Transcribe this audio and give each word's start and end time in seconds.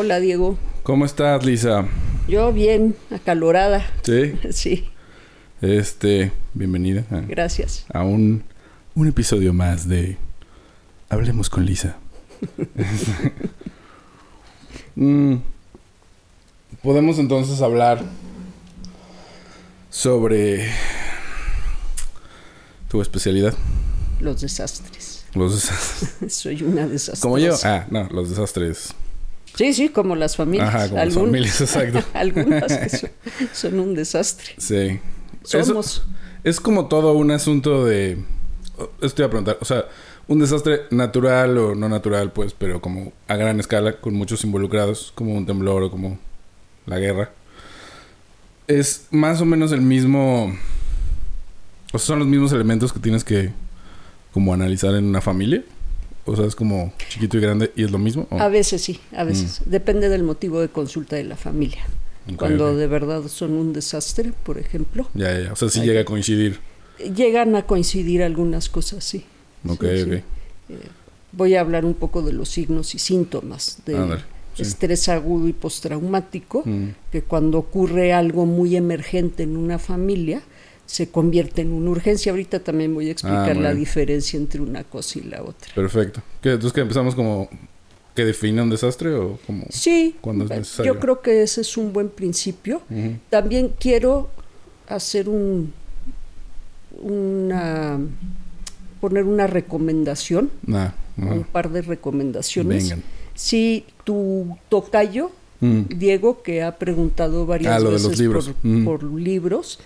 Hola, 0.00 0.20
Diego. 0.20 0.56
¿Cómo 0.84 1.04
estás, 1.04 1.44
Lisa? 1.44 1.84
Yo 2.28 2.52
bien, 2.52 2.94
acalorada. 3.10 3.84
Sí. 4.04 4.32
Sí, 4.52 4.88
Este, 5.60 6.30
bienvenida 6.54 7.04
a, 7.10 7.16
gracias. 7.22 7.84
a 7.92 8.04
un, 8.04 8.44
un 8.94 9.08
episodio 9.08 9.52
más 9.52 9.88
de 9.88 10.16
Hablemos 11.08 11.50
con 11.50 11.66
Lisa. 11.66 11.96
Mm, 14.94 15.36
Podemos 16.82 17.18
entonces 17.18 17.60
hablar 17.62 18.02
sobre 19.90 20.68
tu 22.88 23.00
especialidad, 23.00 23.54
Los 24.20 24.40
desastres. 24.40 25.24
los 25.34 25.54
desastres. 25.54 26.32
Soy 26.34 26.62
una 26.62 26.86
desastrosa. 26.86 27.22
Como 27.22 27.38
yo. 27.38 27.56
Ah, 27.64 27.86
no, 27.90 28.08
los 28.10 28.28
desastres. 28.30 28.92
Sí, 29.58 29.72
sí, 29.72 29.88
como 29.88 30.14
las 30.14 30.36
familias. 30.36 30.68
Ajá, 30.68 30.88
como 30.88 31.04
las 31.04 31.14
familias, 31.14 31.60
exacto. 31.60 32.04
Algunas 32.14 32.76
que 32.76 32.88
son, 32.96 33.10
son 33.52 33.80
un 33.80 33.94
desastre. 33.96 34.54
Sí. 34.56 35.00
Somos. 35.42 36.06
Es 36.44 36.60
como 36.60 36.86
todo 36.86 37.12
un 37.14 37.32
asunto 37.32 37.84
de... 37.84 38.18
Estoy 39.02 39.24
a 39.24 39.28
preguntar, 39.28 39.58
o 39.60 39.64
sea, 39.64 39.86
un 40.28 40.38
desastre 40.38 40.82
natural 40.92 41.58
o 41.58 41.74
no 41.74 41.88
natural, 41.88 42.30
pues, 42.30 42.54
pero 42.56 42.80
como 42.80 43.12
a 43.26 43.34
gran 43.34 43.58
escala, 43.58 44.00
con 44.00 44.14
muchos 44.14 44.44
involucrados, 44.44 45.10
como 45.16 45.34
un 45.34 45.44
temblor 45.44 45.82
o 45.82 45.90
como 45.90 46.20
la 46.86 47.00
guerra. 47.00 47.32
Es 48.68 49.08
más 49.10 49.40
o 49.40 49.44
menos 49.44 49.72
el 49.72 49.80
mismo... 49.80 50.56
O 51.92 51.98
sea, 51.98 52.06
son 52.06 52.20
los 52.20 52.28
mismos 52.28 52.52
elementos 52.52 52.92
que 52.92 53.00
tienes 53.00 53.24
que 53.24 53.50
como 54.32 54.54
analizar 54.54 54.94
en 54.94 55.06
una 55.06 55.20
familia. 55.20 55.64
O 56.28 56.36
sea, 56.36 56.46
es 56.46 56.54
como 56.54 56.92
chiquito 57.08 57.36
y 57.38 57.40
grande 57.40 57.72
y 57.76 57.84
es 57.84 57.90
lo 57.90 57.98
mismo. 57.98 58.26
¿o? 58.30 58.38
A 58.38 58.48
veces 58.48 58.82
sí, 58.82 59.00
a 59.16 59.24
veces. 59.24 59.62
Depende 59.66 60.08
del 60.08 60.22
motivo 60.22 60.60
de 60.60 60.68
consulta 60.68 61.16
de 61.16 61.24
la 61.24 61.36
familia. 61.36 61.84
Cuando 62.36 62.76
de 62.76 62.86
verdad 62.86 63.26
son 63.28 63.52
un 63.52 63.72
desastre, 63.72 64.32
por 64.44 64.58
ejemplo, 64.58 65.08
Ya, 65.14 65.32
ya, 65.32 65.44
ya. 65.46 65.52
O 65.52 65.56
sea, 65.56 65.70
sí 65.70 65.80
llega 65.80 66.02
a 66.02 66.04
coincidir. 66.04 66.60
llegan 67.14 67.56
a 67.56 67.62
coincidir 67.62 68.22
algunas 68.22 68.68
cosas, 68.68 69.02
sí. 69.04 69.24
Ok, 69.66 69.82
Sí, 69.84 70.04
sí. 70.04 70.12
ok. 70.74 70.80
Voy 71.32 71.54
a 71.54 71.60
hablar 71.60 71.84
un 71.84 71.94
poco 71.94 72.22
de 72.22 72.32
los 72.32 72.48
signos 72.50 72.94
y 72.94 72.98
síntomas 72.98 73.78
de 73.86 74.18
sí. 74.54 74.62
estrés 74.62 75.08
agudo 75.08 75.48
y 75.48 75.52
postraumático, 75.52 76.62
Mm. 76.66 76.88
que 77.12 77.22
cuando 77.22 77.58
ocurre 77.58 78.12
algo 78.12 78.44
muy 78.46 78.76
emergente 78.76 79.42
en 79.44 79.56
una 79.56 79.78
familia, 79.78 80.42
se 80.88 81.10
convierte 81.10 81.60
en 81.60 81.72
una 81.72 81.90
urgencia. 81.90 82.32
Ahorita 82.32 82.60
también 82.60 82.94
voy 82.94 83.08
a 83.10 83.12
explicar 83.12 83.50
Ah, 83.50 83.60
la 83.60 83.74
diferencia 83.74 84.38
entre 84.38 84.60
una 84.62 84.84
cosa 84.84 85.18
y 85.18 85.22
la 85.24 85.42
otra. 85.42 85.72
Perfecto. 85.74 86.22
¿Qué, 86.40 86.48
entonces, 86.52 86.72
que 86.72 86.80
empezamos 86.80 87.14
como 87.14 87.48
que 88.14 88.24
define 88.24 88.62
un 88.62 88.70
desastre 88.70 89.14
o 89.14 89.38
como... 89.46 89.66
Sí, 89.68 90.16
Cuando 90.22 90.44
es 90.44 90.50
necesario. 90.50 90.94
yo 90.94 90.98
creo 90.98 91.20
que 91.20 91.42
ese 91.42 91.60
es 91.60 91.76
un 91.76 91.92
buen 91.92 92.08
principio. 92.08 92.80
También 93.30 93.72
quiero 93.78 94.30
hacer 94.88 95.28
un 95.28 95.72
una 97.00 97.98
poner 99.00 99.24
una 99.24 99.46
recomendación, 99.46 100.50
Nah, 100.66 100.88
no. 101.16 101.32
un 101.34 101.44
par 101.44 101.70
de 101.70 101.82
recomendaciones. 101.82 102.84
Vengan. 102.84 103.02
Si 103.34 103.84
tu 104.04 104.56
tocayo 104.68 105.30
Mm. 105.60 105.82
Diego, 105.98 106.40
que 106.42 106.62
ha 106.62 106.78
preguntado 106.78 107.44
varias 107.44 107.74
Ah, 107.74 107.78
lo 107.80 107.86
de 107.86 107.94
veces 107.94 108.10
los 108.10 108.18
libros. 108.20 108.46
Por, 108.46 108.56
Mm. 108.70 108.84
por 108.84 109.02
libros, 109.02 109.80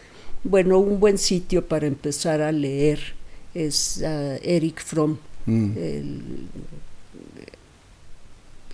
bueno, 0.45 0.79
un 0.79 1.01
buen 1.01 1.19
sitio 1.19 1.67
para 1.67 1.87
empezar 1.87 2.41
a 2.43 2.53
leer 2.53 3.01
es 3.55 4.03
ah, 4.03 4.37
Eric 4.43 4.83
Fromm, 4.83 5.19
Mm. 5.45 5.73
el, 5.77 6.21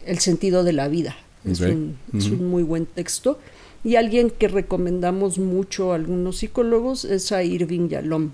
El 0.05 0.19
sentido 0.19 0.65
de 0.65 0.73
la 0.73 0.89
vida. 0.89 1.17
Es, 1.45 1.61
un, 1.61 1.97
es 2.15 2.27
un 2.27 2.49
muy 2.51 2.62
buen 2.62 2.87
texto. 2.87 3.39
Y 3.84 3.97
alguien 3.97 4.31
que 4.31 4.49
recomendamos 4.49 5.39
mucho 5.39 5.93
a 5.93 5.97
algunos 5.97 6.39
psicólogos 6.39 7.05
es 7.05 7.31
a 7.33 7.43
Irving 7.43 7.89
Yalom, 7.89 8.31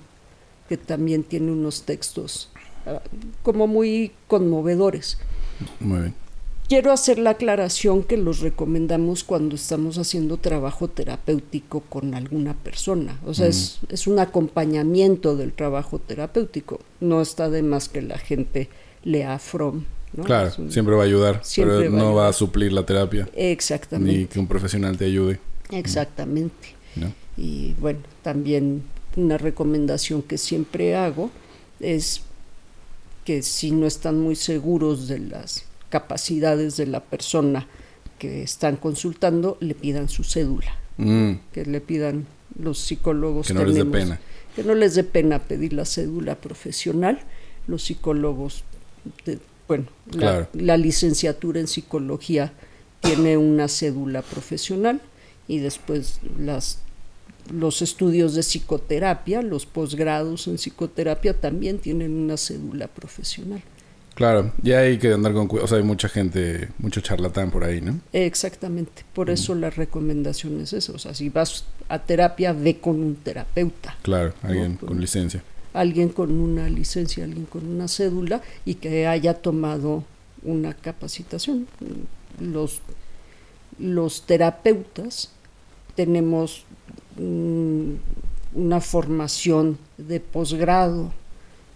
que 0.69 0.77
también 0.77 1.23
tiene 1.23 1.53
unos 1.53 1.83
textos 1.83 2.51
ah, 2.87 3.03
como 3.43 3.67
muy 3.67 4.13
conmovedores. 4.27 5.19
Muy 5.81 6.01
bien. 6.01 6.15
Quiero 6.69 6.93
hacer 6.93 7.19
la 7.19 7.31
aclaración 7.31 8.03
que 8.03 8.17
los 8.17 8.41
recomendamos 8.41 9.23
cuando 9.23 9.55
estamos 9.55 9.99
haciendo 9.99 10.39
trabajo 10.39 10.89
terapéutico 10.89 11.81
con 11.81 12.15
alguna 12.15 12.55
persona. 12.55 13.21
O 13.27 13.35
sea, 13.35 13.49
es, 13.49 13.81
es 13.91 14.07
un 14.07 14.19
acompañamiento 14.19 15.37
del 15.37 15.53
trabajo 15.53 15.99
terapéutico. 15.99 16.81
No 17.01 17.21
está 17.21 17.51
de 17.51 17.63
más 17.63 17.91
que 17.91 18.01
la 18.01 18.17
gente 18.17 18.71
lea 19.05 19.39
From. 19.39 19.85
¿no? 20.15 20.25
Claro, 20.25 20.53
un- 20.57 20.73
siempre 20.73 20.95
va 20.95 21.03
a 21.03 21.07
ayudar, 21.07 21.43
pero 21.55 21.81
va 21.81 21.89
no 21.91 21.97
va 22.05 22.09
ayudar. 22.11 22.27
a 22.29 22.33
suplir 22.33 22.73
la 22.73 22.87
terapia. 22.87 23.29
Ni 23.37 23.43
Exactamente. 23.43 24.29
que 24.29 24.39
un 24.41 24.47
profesional 24.47 24.97
te 24.97 25.05
ayude. 25.05 25.41
Exactamente. 25.71 26.69
¿no? 26.97 27.13
Y 27.37 27.75
bueno, 27.75 28.01
también 28.23 28.85
una 29.17 29.37
recomendación 29.37 30.23
que 30.23 30.39
siempre 30.39 30.97
hago 30.97 31.31
es 31.79 32.23
que 33.27 33.43
si 33.43 33.71
no 33.71 33.87
están 33.87 34.19
muy 34.21 34.35
seguros 34.37 35.09
de 35.09 35.19
las 35.19 35.65
capacidades 35.99 36.77
de 36.77 36.87
la 36.87 36.99
persona 37.01 37.69
que 38.19 38.43
están 38.43 38.77
consultando, 38.77 39.57
le 39.61 39.75
pidan 39.77 40.09
su 40.09 40.25
cédula, 40.25 40.73
Mm, 40.97 41.33
que 41.53 41.65
le 41.67 41.81
pidan 41.81 42.27
los 42.59 42.79
psicólogos. 42.81 43.47
que 43.47 43.55
no 43.55 43.65
les 43.65 43.77
dé 43.77 43.85
pena. 43.85 44.19
Que 44.57 44.65
no 44.65 44.75
les 44.75 44.95
dé 44.97 45.05
pena 45.05 45.39
pedir 45.39 45.73
la 45.73 45.85
cédula 45.85 46.35
profesional. 46.37 47.21
Los 47.69 47.83
psicólogos, 47.85 48.65
de- 49.25 49.39
bueno, 49.69 49.85
la- 50.13 50.19
Claro. 50.19 50.49
la, 50.55 50.77
licenciatura 50.77 51.61
en 51.61 51.69
psicología 51.69 52.53
tiene 53.01 53.37
una 53.37 53.69
cédula 53.69 54.23
profesional 54.23 55.01
y 55.47 55.59
después 55.59 56.19
las 56.39 56.79
los 57.53 57.83
estudios 57.83 58.35
de 58.35 58.41
psicoterapia, 58.43 59.43
los 59.43 59.67
posgrados 59.67 60.47
en 60.49 60.57
psicoterapia 60.57 61.35
también 61.39 61.79
tienen 61.79 62.13
una 62.15 62.37
cédula 62.39 62.87
profesional. 62.89 63.63
Claro, 64.15 64.53
y 64.63 64.73
hay 64.73 64.99
que 64.99 65.13
andar 65.13 65.33
con 65.33 65.49
cuidado. 65.49 65.65
O 65.65 65.69
sea, 65.69 65.79
hay 65.79 65.85
mucha 65.85 66.09
gente, 66.09 66.69
mucho 66.79 67.01
charlatán 67.01 67.51
por 67.51 67.65
ahí, 67.65 67.81
¿no? 67.81 68.01
Exactamente, 68.13 69.05
por 69.13 69.31
eso 69.31 69.55
la 69.55 69.71
recomendación 69.71 70.61
es 70.61 70.73
esa. 70.73 70.93
O 70.93 70.99
sea, 70.99 71.15
si 71.15 71.29
vas 71.29 71.65
a 71.89 71.99
terapia, 71.99 72.53
ve 72.53 72.79
con 72.79 73.01
un 73.01 73.17
terapeuta. 73.17 73.97
Claro, 74.03 74.33
alguien 74.43 74.77
con 74.77 75.01
licencia. 75.01 75.43
alguien 75.73 76.11
con 76.11 76.31
una 76.31 76.69
licencia, 76.69 77.25
alguien 77.25 77.47
con 77.47 77.67
una 77.67 77.89
cédula 77.89 78.41
y 78.65 78.77
que 78.77 79.07
haya 79.07 79.35
tomado 79.35 80.05
una 80.45 80.75
capacitación. 80.75 81.67
Los, 82.41 82.81
los 83.79 84.27
terapeutas 84.27 85.31
tenemos 85.97 86.65
mm, 87.17 87.93
una 88.55 88.81
formación 88.81 89.79
de 89.99 90.21
posgrado. 90.21 91.13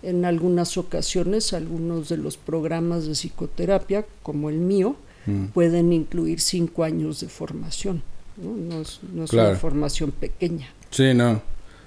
En 0.03 0.25
algunas 0.25 0.77
ocasiones, 0.79 1.53
algunos 1.53 2.09
de 2.09 2.17
los 2.19 2.37
programas 2.37 3.07
de 3.07 3.13
psicoterapia, 3.15 4.07
como 4.23 4.49
el 4.51 4.57
mío, 4.59 4.97
Mm. 5.27 5.47
pueden 5.49 5.93
incluir 5.93 6.41
cinco 6.41 6.85
años 6.85 7.21
de 7.21 7.29
formación. 7.29 8.03
No, 8.37 8.55
No 8.77 8.81
es, 8.83 9.01
no 9.13 9.25
es 9.25 9.31
Claro. 9.31 9.51
una 9.51 9.59
formación 9.59 10.11
pequeña. 10.13 10.69
Sí, 10.91 11.13
no. 11.15 11.43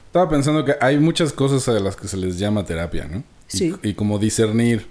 Estaba 0.07 0.29
pensando 0.29 0.65
que 0.65 0.75
hay 0.81 0.97
muchas 0.99 1.31
cosas 1.33 1.67
a 1.69 1.79
las 1.79 1.95
que 1.95 2.07
se 2.09 2.17
les 2.17 2.37
llama 2.37 2.65
terapia, 2.65 3.07
¿no? 3.07 3.19
Y- 3.19 3.23
Sí. 3.57 3.73
Y, 3.83 3.93
como 3.93 4.19
discernir 4.19 4.85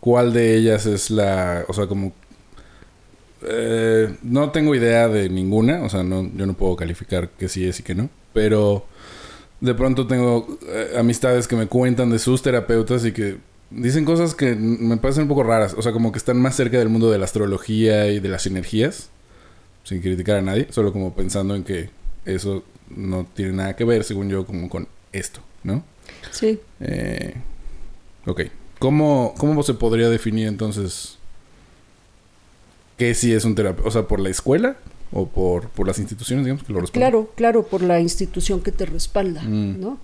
cuál 0.00 0.32
de 0.34 0.56
ellas 0.56 0.84
es 0.86 1.10
la... 1.10 1.64
O 1.68 1.72
sea, 1.72 1.86
como... 1.86 2.12
eh, 3.48 4.14
no 4.22 4.50
tengo 4.50 4.74
idea 4.74 5.08
de 5.08 5.28
ninguna. 5.28 5.82
O 5.82 5.88
sea, 5.88 6.02
no, 6.02 6.30
yo 6.36 6.46
no 6.46 6.54
puedo 6.54 6.76
calificar 6.76 7.30
que 7.30 7.48
sí 7.48 7.66
es 7.66 7.80
y 7.80 7.82
que 7.82 7.94
no. 7.94 8.08
Pero 8.32 8.86
de 9.62 9.74
pronto 9.74 10.08
tengo 10.08 10.58
eh, 10.66 10.94
amistades 10.98 11.46
que 11.46 11.54
me 11.54 11.68
cuentan 11.68 12.10
de 12.10 12.18
sus 12.18 12.42
terapeutas 12.42 13.04
y 13.04 13.12
que 13.12 13.38
dicen 13.70 14.04
cosas 14.04 14.34
que 14.34 14.56
me 14.56 14.96
parecen 14.96 15.22
un 15.22 15.28
poco 15.28 15.44
raras. 15.44 15.74
O 15.78 15.82
sea, 15.82 15.92
como 15.92 16.10
que 16.10 16.18
están 16.18 16.42
más 16.42 16.56
cerca 16.56 16.78
del 16.78 16.88
mundo 16.88 17.12
de 17.12 17.18
la 17.18 17.26
astrología 17.26 18.08
y 18.08 18.18
de 18.18 18.28
las 18.28 18.46
energías. 18.46 19.10
Sin 19.84 20.02
criticar 20.02 20.38
a 20.38 20.42
nadie. 20.42 20.66
Solo 20.70 20.92
como 20.92 21.14
pensando 21.14 21.54
en 21.54 21.62
que 21.62 21.90
eso 22.24 22.64
no 22.88 23.24
tiene 23.34 23.52
nada 23.52 23.76
que 23.76 23.84
ver, 23.84 24.02
según 24.02 24.28
yo, 24.28 24.44
como 24.44 24.68
con 24.68 24.88
esto, 25.12 25.40
¿no? 25.62 25.84
Sí. 26.32 26.58
Eh, 26.80 27.34
ok. 28.26 28.42
¿Cómo, 28.80 29.32
¿Cómo 29.38 29.62
se 29.62 29.74
podría 29.74 30.08
definir 30.08 30.48
entonces 30.48 31.18
qué 32.98 33.14
sí 33.14 33.32
es 33.32 33.44
un 33.44 33.54
terapeuta? 33.54 33.88
O 33.88 33.92
sea, 33.92 34.08
¿por 34.08 34.18
la 34.18 34.28
escuela 34.28 34.76
o 35.12 35.26
por, 35.26 35.68
por 35.68 35.86
las 35.86 35.98
instituciones, 35.98 36.44
digamos, 36.46 36.64
que 36.64 36.72
lo 36.72 36.80
respaldan? 36.80 37.10
Claro, 37.10 37.30
claro, 37.34 37.62
por 37.66 37.82
la 37.82 38.00
institución 38.00 38.60
que 38.60 38.72
te 38.72 38.86
respalda, 38.86 39.42
Mm. 39.42 39.80
¿no? 39.80 39.98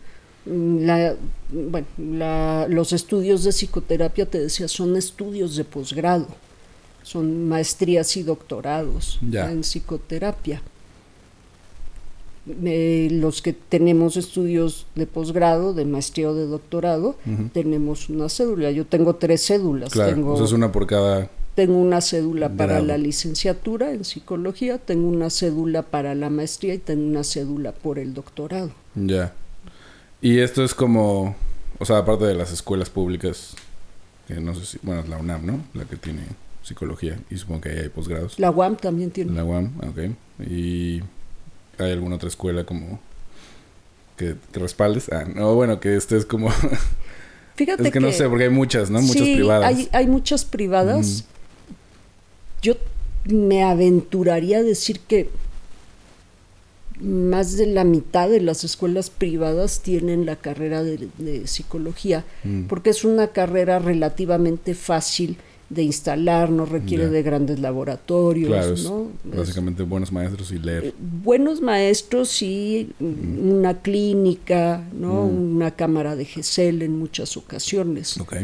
Mm, 0.46 0.84
La, 0.86 1.14
bueno, 1.50 1.86
la- 1.98 2.66
los 2.68 2.92
estudios 2.92 3.44
de 3.44 3.50
psicoterapia, 3.52 4.26
te 4.26 4.38
decía, 4.38 4.68
son 4.68 4.96
estudios 4.96 5.56
de 5.56 5.64
posgrado, 5.64 6.26
son 7.02 7.48
maestrías 7.48 8.16
y 8.16 8.22
doctorados 8.22 9.18
Ya. 9.30 9.50
en 9.50 9.60
psicoterapia. 9.62 10.62
Eh, 12.64 13.08
los 13.12 13.42
que 13.42 13.52
tenemos 13.52 14.16
estudios 14.16 14.86
de 14.94 15.06
posgrado, 15.06 15.74
de 15.74 15.84
maestría 15.84 16.30
o 16.30 16.34
de 16.34 16.46
doctorado, 16.46 17.16
tenemos 17.52 18.08
una 18.08 18.30
cédula. 18.30 18.70
Yo 18.70 18.86
tengo 18.86 19.16
tres 19.16 19.46
cédulas. 19.46 19.92
Claro, 19.92 20.14
tengo, 20.14 20.32
o 20.32 20.36
sea, 20.36 20.46
es 20.46 20.52
una 20.52 20.72
por 20.72 20.86
cada... 20.86 21.30
tengo 21.58 21.78
una 21.78 22.00
cédula 22.00 22.50
para 22.50 22.80
la 22.80 22.96
licenciatura 22.96 23.90
en 23.90 24.04
psicología, 24.04 24.78
tengo 24.78 25.08
una 25.08 25.28
cédula 25.28 25.82
para 25.82 26.14
la 26.14 26.30
maestría 26.30 26.74
y 26.74 26.78
tengo 26.78 27.04
una 27.04 27.24
cédula 27.24 27.72
por 27.72 27.98
el 27.98 28.14
doctorado. 28.14 28.70
Ya. 28.94 29.34
Y 30.20 30.38
esto 30.38 30.62
es 30.62 30.72
como, 30.72 31.34
o 31.80 31.84
sea, 31.84 31.98
aparte 31.98 32.26
de 32.26 32.36
las 32.36 32.52
escuelas 32.52 32.90
públicas, 32.90 33.56
que 34.28 34.34
no 34.34 34.54
sé 34.54 34.66
si, 34.66 34.78
bueno, 34.84 35.00
es 35.00 35.08
la 35.08 35.16
UNAM, 35.16 35.46
¿no? 35.46 35.64
La 35.74 35.84
que 35.84 35.96
tiene 35.96 36.22
psicología 36.62 37.18
y 37.28 37.36
supongo 37.38 37.62
que 37.62 37.70
ahí 37.70 37.78
hay 37.78 37.88
posgrados. 37.88 38.38
La 38.38 38.52
UAM 38.52 38.76
también 38.76 39.10
tiene. 39.10 39.32
La 39.32 39.42
UAM, 39.42 39.72
ok. 39.78 40.48
Y 40.48 41.00
hay 41.76 41.90
alguna 41.90 42.14
otra 42.14 42.28
escuela 42.28 42.62
como 42.62 43.00
que, 44.16 44.36
que 44.52 44.60
respaldes. 44.60 45.10
Ah, 45.10 45.24
no, 45.24 45.56
bueno, 45.56 45.80
que 45.80 45.96
estés 45.96 46.24
como... 46.24 46.50
Fíjate 47.56 47.82
es 47.82 47.92
que, 47.92 47.98
no 47.98 48.12
sé, 48.12 48.28
porque 48.28 48.44
hay 48.44 48.50
muchas, 48.50 48.90
¿no? 48.90 49.00
Muchas 49.00 49.26
sí, 49.26 49.34
privadas. 49.34 49.66
Hay, 49.66 49.88
hay 49.90 50.06
muchas 50.06 50.44
privadas. 50.44 51.24
Yo 52.62 52.74
me 53.26 53.62
aventuraría 53.62 54.58
a 54.58 54.62
decir 54.62 55.00
que 55.00 55.28
más 57.00 57.56
de 57.56 57.66
la 57.66 57.84
mitad 57.84 58.28
de 58.28 58.40
las 58.40 58.64
escuelas 58.64 59.08
privadas 59.10 59.80
tienen 59.82 60.26
la 60.26 60.34
carrera 60.36 60.82
de, 60.82 61.08
de 61.18 61.46
psicología, 61.46 62.24
Mm. 62.42 62.64
porque 62.64 62.90
es 62.90 63.04
una 63.04 63.28
carrera 63.28 63.78
relativamente 63.78 64.74
fácil 64.74 65.36
de 65.70 65.82
instalar, 65.82 66.48
no 66.50 66.64
requiere 66.64 67.08
de 67.10 67.22
grandes 67.22 67.60
laboratorios, 67.60 68.48
Claro, 68.50 68.74
¿no? 68.82 69.10
Es- 69.32 69.36
básicamente 69.38 69.82
buenos 69.84 70.10
maestros 70.10 70.50
y 70.50 70.58
leer. 70.58 70.86
eh, 70.86 70.94
buenos 71.22 71.60
maestros 71.60 72.40
y 72.42 72.90
mm, 72.98 73.50
una 73.58 73.80
clínica, 73.82 74.82
¿no? 74.98 75.26
Mm. 75.26 75.56
Una 75.56 75.70
cámara 75.76 76.16
de 76.16 76.24
GESEL 76.24 76.82
en 76.82 76.98
muchas 76.98 77.36
ocasiones. 77.36 78.18
Ok. 78.18 78.36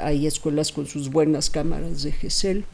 Hay 0.00 0.26
escuelas 0.26 0.70
con 0.72 0.86
sus 0.86 1.10
buenas 1.10 1.50
cámaras 1.50 2.04
de 2.04 2.12
GESEL, 2.12 2.64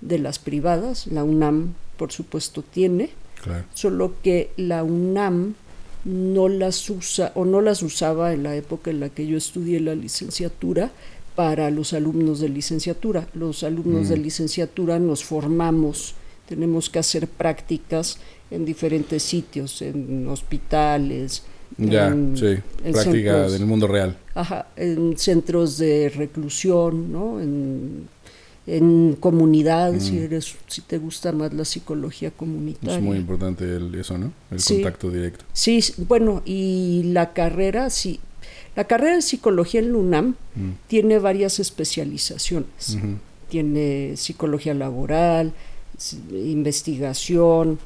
de 0.00 0.18
las 0.18 0.38
privadas, 0.38 1.06
la 1.08 1.24
UNAM 1.24 1.74
por 1.96 2.12
supuesto 2.12 2.62
tiene, 2.62 3.10
Claro. 3.42 3.64
solo 3.74 4.14
que 4.22 4.50
la 4.56 4.82
UNAM 4.84 5.54
no 6.04 6.48
las 6.48 6.88
usa 6.90 7.32
o 7.34 7.44
no 7.44 7.60
las 7.60 7.82
usaba 7.82 8.32
en 8.32 8.42
la 8.44 8.54
época 8.56 8.90
en 8.90 9.00
la 9.00 9.08
que 9.08 9.26
yo 9.26 9.36
estudié 9.36 9.80
la 9.80 9.94
licenciatura 9.94 10.90
para 11.34 11.70
los 11.70 11.92
alumnos 11.92 12.40
de 12.40 12.48
licenciatura. 12.48 13.26
Los 13.34 13.62
alumnos 13.64 14.06
Mm. 14.06 14.08
de 14.10 14.16
licenciatura 14.16 14.98
nos 14.98 15.24
formamos, 15.24 16.14
tenemos 16.48 16.88
que 16.90 16.98
hacer 17.00 17.26
prácticas 17.28 18.18
en 18.50 18.64
diferentes 18.64 19.22
sitios, 19.22 19.82
en 19.82 20.26
hospitales, 20.28 21.42
Ya, 21.76 22.08
en- 22.08 22.36
sí. 22.36 22.46
en 22.84 22.92
Práctica 22.92 23.02
centros- 23.32 23.52
del 23.52 23.66
mundo 23.66 23.86
real. 23.86 24.16
Ajá, 24.34 24.68
en 24.76 25.18
centros 25.18 25.78
de 25.78 26.08
reclusión, 26.08 27.12
¿no? 27.12 27.40
En, 27.40 28.08
en 28.70 29.16
comunidades, 29.18 30.04
si 30.04 30.12
Mm. 30.12 30.22
eres, 30.24 30.54
si 30.66 30.82
te 30.82 30.98
gusta 30.98 31.32
más 31.32 31.52
la 31.54 31.64
psicología 31.64 32.30
comunitaria. 32.30 32.96
Es 32.98 33.02
muy 33.02 33.16
importante 33.16 33.64
el- 33.64 33.94
eso, 33.94 34.18
¿no? 34.18 34.30
El 34.50 34.60
Sí. 34.60 34.74
contacto 34.74 35.10
directo. 35.10 35.44
Sí, 35.52 35.80
bueno, 35.96 36.42
y 36.44 37.02
la 37.04 37.32
carrera, 37.32 37.88
sí, 37.90 38.20
la 38.76 38.84
carrera 38.84 39.16
de 39.16 39.22
psicología 39.22 39.80
en 39.80 39.92
la 39.92 39.98
UNAM 39.98 40.34
Mm. 40.54 40.70
tiene 40.86 41.18
varias 41.18 41.58
especializaciones. 41.60 42.98
Tiene 43.48 44.16
psicología 44.16 44.74
laboral, 44.74 45.52
investigación, 46.68 47.78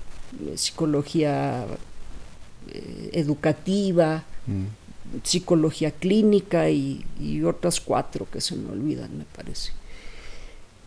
psicología 0.56 1.66
eh, 2.72 3.10
educativa, 3.12 4.24
Mm. 4.46 4.64
psicología 5.24 5.90
clínica 5.90 6.70
y, 6.70 7.04
y 7.20 7.42
otras 7.42 7.80
cuatro 7.80 8.26
que 8.32 8.40
se 8.40 8.56
me 8.56 8.70
olvidan, 8.70 9.16
me 9.18 9.24
parece. 9.36 9.72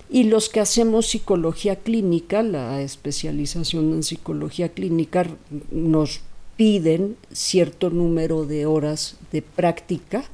Y 0.09 0.25
los 0.25 0.49
que 0.49 0.59
hacemos 0.59 1.07
psicología 1.07 1.77
clínica, 1.77 2.43
la 2.43 2.81
especialización 2.81 3.93
en 3.93 4.03
psicología 4.03 4.69
clínica, 4.69 5.25
nos 5.71 6.21
piden 6.55 7.17
cierto 7.31 7.89
número 7.89 8.45
de 8.45 8.65
horas 8.65 9.17
de 9.31 9.41
práctica. 9.41 10.25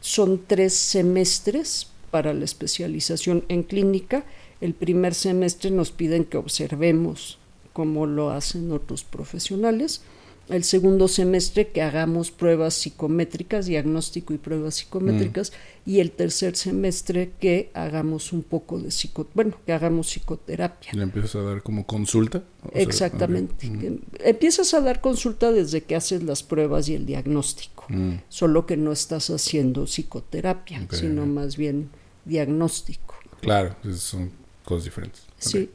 Son 0.00 0.40
tres 0.46 0.74
semestres 0.74 1.88
para 2.10 2.34
la 2.34 2.44
especialización 2.44 3.44
en 3.48 3.62
clínica. 3.62 4.24
El 4.60 4.74
primer 4.74 5.14
semestre 5.14 5.70
nos 5.70 5.90
piden 5.90 6.24
que 6.24 6.36
observemos 6.36 7.38
cómo 7.72 8.06
lo 8.06 8.30
hacen 8.30 8.72
otros 8.72 9.04
profesionales. 9.04 10.02
El 10.48 10.62
segundo 10.62 11.08
semestre 11.08 11.68
que 11.68 11.82
hagamos 11.82 12.30
pruebas 12.30 12.74
psicométricas, 12.74 13.66
diagnóstico 13.66 14.32
y 14.32 14.38
pruebas 14.38 14.76
psicométricas. 14.76 15.52
Y 15.84 15.98
el 15.98 16.12
tercer 16.12 16.56
semestre 16.56 17.32
que 17.40 17.70
hagamos 17.74 18.32
un 18.32 18.42
poco 18.44 18.78
de 18.78 18.92
psico, 18.92 19.26
bueno, 19.34 19.56
que 19.66 19.72
hagamos 19.72 20.06
psicoterapia. 20.08 20.92
¿Le 20.92 21.02
empiezas 21.02 21.34
a 21.36 21.42
dar 21.42 21.62
como 21.64 21.84
consulta? 21.84 22.44
O 22.62 22.70
Exactamente. 22.74 23.68
Mm. 23.68 23.98
Empiezas 24.24 24.72
a 24.74 24.80
dar 24.80 25.00
consulta 25.00 25.50
desde 25.50 25.82
que 25.82 25.96
haces 25.96 26.22
las 26.22 26.44
pruebas 26.44 26.88
y 26.88 26.94
el 26.94 27.06
diagnóstico, 27.06 27.84
Mm. 27.88 28.14
solo 28.28 28.66
que 28.66 28.76
no 28.76 28.92
estás 28.92 29.30
haciendo 29.30 29.86
psicoterapia, 29.86 30.86
sino 30.92 31.26
más 31.26 31.56
bien 31.56 31.90
diagnóstico. 32.24 33.14
Claro, 33.40 33.74
son 33.96 34.30
cosas 34.64 34.84
diferentes. 34.84 35.22
Sí. 35.38 35.70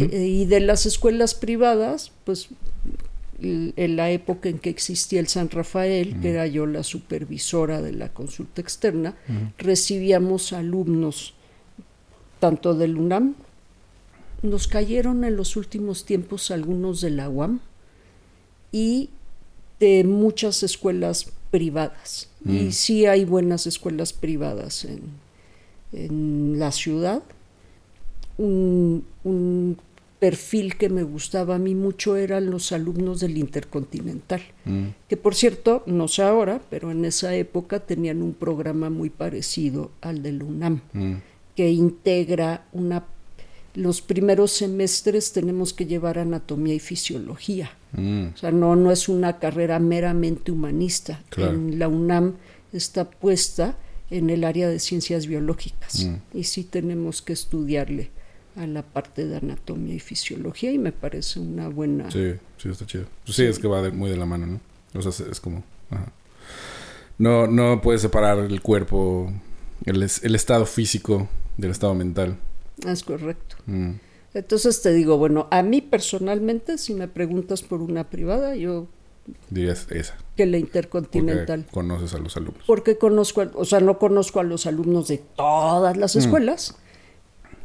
Eh, 0.00 0.26
Y 0.26 0.46
de 0.46 0.60
las 0.60 0.84
escuelas 0.86 1.34
privadas, 1.34 2.12
pues 2.24 2.48
en 3.40 3.96
la 3.96 4.10
época 4.10 4.48
en 4.48 4.58
que 4.58 4.70
existía 4.70 5.20
el 5.20 5.28
San 5.28 5.50
Rafael, 5.50 6.20
que 6.20 6.30
era 6.30 6.46
yo 6.46 6.66
la 6.66 6.82
supervisora 6.82 7.80
de 7.80 7.92
la 7.92 8.12
consulta 8.12 8.60
externa, 8.60 9.16
recibíamos 9.58 10.52
alumnos 10.52 11.34
tanto 12.40 12.74
del 12.74 12.96
UNAM, 12.96 13.34
nos 14.42 14.68
cayeron 14.68 15.24
en 15.24 15.36
los 15.36 15.56
últimos 15.56 16.04
tiempos 16.04 16.50
algunos 16.50 17.00
de 17.00 17.10
la 17.10 17.28
UAM 17.28 17.60
y 18.70 19.10
de 19.80 20.04
muchas 20.04 20.62
escuelas 20.62 21.32
privadas. 21.50 22.28
Mm. 22.44 22.56
Y 22.56 22.72
sí 22.72 23.06
hay 23.06 23.24
buenas 23.24 23.66
escuelas 23.66 24.12
privadas 24.12 24.84
en, 24.84 25.02
en 25.92 26.58
la 26.58 26.70
ciudad. 26.72 27.22
Un, 28.36 29.04
un 29.24 29.78
perfil 30.18 30.76
que 30.76 30.88
me 30.88 31.02
gustaba 31.04 31.54
a 31.54 31.58
mí 31.58 31.74
mucho 31.74 32.16
eran 32.16 32.50
los 32.50 32.72
alumnos 32.72 33.20
del 33.20 33.38
Intercontinental 33.38 34.40
Mm. 34.64 34.86
que 35.08 35.16
por 35.16 35.34
cierto, 35.34 35.82
no 35.86 36.08
sé 36.08 36.22
ahora, 36.22 36.60
pero 36.70 36.90
en 36.90 37.04
esa 37.04 37.34
época 37.34 37.80
tenían 37.80 38.22
un 38.22 38.34
programa 38.34 38.90
muy 38.90 39.10
parecido 39.10 39.90
al 40.00 40.22
del 40.22 40.42
UNAM, 40.42 40.80
Mm. 40.92 41.14
que 41.56 41.70
integra 41.70 42.66
una... 42.72 43.04
Los 43.74 44.02
primeros 44.02 44.50
semestres 44.52 45.32
tenemos 45.32 45.72
que 45.72 45.86
llevar 45.86 46.18
anatomía 46.18 46.74
y 46.74 46.80
fisiología. 46.80 47.70
Mm. 47.92 48.28
O 48.34 48.36
sea, 48.36 48.50
no, 48.50 48.74
no 48.76 48.90
es 48.90 49.08
una 49.08 49.38
carrera 49.38 49.78
meramente 49.78 50.50
humanista. 50.50 51.22
Claro. 51.30 51.52
En 51.52 51.78
la 51.78 51.86
UNAM 51.88 52.34
está 52.72 53.08
puesta 53.08 53.76
en 54.10 54.30
el 54.30 54.42
área 54.44 54.68
de 54.68 54.78
ciencias 54.80 55.26
biológicas 55.26 56.08
y 56.34 56.44
sí 56.44 56.64
tenemos 56.64 57.22
que 57.22 57.32
estudiarle 57.34 58.10
a 58.58 58.66
la 58.66 58.82
parte 58.82 59.26
de 59.26 59.36
anatomía 59.36 59.94
y 59.94 60.00
fisiología 60.00 60.70
y 60.72 60.78
me 60.78 60.92
parece 60.92 61.40
una 61.40 61.68
buena... 61.68 62.10
Sí, 62.10 62.34
sí, 62.58 62.68
está 62.68 62.84
chido. 62.86 63.04
Pues 63.24 63.36
sí, 63.36 63.44
es 63.44 63.58
que 63.58 63.68
va 63.68 63.80
de- 63.82 63.90
muy 63.92 64.10
de 64.10 64.16
la 64.16 64.26
mano, 64.26 64.46
¿no? 64.46 64.60
O 64.94 65.00
sea, 65.02 65.10
es- 65.10 65.20
es 65.20 65.40
como... 65.40 65.62
ajá. 65.90 66.12
No, 67.18 67.46
no 67.46 67.80
puedes 67.80 68.00
separar 68.02 68.38
el 68.38 68.60
cuerpo, 68.62 69.32
el, 69.84 70.02
el 70.22 70.34
estado 70.34 70.66
físico 70.66 71.28
del 71.56 71.70
estado 71.72 71.94
mental. 71.94 72.36
Es 72.86 73.02
correcto. 73.02 73.56
Mm. 73.66 73.92
Entonces 74.34 74.82
te 74.82 74.92
digo, 74.92 75.18
bueno, 75.18 75.48
a 75.50 75.62
mí 75.62 75.80
personalmente, 75.80 76.78
si 76.78 76.94
me 76.94 77.08
preguntas 77.08 77.62
por 77.62 77.80
una 77.80 78.08
privada, 78.08 78.54
yo 78.54 78.86
Dirías 79.50 79.86
esa. 79.90 80.16
que 80.36 80.46
la 80.46 80.52
Porque 80.52 80.66
intercontinental. 80.66 81.66
conoces 81.70 82.14
a 82.14 82.18
los 82.18 82.36
alumnos. 82.36 82.62
Porque 82.66 82.98
conozco, 82.98 83.50
o 83.54 83.64
sea, 83.64 83.80
no 83.80 83.98
conozco 83.98 84.38
a 84.40 84.44
los 84.44 84.66
alumnos 84.66 85.08
de 85.08 85.18
todas 85.18 85.96
las 85.96 86.14
Mm. 86.14 86.18
escuelas, 86.20 86.76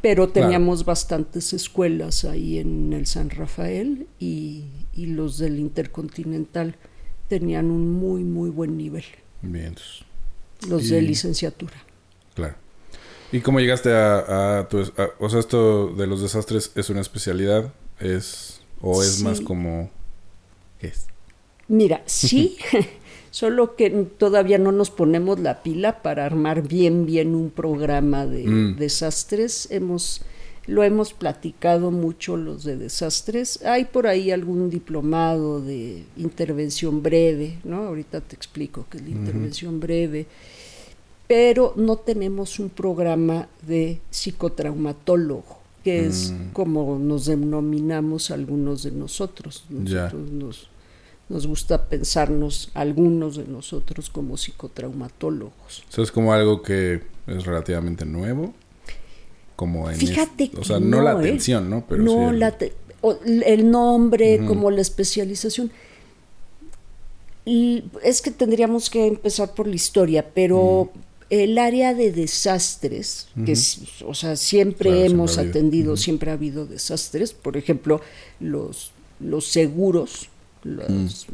pero 0.04 0.30
Claro. 0.30 0.48
teníamos 0.48 0.84
bastantes 0.84 1.54
escuelas 1.54 2.26
ahí 2.26 2.58
en 2.58 2.92
el 2.92 3.06
San 3.06 3.30
Rafael 3.30 4.06
y, 4.20 4.64
y 4.92 5.06
los 5.06 5.38
del 5.38 5.58
intercontinental 5.58 6.76
tenían 7.30 7.70
un 7.70 7.90
muy, 7.90 8.22
muy 8.22 8.50
buen 8.50 8.76
nivel, 8.76 9.04
Bien, 9.40 9.74
los 10.68 10.90
de 10.90 11.00
licenciatura. 11.00 11.72
claro. 12.34 12.54
¿Y 13.32 13.40
cómo 13.40 13.60
llegaste 13.60 13.90
a, 13.92 14.58
a 14.60 14.68
tu... 14.68 14.80
a- 14.80 15.10
o 15.18 15.30
sea, 15.30 15.40
esto 15.40 15.88
de 15.94 16.06
los 16.06 16.20
desastres 16.20 16.70
es 16.74 16.90
una 16.90 17.00
especialidad? 17.00 17.72
¿Es... 17.98 18.60
o 18.82 19.02
es 19.02 19.16
Sí. 19.16 19.24
más 19.24 19.40
como... 19.40 19.90
¿Qué 20.80 20.88
es? 20.88 21.06
Mira, 21.66 22.02
sí, 22.04 22.58
solo 23.34 23.74
que 23.74 23.90
todavía 23.90 24.58
no 24.58 24.70
nos 24.70 24.90
ponemos 24.90 25.40
la 25.40 25.60
pila 25.64 26.02
para 26.02 26.24
armar 26.24 26.62
bien, 26.68 27.04
bien 27.04 27.34
un 27.34 27.50
programa 27.50 28.26
de 28.26 28.44
Mm. 28.46 28.76
desastres. 28.76 29.66
Hemos, 29.72 30.20
lo 30.68 30.84
hemos 30.84 31.12
platicado 31.14 31.90
mucho 31.90 32.36
los 32.36 32.62
de 32.62 32.76
desastres. 32.76 33.60
Hay 33.64 33.86
por 33.86 34.06
ahí 34.06 34.30
algún 34.30 34.70
diplomado 34.70 35.60
de 35.60 36.04
intervención 36.16 37.02
breve, 37.02 37.58
¿no? 37.64 37.78
Ahorita 37.88 38.20
te 38.20 38.36
explico 38.36 38.86
qué 38.88 38.98
es 38.98 39.02
la 39.02 39.10
intervención 39.10 39.80
breve. 39.80 40.26
pero 41.26 41.72
no 41.76 41.96
tenemos 41.96 42.58
un 42.60 42.68
programa 42.68 43.48
de 43.66 43.98
psicotraumatólogo, 44.10 45.58
que 45.82 46.06
es 46.06 46.30
Mm. 46.30 46.52
como 46.52 46.98
nos 46.98 47.24
denominamos 47.26 48.30
algunos 48.30 48.82
de 48.82 48.90
nosotros. 48.92 49.64
Nosotros 49.70 50.30
nos, 50.30 50.68
nos 51.28 51.46
gusta 51.46 51.86
pensarnos 51.88 52.70
algunos 52.74 53.36
de 53.36 53.44
nosotros 53.46 54.10
como 54.10 54.36
psicotraumatólogos. 54.36 55.84
Eso 55.90 56.02
es 56.02 56.12
como 56.12 56.32
algo 56.32 56.62
que 56.62 57.02
es 57.26 57.44
relativamente 57.44 58.04
nuevo. 58.04 58.52
Como 59.56 59.88
en 59.90 59.96
Fíjate 59.96 60.44
es- 60.52 60.54
O 60.58 60.64
sea, 60.64 60.80
no, 60.80 60.98
no, 60.98 61.02
la 61.02 61.12
¿eh? 61.12 61.18
atención, 61.18 61.70
¿no? 61.70 61.84
Pero 61.88 62.02
no, 62.02 62.10
sí 62.12 62.34
el- 62.34 62.38
la 62.40 62.56
o- 63.00 63.18
el 63.24 63.70
nombre, 63.70 64.44
como 64.46 64.70
la 64.70 64.80
especialización. 64.80 65.70
Y 67.44 67.84
es 68.02 68.22
que 68.22 68.30
tendríamos 68.30 68.88
que 68.90 69.06
empezar 69.06 69.54
por 69.54 69.66
la 69.66 69.74
historia, 69.74 70.30
pero 70.34 70.90
el 71.30 71.58
área 71.58 71.92
de 71.94 72.10
desastres, 72.10 73.28
que 73.44 73.52
es- 73.52 74.02
o 74.06 74.14
sea, 74.14 74.36
siempre 74.36 74.90
Claro, 74.90 75.04
hemos 75.06 75.38
atendido, 75.38 75.96
siempre 75.96 76.30
ha 76.30 76.34
habido 76.34 76.64
desastres. 76.66 77.32
Por 77.32 77.56
ejemplo, 77.56 78.00
los, 78.40 78.92
los 79.20 79.46
seguros, 79.46 80.28
las 80.64 81.26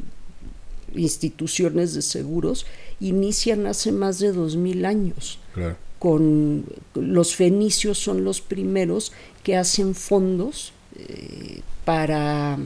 instituciones 0.94 1.94
de 1.94 2.02
seguros, 2.02 2.66
inician 3.00 3.66
hace 3.66 3.92
más 3.92 4.18
de 4.18 4.32
dos 4.32 4.56
mil 4.56 4.84
años 4.84 5.38
Claro. 5.54 5.76
con 5.98 6.64
los 6.94 7.34
fenicios 7.36 7.98
son 7.98 8.24
los 8.24 8.40
primeros 8.40 9.12
que 9.44 9.56
hacen 9.56 9.94
fondos 9.94 10.72
eh, 10.96 11.60
para 11.84 12.58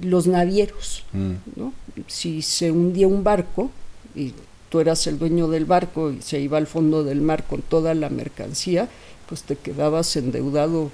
los 0.00 0.26
navieros. 0.26 1.04
Mm, 1.12 1.32
¿no? 1.56 1.74
Si 2.06 2.42
se 2.42 2.70
hundía 2.70 3.06
un 3.08 3.22
barco 3.24 3.70
y 4.14 4.32
tú 4.70 4.80
eras 4.80 5.06
el 5.06 5.18
dueño 5.18 5.48
del 5.48 5.64
barco 5.66 6.10
y 6.10 6.22
se 6.22 6.40
iba 6.40 6.56
al 6.58 6.66
fondo 6.66 7.04
del 7.04 7.20
mar 7.20 7.44
con 7.46 7.60
toda 7.62 7.94
la 7.94 8.08
mercancía, 8.08 8.88
pues 9.28 9.42
te 9.42 9.56
quedabas 9.56 10.16
endeudado 10.16 10.90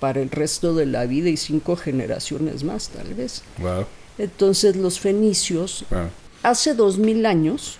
para 0.00 0.20
el 0.20 0.30
resto 0.30 0.74
de 0.74 0.86
la 0.86 1.06
vida 1.06 1.28
y 1.28 1.36
cinco 1.36 1.76
generaciones 1.76 2.64
más 2.64 2.88
tal 2.88 3.14
vez. 3.14 3.42
Wow. 3.58 3.84
Entonces 4.18 4.76
los 4.76 4.98
fenicios 4.98 5.84
Wow. 5.90 6.08
hace 6.42 6.74
dos 6.74 6.98
mil 6.98 7.26
años, 7.26 7.78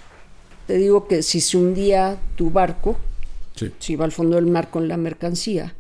te 0.67 0.75
digo 0.77 1.09
que 1.09 1.23
si 1.23 1.41
se 1.41 1.57
hundía 1.57 2.19
tu 2.37 2.51
barco, 2.51 2.97
Sí. 3.57 3.71
se 3.79 3.93
iba 3.95 4.05
al 4.05 4.13
fondo 4.13 4.37
del 4.37 4.47
mar 4.47 4.71
con 4.71 4.87
la 4.89 4.97
mercancía, 4.97 5.75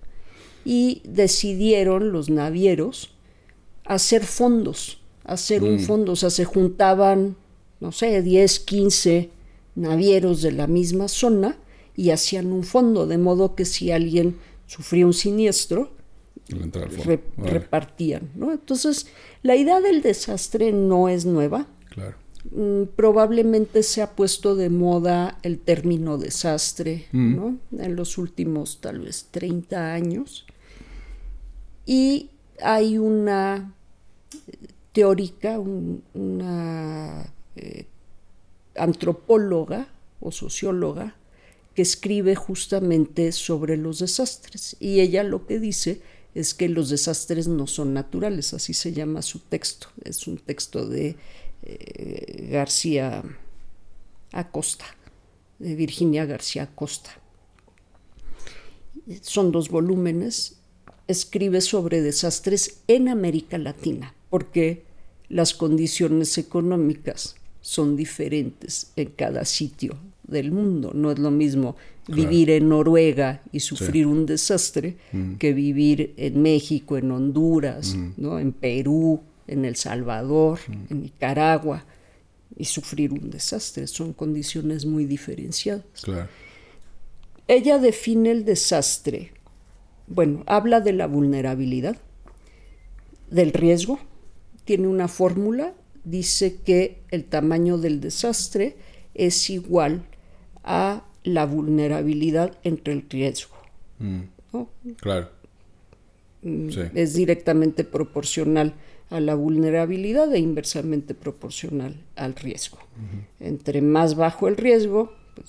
y 0.64 1.00
decidieron 1.04 2.12
los 2.12 2.28
navieros 2.28 3.10
hacer 3.86 4.24
fondos, 4.24 4.98
hacer 5.24 5.62
un 5.62 5.76
Mm. 5.76 5.80
fondo, 5.80 6.12
o 6.12 6.16
sea, 6.16 6.28
se 6.30 6.44
juntaban, 6.44 7.36
no 7.80 7.92
sé, 7.92 8.20
10, 8.22 8.60
15 8.60 9.30
navieros 9.74 10.42
de 10.42 10.52
la 10.52 10.66
misma 10.66 11.08
zona 11.08 11.56
y 11.96 12.10
hacían 12.10 12.52
un 12.52 12.64
fondo, 12.64 13.06
de 13.06 13.16
modo 13.18 13.54
que 13.54 13.64
si 13.64 13.90
alguien 13.90 14.36
sufría 14.66 15.06
un 15.06 15.14
siniestro, 15.14 15.90
re- 17.04 17.22
repartían, 17.36 18.30
¿no? 18.34 18.52
Entonces, 18.52 19.06
la 19.42 19.56
idea 19.56 19.80
del 19.80 20.02
desastre 20.02 20.72
no 20.72 21.08
es 21.08 21.24
nueva, 21.26 21.66
Claro. 21.90 22.16
Mm, 22.52 22.84
probablemente 22.96 23.82
se 23.82 24.00
ha 24.00 24.12
puesto 24.16 24.56
de 24.56 24.70
moda 24.70 25.38
el 25.42 25.58
término 25.58 26.16
desastre, 26.18 27.06
Mm. 27.12 27.36
¿no? 27.36 27.58
En 27.78 27.96
los 27.96 28.16
últimos 28.16 28.80
tal 28.80 29.00
vez 29.00 29.26
30 29.30 29.92
años. 29.92 30.46
Y 31.86 32.30
hay 32.62 32.96
una 32.98 33.74
eh, 34.46 34.52
teórica, 34.92 35.58
un- 35.58 36.02
una 36.14 37.32
eh, 37.56 37.86
antropóloga 38.76 39.88
o 40.20 40.30
socióloga 40.32 41.16
que 41.74 41.82
escribe 41.82 42.34
justamente 42.36 43.32
sobre 43.32 43.76
los 43.76 43.98
desastres. 43.98 44.76
Y 44.80 45.00
ella 45.00 45.22
lo 45.24 45.46
que 45.46 45.58
dice 45.58 46.00
es 46.34 46.54
que 46.54 46.68
los 46.68 46.90
desastres 46.90 47.48
no 47.48 47.66
son 47.66 47.92
naturales, 47.92 48.54
así 48.54 48.72
se 48.74 48.92
llama 48.92 49.22
su 49.22 49.40
texto. 49.40 49.88
Es 50.04 50.26
un 50.26 50.38
texto 50.38 50.86
de 50.86 51.16
eh, 51.62 52.48
García 52.50 53.22
Acosta, 54.32 54.84
de 55.58 55.74
Virginia 55.74 56.24
García 56.24 56.64
Acosta. 56.64 57.10
Son 59.22 59.50
dos 59.50 59.68
volúmenes. 59.68 60.56
Escribe 61.08 61.60
sobre 61.60 62.02
desastres 62.02 62.82
en 62.86 63.08
América 63.08 63.58
Latina, 63.58 64.14
porque 64.28 64.84
las 65.28 65.54
condiciones 65.54 66.38
económicas 66.38 67.34
son 67.60 67.96
diferentes 67.96 68.92
en 68.94 69.10
cada 69.10 69.44
sitio 69.44 69.98
del 70.22 70.52
mundo. 70.52 70.92
No 70.94 71.10
es 71.10 71.18
lo 71.18 71.32
mismo 71.32 71.74
vivir 72.10 72.50
en 72.50 72.68
Noruega 72.68 73.42
y 73.52 73.60
sufrir 73.60 74.06
un 74.06 74.26
desastre 74.26 74.96
que 75.38 75.52
vivir 75.52 76.14
en 76.16 76.42
México, 76.42 76.96
en 76.96 77.10
Honduras, 77.10 77.96
¿no? 78.16 78.38
en 78.38 78.52
Perú, 78.52 79.20
en 79.46 79.64
El 79.64 79.76
Salvador, 79.76 80.60
en 80.68 81.02
Nicaragua 81.02 81.84
y 82.56 82.64
sufrir 82.64 83.12
un 83.12 83.30
desastre. 83.30 83.86
Son 83.86 84.12
condiciones 84.12 84.84
muy 84.86 85.04
diferenciadas. 85.06 85.84
Claro. 86.02 86.28
Ella 87.48 87.78
define 87.78 88.30
el 88.30 88.44
desastre, 88.44 89.32
bueno, 90.06 90.44
habla 90.46 90.80
de 90.80 90.92
la 90.92 91.06
vulnerabilidad, 91.06 91.96
del 93.28 93.52
riesgo, 93.52 93.98
tiene 94.64 94.86
una 94.86 95.08
fórmula, 95.08 95.74
dice 96.04 96.60
que 96.62 97.02
el 97.10 97.24
tamaño 97.24 97.78
del 97.78 98.00
desastre 98.00 98.76
es 99.14 99.50
igual 99.50 100.04
a 100.62 101.04
la 101.24 101.46
vulnerabilidad 101.46 102.56
entre 102.64 102.92
el 102.94 103.04
riesgo. 103.08 103.56
Mm, 103.98 104.20
¿no? 104.52 104.68
Claro. 104.96 105.28
Sí. 106.42 106.80
Es 106.94 107.14
directamente 107.14 107.84
proporcional 107.84 108.74
a 109.10 109.20
la 109.20 109.34
vulnerabilidad 109.34 110.32
e 110.34 110.38
inversamente 110.38 111.14
proporcional 111.14 112.02
al 112.16 112.34
riesgo. 112.34 112.78
Entre 113.40 113.82
más 113.82 114.14
bajo 114.14 114.48
el 114.48 114.56
riesgo, 114.56 115.12
pues, 115.34 115.48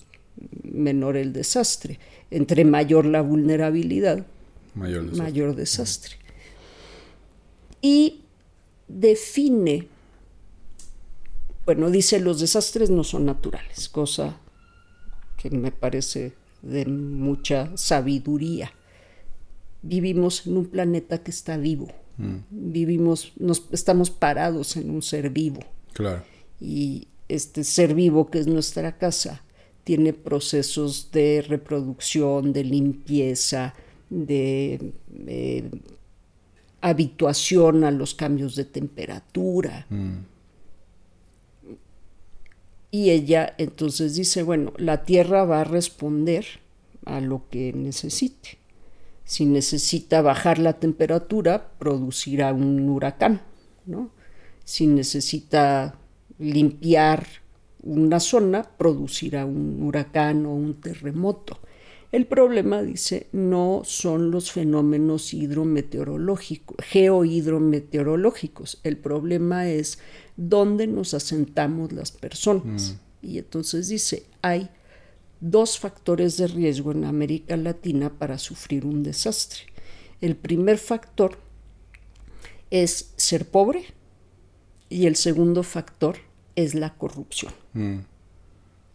menor 0.63 1.15
el 1.15 1.31
desastre. 1.31 1.99
Entre 2.29 2.65
mayor 2.65 3.05
la 3.05 3.21
vulnerabilidad, 3.21 4.25
Mayor 4.75 5.03
desastre. 5.03 5.23
mayor 5.23 5.55
desastre. 5.55 6.15
Y 7.81 8.21
define, 8.87 9.87
bueno, 11.65 11.89
dice 11.89 12.19
los 12.19 12.39
desastres 12.41 12.89
no 12.89 13.03
son 13.03 13.25
naturales, 13.25 13.87
cosa 13.89 14.39
que 15.41 15.49
me 15.49 15.71
parece 15.71 16.33
de 16.61 16.85
mucha 16.85 17.75
sabiduría. 17.75 18.71
Vivimos 19.81 20.45
en 20.45 20.57
un 20.57 20.65
planeta 20.67 21.23
que 21.23 21.31
está 21.31 21.57
vivo. 21.57 21.87
Vivimos, 22.51 23.33
nos, 23.37 23.65
estamos 23.71 24.11
parados 24.11 24.77
en 24.77 24.91
un 24.91 25.01
ser 25.01 25.31
vivo 25.31 25.61
Claro. 25.93 26.21
y 26.59 27.07
este 27.27 27.63
ser 27.63 27.95
vivo 27.95 28.29
que 28.29 28.37
es 28.37 28.45
nuestra 28.45 28.99
casa 28.99 29.41
tiene 29.83 30.13
procesos 30.13 31.09
de 31.11 31.43
reproducción, 31.47 32.53
de 32.53 32.63
limpieza, 32.63 33.73
de 34.11 34.93
eh, 35.25 35.71
habituación 36.81 37.83
a 37.83 37.89
los 37.89 38.13
cambios 38.13 38.55
de 38.55 38.65
temperatura. 38.65 39.87
Mm, 39.89 40.17
Y 42.91 43.11
ella 43.11 43.55
entonces 43.57 44.15
dice, 44.15 44.43
bueno, 44.43 44.73
la 44.77 45.03
Tierra 45.05 45.45
va 45.45 45.61
a 45.61 45.63
responder 45.63 46.45
a 47.05 47.21
lo 47.21 47.47
que 47.49 47.71
necesite. 47.73 48.57
Si 49.23 49.45
necesita 49.45 50.21
bajar 50.21 50.59
la 50.59 50.73
temperatura, 50.73 51.71
producirá 51.79 52.53
un 52.53 52.89
huracán, 52.89 53.41
¿no? 53.85 54.11
Si 54.65 54.87
necesita 54.87 55.95
limpiar 56.37 57.25
una 57.83 58.19
zona, 58.19 58.63
producirá 58.63 59.45
un 59.45 59.81
huracán 59.81 60.45
o 60.45 60.53
un 60.53 60.81
terremoto. 60.81 61.59
El 62.11 62.27
problema, 62.27 62.81
dice, 62.81 63.27
no 63.31 63.83
son 63.85 64.31
los 64.31 64.51
fenómenos 64.51 65.33
hidrometeorológicos, 65.33 66.75
geohidrometeorológicos. 66.83 68.81
El 68.83 68.97
problema 68.97 69.69
es 69.69 69.97
dónde 70.35 70.87
nos 70.87 71.13
asentamos 71.13 71.93
las 71.93 72.11
personas. 72.11 72.97
Y 73.21 73.37
entonces 73.37 73.87
dice, 73.87 74.25
hay 74.41 74.69
dos 75.39 75.79
factores 75.79 76.35
de 76.35 76.47
riesgo 76.47 76.91
en 76.91 77.05
América 77.05 77.55
Latina 77.55 78.09
para 78.09 78.37
sufrir 78.37 78.85
un 78.85 79.03
desastre. 79.03 79.61
El 80.19 80.35
primer 80.35 80.79
factor 80.79 81.37
es 82.71 83.13
ser 83.15 83.47
pobre 83.47 83.85
y 84.89 85.05
el 85.05 85.15
segundo 85.15 85.63
factor 85.63 86.17
es 86.57 86.75
la 86.75 86.93
corrupción. 86.95 87.53
mm. 87.73 87.99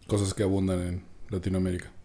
Cosas 0.06 0.35
que 0.35 0.42
abundan 0.42 0.80
en 0.87 1.02
Latinoamérica. 1.30 1.95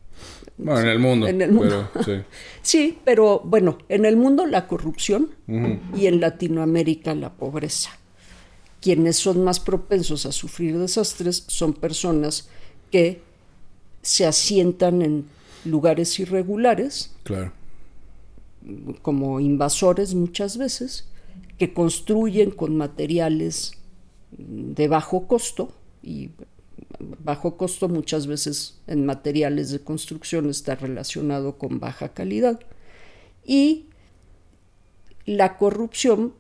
Bueno, 0.58 0.82
en 0.82 0.88
el 0.88 1.00
mundo. 1.00 1.28
En 1.28 1.42
el 1.42 1.52
mundo. 1.52 1.90
Pero, 1.94 2.06
sí. 2.06 2.12
Sí, 2.62 2.98
pero 3.04 3.42
bueno, 3.44 3.80
en 3.90 4.06
el 4.06 4.16
mundo 4.18 4.46
la 4.46 4.68
corrupción 4.68 5.32
y 5.96 6.06
en 6.06 6.20
Latinoamérica 6.22 7.16
la 7.16 7.34
pobreza. 7.34 7.90
Quienes 8.82 9.18
son 9.18 9.44
más 9.44 9.60
propensos 9.60 10.26
a 10.26 10.32
sufrir 10.32 10.78
desastres 10.78 11.44
son 11.48 11.74
personas 11.74 12.50
que 12.92 13.22
se 14.04 14.26
asientan 14.26 15.02
en 15.02 15.26
lugares 15.66 16.20
irregulares, 16.20 17.12
Claro. 17.24 17.52
como 19.02 19.40
invasores 19.40 20.14
muchas 20.14 20.58
veces, 20.58 21.08
que 21.58 21.74
construyen 21.74 22.52
con 22.52 22.76
materiales 22.78 23.74
de 24.32 24.88
bajo 24.88 25.28
costo 25.28 25.72
y 26.04 26.30
bajo 27.00 27.58
costo 27.58 27.88
muchas 27.90 28.28
veces 28.28 28.80
en 28.88 29.06
materiales 29.06 29.72
de 29.72 29.80
construcción 29.80 30.50
está 30.50 30.76
relacionado 30.76 31.58
con 31.58 31.80
baja 31.80 32.10
calidad 32.14 32.60
y 33.46 33.88
la 35.26 35.58
corrupción 35.58 36.34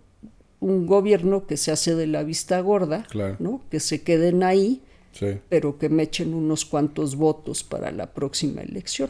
un 0.59 0.85
gobierno 0.85 1.47
que 1.47 1.57
se 1.57 1.71
hace 1.71 1.95
de 1.95 2.07
la 2.07 2.23
vista 2.23 2.59
gorda 2.61 3.03
Claro. 3.09 3.35
¿no? 3.39 3.61
que 3.69 3.79
se 3.79 4.01
queden 4.03 4.43
ahí 4.43 4.81
Sí. 5.13 5.39
pero 5.49 5.77
que 5.77 5.89
me 5.89 6.03
echen 6.03 6.33
unos 6.33 6.63
cuantos 6.63 7.15
votos 7.17 7.63
para 7.65 7.91
la 7.91 8.13
próxima 8.13 8.61
elección 8.61 9.09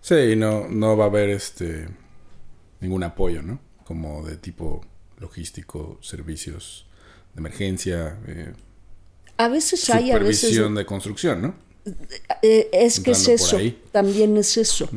Sí, 0.00 0.14
y 0.14 0.36
no, 0.36 0.68
no 0.68 0.96
va 0.96 1.04
a 1.04 1.08
haber 1.08 1.30
este 1.30 1.88
ningún 2.80 3.02
apoyo, 3.02 3.42
¿no? 3.42 3.58
Como 3.84 4.24
de 4.24 4.36
tipo 4.36 4.80
logístico, 5.18 5.98
servicios 6.02 6.86
de 7.34 7.40
emergencia, 7.40 8.16
eh, 8.28 8.52
a 9.38 9.48
veces 9.48 9.88
hay 9.88 10.10
a 10.10 10.18
veces 10.18 10.40
supervisión 10.40 10.74
de 10.74 10.84
construcción, 10.84 11.42
¿no? 11.42 11.54
Eh, 12.42 12.68
es 12.72 13.00
que 13.00 13.12
es 13.12 13.28
Entrando 13.28 13.58
eso, 13.58 13.76
también 13.92 14.36
es 14.36 14.56
eso. 14.56 14.88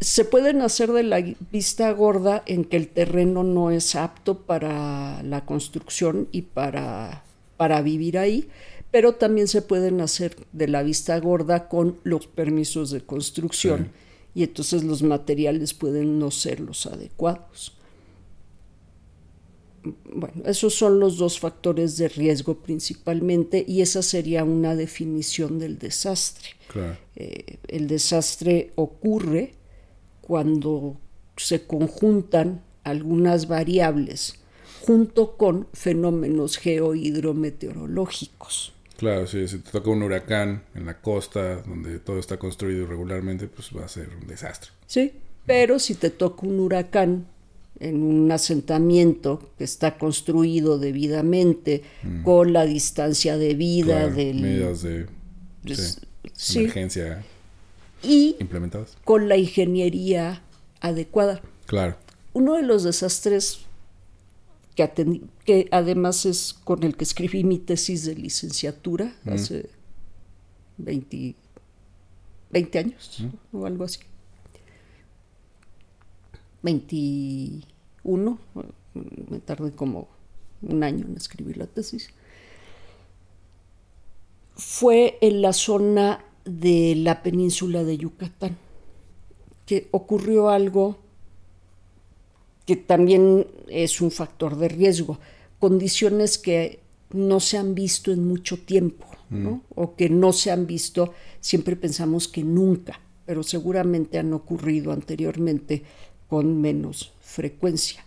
Se 0.00 0.24
pueden 0.24 0.62
hacer 0.62 0.92
de 0.92 1.02
la 1.02 1.22
vista 1.50 1.90
gorda 1.92 2.42
en 2.46 2.64
que 2.64 2.76
el 2.76 2.88
terreno 2.88 3.42
no 3.42 3.70
es 3.70 3.94
apto 3.94 4.38
para 4.38 5.22
la 5.22 5.44
construcción 5.44 6.28
y 6.30 6.42
para, 6.42 7.24
para 7.56 7.82
vivir 7.82 8.18
ahí, 8.18 8.48
pero 8.90 9.14
también 9.14 9.48
se 9.48 9.60
pueden 9.60 10.00
hacer 10.00 10.36
de 10.52 10.68
la 10.68 10.82
vista 10.82 11.18
gorda 11.18 11.68
con 11.68 11.98
los 12.04 12.26
permisos 12.26 12.90
de 12.90 13.00
construcción 13.00 13.90
y 14.34 14.44
entonces 14.44 14.84
los 14.84 15.02
materiales 15.02 15.74
pueden 15.74 16.18
no 16.18 16.30
ser 16.30 16.60
los 16.60 16.86
adecuados. 16.86 17.76
Bueno, 19.84 20.42
esos 20.46 20.74
son 20.74 20.98
los 20.98 21.18
dos 21.18 21.38
factores 21.38 21.96
de 21.96 22.08
riesgo 22.08 22.58
principalmente 22.58 23.64
y 23.66 23.82
esa 23.82 24.02
sería 24.02 24.44
una 24.44 24.74
definición 24.74 25.58
del 25.58 25.78
desastre. 25.78 26.50
Claro. 26.68 26.96
Eh, 27.16 27.58
el 27.68 27.86
desastre 27.86 28.72
ocurre 28.76 29.54
cuando 30.20 30.96
se 31.36 31.66
conjuntan 31.66 32.62
algunas 32.82 33.48
variables 33.48 34.38
junto 34.86 35.36
con 35.36 35.66
fenómenos 35.72 36.58
geohidrometeorológicos. 36.58 38.74
Claro, 38.96 39.26
sí, 39.26 39.48
si 39.48 39.58
te 39.58 39.72
toca 39.72 39.90
un 39.90 40.02
huracán 40.02 40.62
en 40.74 40.86
la 40.86 41.00
costa 41.00 41.62
donde 41.62 41.98
todo 41.98 42.18
está 42.18 42.38
construido 42.38 42.84
irregularmente, 42.84 43.48
pues 43.48 43.70
va 43.76 43.84
a 43.84 43.88
ser 43.88 44.08
un 44.20 44.26
desastre. 44.26 44.70
¿sí? 44.86 45.12
Pero 45.46 45.78
si 45.78 45.94
te 45.94 46.10
toca 46.10 46.46
un 46.46 46.60
huracán 46.60 47.26
en 47.80 48.02
un 48.02 48.30
asentamiento 48.32 49.50
que 49.58 49.64
está 49.64 49.98
construido 49.98 50.78
debidamente 50.78 51.82
con 52.22 52.52
la 52.52 52.64
distancia 52.66 53.36
debida 53.36 53.98
Claro, 54.02 54.14
del 54.14 54.40
medidas 54.40 54.82
de 54.82 55.06
sí, 55.66 55.98
sí, 56.34 56.58
emergencia 56.60 57.24
y 58.02 58.36
implementadas. 58.38 58.96
con 59.04 59.28
la 59.28 59.36
ingeniería 59.36 60.42
adecuada. 60.80 61.40
Claro. 61.66 61.96
Uno 62.32 62.54
de 62.54 62.62
los 62.62 62.84
desastres 62.84 63.60
que, 64.76 64.84
atendi- 64.84 65.22
que 65.44 65.68
además 65.70 66.26
es 66.26 66.52
con 66.64 66.82
el 66.84 66.96
que 66.96 67.04
escribí 67.04 67.44
mi 67.44 67.58
tesis 67.58 68.04
de 68.04 68.14
licenciatura 68.14 69.14
hace 69.26 69.68
20, 70.78 71.34
20 72.50 72.78
años 72.78 73.24
o 73.52 73.66
algo 73.66 73.84
así. 73.84 74.00
21, 76.64 78.38
me 79.30 79.38
tardé 79.40 79.72
como 79.72 80.08
un 80.62 80.82
año 80.82 81.06
en 81.06 81.16
escribir 81.16 81.58
la 81.58 81.66
tesis. 81.66 82.08
Fue 84.56 85.18
en 85.20 85.42
la 85.42 85.52
zona 85.52 86.24
de 86.44 86.94
la 86.96 87.22
península 87.22 87.84
de 87.84 87.98
Yucatán, 87.98 88.56
que 89.66 89.88
ocurrió 89.92 90.48
algo 90.48 90.98
que 92.66 92.76
también 92.76 93.46
es 93.68 94.00
un 94.00 94.10
factor 94.10 94.56
de 94.56 94.68
riesgo, 94.68 95.18
condiciones 95.58 96.38
que 96.38 96.80
no 97.10 97.40
se 97.40 97.58
han 97.58 97.74
visto 97.74 98.10
en 98.10 98.26
mucho 98.26 98.58
tiempo, 98.58 99.06
¿no? 99.28 99.62
o 99.74 99.96
que 99.96 100.08
no 100.08 100.32
se 100.32 100.50
han 100.50 100.66
visto, 100.66 101.12
siempre 101.40 101.76
pensamos 101.76 102.28
que 102.28 102.42
nunca, 102.42 103.00
pero 103.26 103.42
seguramente 103.42 104.18
han 104.18 104.32
ocurrido 104.32 104.92
anteriormente 104.92 105.82
con 106.34 106.60
menos 106.60 107.12
frecuencia. 107.20 108.04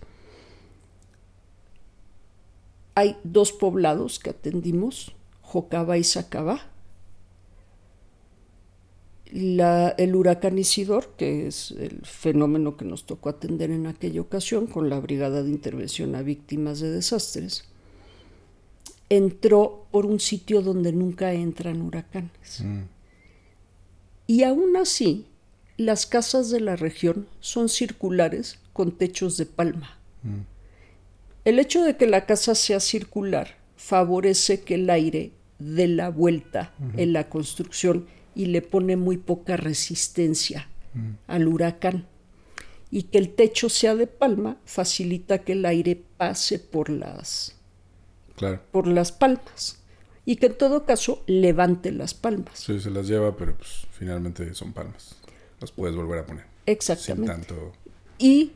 Hay 2.93 3.15
dos 3.23 3.53
poblados 3.53 4.19
que 4.19 4.31
atendimos, 4.31 5.15
Jocaba 5.41 5.97
y 5.97 6.03
Sacaba. 6.03 6.59
La- 9.31 9.91
el 9.97 10.13
huracán 10.13 10.59
Isidor, 10.59 11.13
que 11.15 11.47
es 11.47 11.71
el 11.71 12.01
fenómeno 12.05 12.75
que 12.75 12.83
nos 12.83 13.05
tocó 13.05 13.29
atender 13.29 13.71
en 13.71 13.87
aquella 13.87 14.19
ocasión 14.19 14.67
con 14.67 14.89
la 14.89 14.99
Brigada 14.99 15.41
de 15.41 15.49
Intervención 15.49 16.13
a 16.13 16.21
Víctimas 16.21 16.81
de 16.81 16.91
Desastres, 16.91 17.63
entró 19.07 19.85
por 19.91 20.05
un 20.05 20.19
sitio 20.19 20.61
donde 20.61 20.91
nunca 20.91 21.31
entran 21.31 21.81
huracanes. 21.81 22.61
Y 24.27 24.43
aún 24.43 24.75
así, 24.75 25.27
las 25.77 26.05
casas 26.05 26.49
de 26.49 26.59
la 26.59 26.75
región 26.75 27.27
son 27.39 27.69
circulares 27.69 28.59
con 28.73 28.91
techos 28.91 29.37
de 29.37 29.45
palma. 29.45 29.97
El 31.45 31.59
hecho 31.59 31.83
de 31.83 31.95
que 31.95 32.07
la 32.07 32.25
casa 32.25 32.55
sea 32.55 32.79
circular 32.79 33.55
favorece 33.77 34.61
que 34.61 34.75
el 34.75 34.89
aire 34.89 35.31
dé 35.59 35.87
la 35.87 36.09
vuelta 36.09 36.73
en 36.97 37.13
la 37.13 37.29
construcción 37.29 38.07
y 38.35 38.47
le 38.47 38.61
pone 38.61 38.95
muy 38.97 39.17
poca 39.17 39.55
resistencia 39.57 40.67
al 41.27 41.47
huracán. 41.47 42.05
Y 42.89 43.03
que 43.03 43.17
el 43.17 43.33
techo 43.35 43.67
sea 43.69 43.95
de 43.95 44.07
palma 44.07 44.57
facilita 44.65 45.39
que 45.39 45.51
el 45.53 45.65
aire 45.65 46.01
pase 46.17 46.57
por 46.57 46.89
las, 46.89 47.53
Claro. 48.37 48.61
por 48.71 48.87
las 48.87 49.11
palmas 49.11 49.79
y 50.25 50.37
que 50.37 50.45
en 50.47 50.57
todo 50.57 50.85
caso 50.85 51.23
levante 51.27 51.91
las 51.91 52.13
palmas. 52.13 52.59
Sí, 52.59 52.79
se 52.79 52.89
las 52.89 53.07
lleva, 53.07 53.35
pero 53.35 53.55
pues 53.57 53.87
finalmente 53.91 54.53
son 54.53 54.71
palmas. 54.73 55.16
Las 55.59 55.71
puedes 55.71 55.95
volver 55.95 56.19
a 56.19 56.25
poner. 56.25 56.43
Sin 56.43 56.73
Exactamente. 56.73 57.31
tanto. 57.31 57.73
Y 58.17 58.53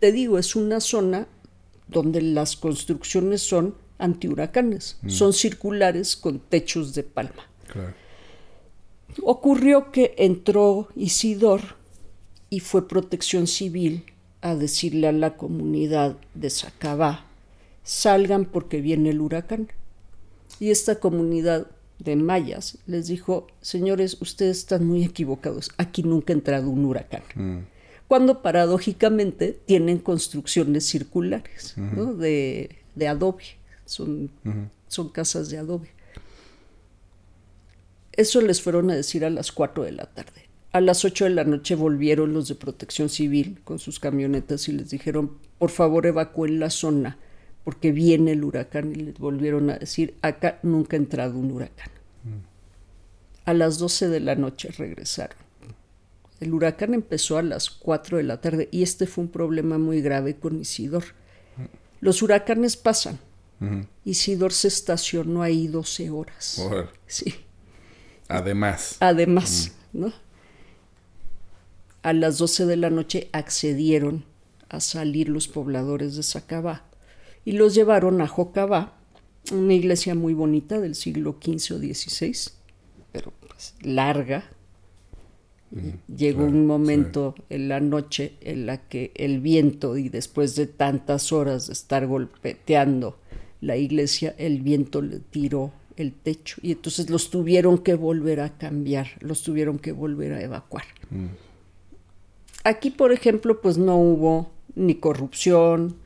te 0.00 0.12
digo, 0.12 0.38
es 0.38 0.56
una 0.56 0.80
zona 0.80 1.26
donde 1.88 2.22
las 2.22 2.56
construcciones 2.56 3.42
son 3.42 3.74
antihuracanes, 3.98 4.98
son 5.06 5.32
circulares 5.32 6.16
con 6.16 6.40
techos 6.40 6.94
de 6.94 7.04
palma. 7.04 7.46
Claro. 7.68 7.94
Ocurrió 9.22 9.92
que 9.92 10.14
entró 10.18 10.88
Isidor 10.96 11.76
y 12.50 12.60
fue 12.60 12.88
protección 12.88 13.46
civil 13.46 14.04
a 14.40 14.56
decirle 14.56 15.06
a 15.06 15.12
la 15.12 15.36
comunidad 15.36 16.16
de 16.34 16.50
Sacabá, 16.50 17.26
salgan 17.84 18.44
porque 18.44 18.80
viene 18.80 19.10
el 19.10 19.20
huracán. 19.20 19.68
Y 20.58 20.70
esta 20.70 20.98
comunidad 20.98 21.68
de 22.04 22.16
mayas 22.16 22.78
les 22.86 23.06
dijo, 23.06 23.46
señores, 23.60 24.16
ustedes 24.20 24.58
están 24.58 24.86
muy 24.86 25.04
equivocados, 25.04 25.70
aquí 25.76 26.02
nunca 26.02 26.32
ha 26.32 26.36
entrado 26.36 26.68
un 26.68 26.84
huracán. 26.84 27.66
Cuando 28.08 28.42
paradójicamente 28.42 29.58
tienen 29.64 29.98
construcciones 29.98 30.84
circulares, 30.86 31.74
¿no? 31.76 32.14
de, 32.14 32.76
de 32.94 33.08
adobe, 33.08 33.44
son, 33.84 34.30
son 34.88 35.08
casas 35.08 35.48
de 35.48 35.58
adobe. 35.58 35.88
Eso 38.12 38.42
les 38.42 38.60
fueron 38.60 38.90
a 38.90 38.94
decir 38.94 39.24
a 39.24 39.30
las 39.30 39.52
4 39.52 39.84
de 39.84 39.92
la 39.92 40.06
tarde. 40.06 40.48
A 40.72 40.80
las 40.80 41.04
8 41.04 41.24
de 41.24 41.30
la 41.30 41.44
noche 41.44 41.74
volvieron 41.74 42.34
los 42.34 42.48
de 42.48 42.54
protección 42.54 43.08
civil 43.08 43.60
con 43.64 43.78
sus 43.78 43.98
camionetas 44.00 44.68
y 44.68 44.72
les 44.72 44.90
dijeron, 44.90 45.38
por 45.58 45.70
favor 45.70 46.06
evacúen 46.06 46.60
la 46.60 46.70
zona 46.70 47.18
porque 47.64 47.92
viene 47.92 48.32
el 48.32 48.44
huracán 48.44 48.92
y 48.92 48.96
les 48.96 49.18
volvieron 49.18 49.70
a 49.70 49.78
decir, 49.78 50.16
acá 50.22 50.58
nunca 50.62 50.96
ha 50.96 50.98
entrado 50.98 51.38
un 51.38 51.52
huracán. 51.52 51.90
A 53.44 53.54
las 53.54 53.78
12 53.78 54.08
de 54.08 54.20
la 54.20 54.34
noche 54.34 54.70
regresaron. 54.76 55.36
El 56.40 56.54
huracán 56.54 56.94
empezó 56.94 57.38
a 57.38 57.42
las 57.42 57.70
4 57.70 58.16
de 58.16 58.24
la 58.24 58.40
tarde 58.40 58.68
y 58.72 58.82
este 58.82 59.06
fue 59.06 59.24
un 59.24 59.30
problema 59.30 59.78
muy 59.78 60.00
grave 60.00 60.36
con 60.36 60.60
Isidor. 60.60 61.04
Los 62.00 62.22
huracanes 62.22 62.76
pasan. 62.76 63.18
Isidor 64.04 64.52
se 64.52 64.66
estacionó 64.66 65.42
ahí 65.42 65.68
12 65.68 66.10
horas. 66.10 66.60
Sí. 67.06 67.34
Además. 68.26 68.96
Además, 68.98 69.72
¿no? 69.92 70.12
A 72.02 72.12
las 72.12 72.38
12 72.38 72.66
de 72.66 72.76
la 72.76 72.90
noche 72.90 73.28
accedieron 73.32 74.24
a 74.68 74.80
salir 74.80 75.28
los 75.28 75.46
pobladores 75.46 76.16
de 76.16 76.24
Sacabá 76.24 76.84
y 77.44 77.52
los 77.52 77.74
llevaron 77.74 78.20
a 78.20 78.26
Jocabá, 78.26 78.96
una 79.50 79.74
iglesia 79.74 80.14
muy 80.14 80.34
bonita 80.34 80.80
del 80.80 80.94
siglo 80.94 81.36
XV 81.42 81.74
o 81.74 81.78
XVI, 81.78 82.52
pero 83.12 83.32
pues 83.40 83.74
larga, 83.82 84.44
Llegó 86.14 86.44
un 86.44 86.66
momento 86.66 87.34
en 87.48 87.68
la 87.68 87.80
noche 87.80 88.34
en 88.42 88.66
la 88.66 88.88
que 88.88 89.10
el 89.14 89.40
viento, 89.40 89.96
y 89.96 90.10
después 90.10 90.54
de 90.54 90.66
tantas 90.66 91.32
horas 91.32 91.68
de 91.68 91.72
estar 91.72 92.06
golpeteando 92.06 93.18
la 93.60 93.76
iglesia, 93.76 94.34
el 94.36 94.60
viento 94.60 95.00
le 95.00 95.20
tiró 95.20 95.72
el 95.96 96.12
techo 96.12 96.56
y 96.62 96.72
entonces 96.72 97.10
los 97.10 97.30
tuvieron 97.30 97.78
que 97.78 97.94
volver 97.94 98.40
a 98.40 98.56
cambiar, 98.58 99.08
los 99.20 99.42
tuvieron 99.42 99.78
que 99.78 99.92
volver 99.92 100.32
a 100.34 100.42
evacuar. 100.42 100.84
Mm. 101.10 101.26
Aquí, 102.64 102.90
por 102.90 103.12
ejemplo, 103.12 103.60
pues 103.60 103.78
no 103.78 103.96
hubo 103.96 104.50
ni 104.74 104.96
corrupción, 104.96 105.96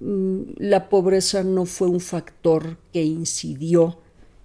la 0.00 0.88
pobreza 0.88 1.42
no 1.42 1.66
fue 1.66 1.88
un 1.88 2.00
factor 2.00 2.76
que 2.92 3.02
incidió 3.02 3.98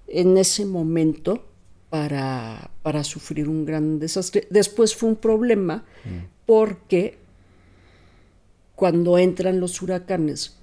en 0.07 0.37
ese 0.37 0.65
momento 0.65 1.45
para, 1.89 2.71
para 2.81 3.03
sufrir 3.03 3.47
un 3.47 3.65
gran 3.65 3.99
desastre. 3.99 4.47
Después 4.49 4.95
fue 4.95 5.09
un 5.09 5.15
problema 5.15 5.85
mm. 6.05 6.45
porque 6.45 7.17
cuando 8.75 9.17
entran 9.17 9.59
los 9.59 9.81
huracanes 9.81 10.57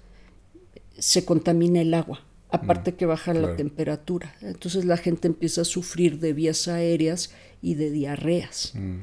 se 0.99 1.25
contamina 1.25 1.81
el 1.81 1.95
agua 1.95 2.25
aparte 2.51 2.93
mm, 2.93 2.95
que 2.97 3.07
baja 3.07 3.35
la 3.35 3.57
temperatura. 3.57 4.35
Entonces 4.41 4.85
la 4.85 4.97
gente 4.97 5.29
empieza 5.29 5.63
a 5.63 5.65
sufrir 5.65 6.19
de 6.19 6.33
vías 6.33 6.69
aéreas 6.69 7.33
y 7.63 7.75
de 7.75 7.91
diarreas. 7.91 8.73
Mm. 8.75 8.99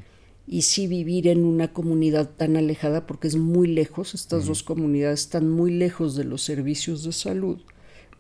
Y 0.47 0.61
sí 0.61 0.87
vivir 0.87 1.27
en 1.27 1.43
una 1.43 1.73
comunidad 1.73 2.29
tan 2.29 2.55
alejada, 2.55 3.05
porque 3.05 3.27
es 3.27 3.35
muy 3.35 3.67
lejos, 3.67 4.15
estas 4.15 4.45
dos 4.45 4.63
comunidades 4.63 5.21
están 5.21 5.49
muy 5.49 5.71
lejos 5.71 6.15
de 6.15 6.23
los 6.23 6.41
servicios 6.41 7.03
de 7.03 7.11
salud, 7.11 7.59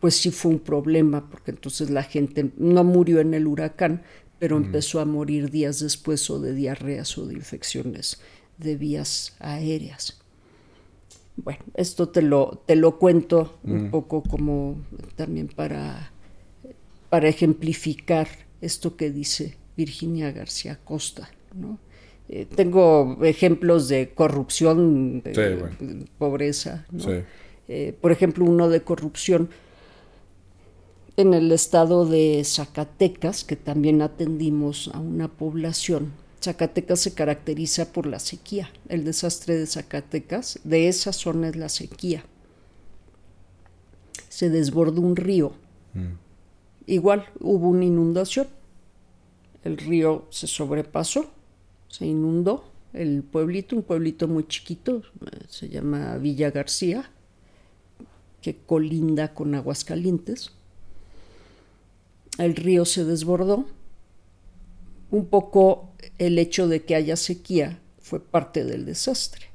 pues 0.01 0.15
sí 0.15 0.31
fue 0.31 0.51
un 0.51 0.59
problema, 0.59 1.29
porque 1.29 1.51
entonces 1.51 1.89
la 1.89 2.03
gente 2.03 2.51
no 2.57 2.83
murió 2.83 3.21
en 3.21 3.33
el 3.33 3.47
huracán, 3.47 4.03
pero 4.39 4.57
empezó 4.57 4.99
a 4.99 5.05
morir 5.05 5.49
días 5.49 5.79
después 5.79 6.29
o 6.29 6.39
de 6.39 6.53
diarreas 6.53 7.17
o 7.17 7.25
de 7.25 7.33
infecciones 7.33 8.19
de 8.57 8.75
vías 8.75 9.35
aéreas. 9.39 10.19
Bueno, 11.37 11.63
esto 11.75 12.09
te 12.09 12.21
lo, 12.21 12.63
te 12.65 12.75
lo 12.75 12.97
cuento 12.97 13.59
un 13.63 13.91
poco 13.91 14.23
como 14.23 14.83
también 15.15 15.47
para, 15.47 16.11
para 17.09 17.29
ejemplificar 17.29 18.27
esto 18.59 18.95
que 18.95 19.11
dice 19.11 19.55
Virginia 19.75 20.31
García 20.31 20.79
Costa, 20.83 21.29
¿no? 21.53 21.79
Eh, 22.29 22.45
tengo 22.45 23.17
ejemplos 23.23 23.87
de 23.87 24.09
corrupción, 24.13 25.21
de, 25.21 26.07
pobreza, 26.17 26.85
eh, 27.67 27.95
por 27.99 28.11
ejemplo, 28.11 28.43
uno 28.45 28.69
de 28.69 28.81
corrupción 28.81 29.49
en 31.15 31.33
el 31.33 31.51
estado 31.51 32.05
de 32.05 32.43
Zacatecas, 32.45 33.43
que 33.43 33.55
también 33.55 34.01
atendimos 34.01 34.89
a 34.93 34.99
una 34.99 35.27
población 35.27 36.11
Zacatecas 36.41 36.99
se 36.99 37.13
caracteriza 37.13 37.91
por 37.91 38.05
la 38.05 38.19
sequía. 38.19 38.69
El 38.89 39.03
desastre 39.03 39.57
de 39.57 39.65
Zacatecas, 39.65 40.59
de 40.63 40.87
esa 40.87 41.11
zona 41.11 41.49
es 41.49 41.55
la 41.55 41.69
sequía. 41.69 42.23
Se 44.29 44.49
desbordó 44.49 45.01
un 45.01 45.15
río. 45.15 45.53
Mm. 45.93 46.13
Igual 46.85 47.25
hubo 47.39 47.69
una 47.69 47.85
inundación. 47.85 48.47
El 49.63 49.77
río 49.77 50.27
se 50.29 50.47
sobrepasó, 50.47 51.31
se 51.87 52.05
inundó 52.05 52.65
el 52.93 53.23
pueblito, 53.23 53.75
un 53.75 53.83
pueblito 53.83 54.27
muy 54.27 54.47
chiquito, 54.47 55.03
se 55.49 55.69
llama 55.69 56.17
Villa 56.17 56.51
García, 56.51 57.09
que 58.41 58.55
colinda 58.55 59.33
con 59.33 59.55
Aguascalientes. 59.55 60.51
El 62.37 62.55
río 62.55 62.85
se 62.85 63.03
desbordó 63.03 63.65
un 65.11 65.25
poco 65.25 65.91
el 66.17 66.37
hecho 66.39 66.67
de 66.67 66.83
que 66.83 66.95
haya 66.95 67.15
sequía 67.15 67.79
fue 67.99 68.19
parte 68.19 68.63
del 68.63 68.85
desastre, 68.85 69.47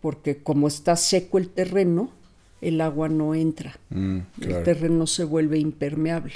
porque 0.00 0.42
como 0.42 0.68
está 0.68 0.96
seco 0.96 1.38
el 1.38 1.48
terreno, 1.48 2.12
el 2.60 2.80
agua 2.80 3.08
no 3.08 3.34
entra, 3.34 3.78
mm, 3.90 4.18
el 4.42 4.62
terreno 4.64 5.06
se 5.06 5.24
vuelve 5.24 5.58
impermeable. 5.58 6.34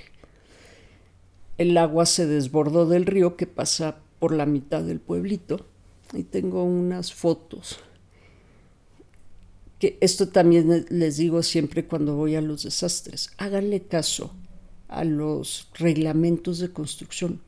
El 1.59 1.77
agua 1.77 2.07
se 2.07 2.27
desbordó 2.27 2.87
del 2.87 3.07
río 3.07 3.37
que 3.37 3.47
pasa 3.47 4.02
por 4.23 4.33
la 4.33 4.47
mitad 4.47 4.85
del 4.85 5.01
pueblito 5.01 5.67
y 6.13 6.23
tengo 6.23 6.63
unas 6.63 7.13
fotos. 7.13 7.81
Que 9.81 9.99
esto 10.01 10.29
también 10.29 10.87
les 10.91 11.17
digo 11.17 11.43
siempre 11.43 11.89
cuando 11.89 12.15
voy 12.15 12.37
a 12.37 12.41
los 12.41 12.63
desastres, 12.63 13.33
háganle 13.37 13.83
caso 13.83 14.33
a 14.87 15.03
los 15.03 15.71
reglamentos 15.75 16.61
de 16.61 16.71
construcción 16.71 17.41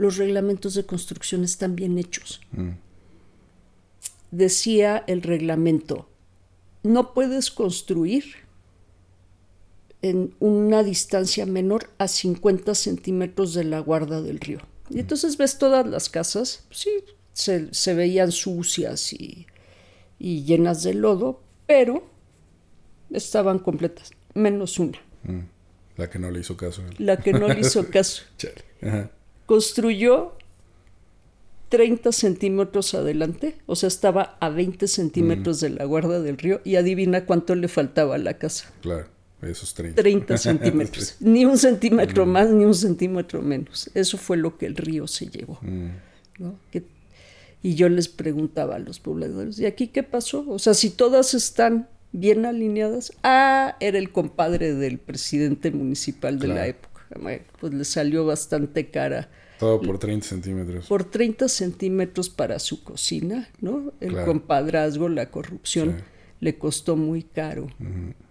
los 0.00 0.16
reglamentos 0.16 0.72
de 0.72 0.86
construcción 0.86 1.44
están 1.44 1.76
bien 1.76 1.98
hechos. 1.98 2.40
Mm. 2.52 2.70
Decía 4.30 5.04
el 5.06 5.20
reglamento, 5.20 6.08
no 6.82 7.12
puedes 7.12 7.50
construir 7.50 8.24
en 10.00 10.34
una 10.40 10.82
distancia 10.84 11.44
menor 11.44 11.90
a 11.98 12.08
50 12.08 12.74
centímetros 12.74 13.52
de 13.52 13.64
la 13.64 13.80
guarda 13.80 14.22
del 14.22 14.40
río. 14.40 14.60
Y 14.90 15.00
entonces 15.00 15.36
ves 15.36 15.58
todas 15.58 15.86
las 15.86 16.08
casas, 16.08 16.64
sí, 16.70 16.90
se, 17.32 17.94
veían 17.94 18.32
sucias 18.32 19.12
y, 19.12 19.46
llenas 20.18 20.82
de 20.82 20.94
lodo, 20.94 21.40
pero 21.66 22.06
estaban 23.10 23.58
completas, 23.60 24.10
menos 24.34 24.78
una. 24.78 24.98
Mm. 25.22 25.40
La 25.96 26.10
que 26.10 26.18
no 26.18 26.30
le 26.30 26.40
hizo 26.40 26.56
caso. 26.56 26.82
La 26.98 27.18
que 27.18 27.32
no 27.32 27.48
le 27.48 27.60
hizo 27.60 27.88
caso. 27.90 28.22
Ajá 28.82 29.10
construyó 29.50 30.34
30 31.70 32.12
centímetros 32.12 32.94
adelante, 32.94 33.56
o 33.66 33.74
sea, 33.74 33.88
estaba 33.88 34.36
a 34.38 34.48
20 34.48 34.86
centímetros 34.86 35.56
mm. 35.56 35.64
de 35.64 35.70
la 35.70 35.84
guarda 35.86 36.20
del 36.20 36.38
río 36.38 36.60
y 36.62 36.76
adivina 36.76 37.26
cuánto 37.26 37.56
le 37.56 37.66
faltaba 37.66 38.14
a 38.14 38.18
la 38.18 38.34
casa. 38.34 38.72
Claro, 38.80 39.08
esos 39.42 39.74
30. 39.74 40.00
30 40.00 40.38
centímetros. 40.38 41.16
Ni 41.20 41.44
un 41.44 41.58
centímetro 41.58 42.26
mm. 42.26 42.28
más, 42.28 42.50
ni 42.50 42.64
un 42.64 42.74
centímetro 42.74 43.42
menos. 43.42 43.90
Eso 43.94 44.18
fue 44.18 44.36
lo 44.36 44.58
que 44.58 44.66
el 44.66 44.76
río 44.76 45.06
se 45.06 45.26
llevó. 45.26 45.58
Mm. 45.62 45.90
y 47.62 47.74
yo 47.74 47.88
les 47.88 48.08
preguntaba 48.08 48.76
a 48.76 48.78
los 48.78 49.00
pobladores, 49.00 49.58
¿y 49.58 49.66
aquí 49.66 49.88
qué 49.88 50.02
pasó? 50.02 50.44
O 50.48 50.58
sea, 50.58 50.74
si 50.74 50.90
todas 50.90 51.34
están 51.34 51.88
bien 52.12 52.46
alineadas, 52.46 53.12
ah, 53.22 53.76
era 53.80 53.98
el 53.98 54.10
compadre 54.10 54.74
del 54.74 54.98
presidente 54.98 55.70
municipal 55.70 56.38
de 56.38 56.48
la 56.48 56.66
época. 56.66 56.90
Pues 57.60 57.74
le 57.74 57.84
salió 57.84 58.24
bastante 58.24 58.90
cara 58.90 59.28
todo 59.60 59.78
por 59.78 59.98
30 59.98 60.26
centímetros. 60.26 60.86
Por 60.86 61.04
30 61.04 61.46
centímetros 61.46 62.30
para 62.30 62.58
su 62.58 62.82
cocina, 62.82 63.46
¿no? 63.60 63.92
El 64.00 64.24
compadrazgo, 64.24 65.10
la 65.10 65.30
corrupción, 65.30 65.96
le 66.40 66.56
costó 66.56 66.96
muy 66.96 67.22
caro. 67.22 67.68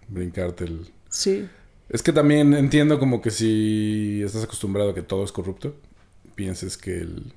Brincarte 0.08 0.64
el... 0.64 0.88
Sí. 1.10 1.48
Es 1.90 2.04
que 2.04 2.14
también 2.14 2.54
entiendo 2.54 3.00
como 3.00 3.22
que 3.22 3.32
si 3.32 4.22
estás 4.24 4.44
acostumbrado 4.44 4.92
a 4.92 4.96
que 4.96 5.02
todo 5.02 5.24
es 5.24 5.32
corrupto, 5.32 5.76
pienses 6.36 6.78
que 6.78 7.00
el... 7.00 7.34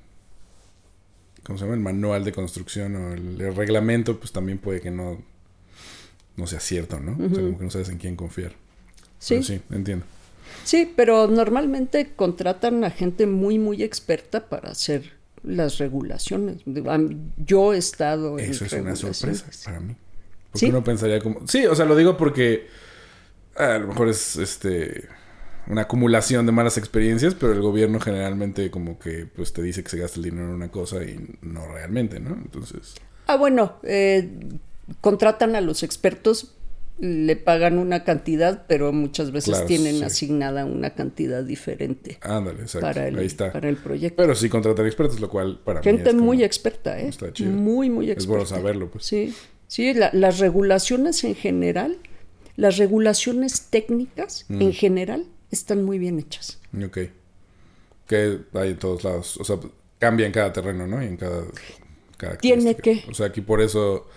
¿Cómo 1.43 1.57
se 1.57 1.65
llama? 1.65 1.75
El 1.75 1.81
manual 1.81 2.23
de 2.23 2.31
construcción 2.31 2.95
o 2.95 3.13
el, 3.13 3.55
reglamento, 3.55 4.17
pues 4.17 4.31
también 4.31 4.59
puede 4.59 4.79
que 4.79 4.91
no, 4.91 5.21
no 6.37 6.47
sea 6.47 6.59
cierto, 6.59 6.99
¿no? 6.99 7.13
O 7.13 7.29
sea, 7.29 7.43
como 7.43 7.57
que 7.57 7.65
no 7.65 7.71
sabes 7.71 7.89
en 7.89 7.97
quién 7.97 8.15
confiar. 8.15 8.53
Sí. 9.19 9.43
sí, 9.43 9.59
entiendo. 9.71 10.05
Sí, 10.63 10.91
pero 10.95 11.27
normalmente 11.27 12.11
contratan 12.15 12.83
a 12.83 12.91
gente 12.91 13.25
muy, 13.25 13.59
muy 13.59 13.83
experta 13.83 14.47
para 14.47 14.71
hacer 14.71 15.11
las 15.43 15.79
regulaciones. 15.79 16.61
Yo 17.37 17.73
he 17.73 17.77
estado 17.77 18.39
en 18.39 18.51
Eso 18.51 18.65
es 18.65 18.73
una 18.73 18.95
sorpresa 18.95 19.45
para 19.65 19.79
mí. 19.79 19.95
Porque 20.51 20.67
uno 20.67 20.83
pensaría 20.83 21.19
como... 21.19 21.45
Sí, 21.47 21.65
o 21.65 21.75
sea, 21.75 21.85
lo 21.85 21.95
digo 21.95 22.15
porque 22.15 22.67
a 23.55 23.77
lo 23.77 23.87
mejor 23.87 24.09
es 24.09 24.35
este 24.37 25.07
una 25.67 25.83
acumulación 25.83 26.45
de 26.45 26.51
malas 26.51 26.77
experiencias, 26.77 27.35
pero 27.35 27.53
el 27.53 27.61
gobierno 27.61 27.99
generalmente 27.99 28.69
como 28.69 28.99
que 28.99 29.25
pues 29.33 29.53
te 29.53 29.61
dice 29.61 29.83
que 29.83 29.89
se 29.89 29.97
gasta 29.97 30.19
el 30.19 30.25
dinero 30.25 30.45
en 30.45 30.55
una 30.55 30.69
cosa 30.69 31.03
y 31.03 31.37
no 31.41 31.65
realmente, 31.67 32.19
¿no? 32.19 32.31
Entonces... 32.31 32.95
Ah, 33.27 33.37
bueno, 33.37 33.77
eh, 33.83 34.29
contratan 34.99 35.55
a 35.55 35.61
los 35.61 35.83
expertos 35.83 36.55
le 36.99 37.35
pagan 37.35 37.79
una 37.79 38.03
cantidad, 38.03 38.65
pero 38.67 38.93
muchas 38.93 39.31
veces 39.31 39.65
tienen 39.65 40.03
asignada 40.03 40.65
una 40.65 40.91
cantidad 40.91 41.43
diferente. 41.43 42.19
Ándale, 42.21 42.65
Para 42.79 43.07
el, 43.07 43.17
Ahí 43.17 43.25
está. 43.25 43.51
Para 43.51 43.67
el 43.67 43.77
proyecto. 43.77 44.15
Pero 44.15 44.35
sí 44.35 44.47
contratan 44.47 44.85
expertos, 44.85 45.19
lo 45.19 45.29
cual 45.29 45.59
para 45.63 45.81
Gente 45.81 46.13
muy 46.13 46.43
experta, 46.43 46.99
¿eh? 46.99 47.11
Muy, 47.45 47.89
muy 47.89 48.11
experta. 48.11 48.21
Es 48.21 48.27
bueno 48.27 48.45
saberlo, 48.45 48.91
pues. 48.91 49.05
Sí, 49.05 49.33
sí 49.67 49.93
las 49.93 50.39
regulaciones 50.39 51.23
en 51.23 51.35
general, 51.35 51.97
las 52.55 52.77
regulaciones 52.77 53.67
técnicas 53.69 54.45
mm. 54.47 54.61
en 54.61 54.73
general 54.73 55.25
están 55.51 55.83
muy 55.83 55.99
bien 55.99 56.19
hechas. 56.19 56.59
Ok. 56.83 56.97
Que 58.07 58.39
hay 58.53 58.71
en 58.71 58.79
todos 58.79 59.03
lados. 59.03 59.37
O 59.37 59.43
sea, 59.43 59.59
cambia 59.99 60.25
en 60.25 60.31
cada 60.31 60.51
terreno, 60.51 60.87
¿no? 60.87 61.01
Y 61.01 61.07
en 61.07 61.17
cada... 61.17 61.43
Tiene 62.39 62.75
que. 62.75 63.03
O 63.09 63.13
sea, 63.13 63.27
aquí 63.27 63.41
por 63.41 63.61
eso 63.61 64.07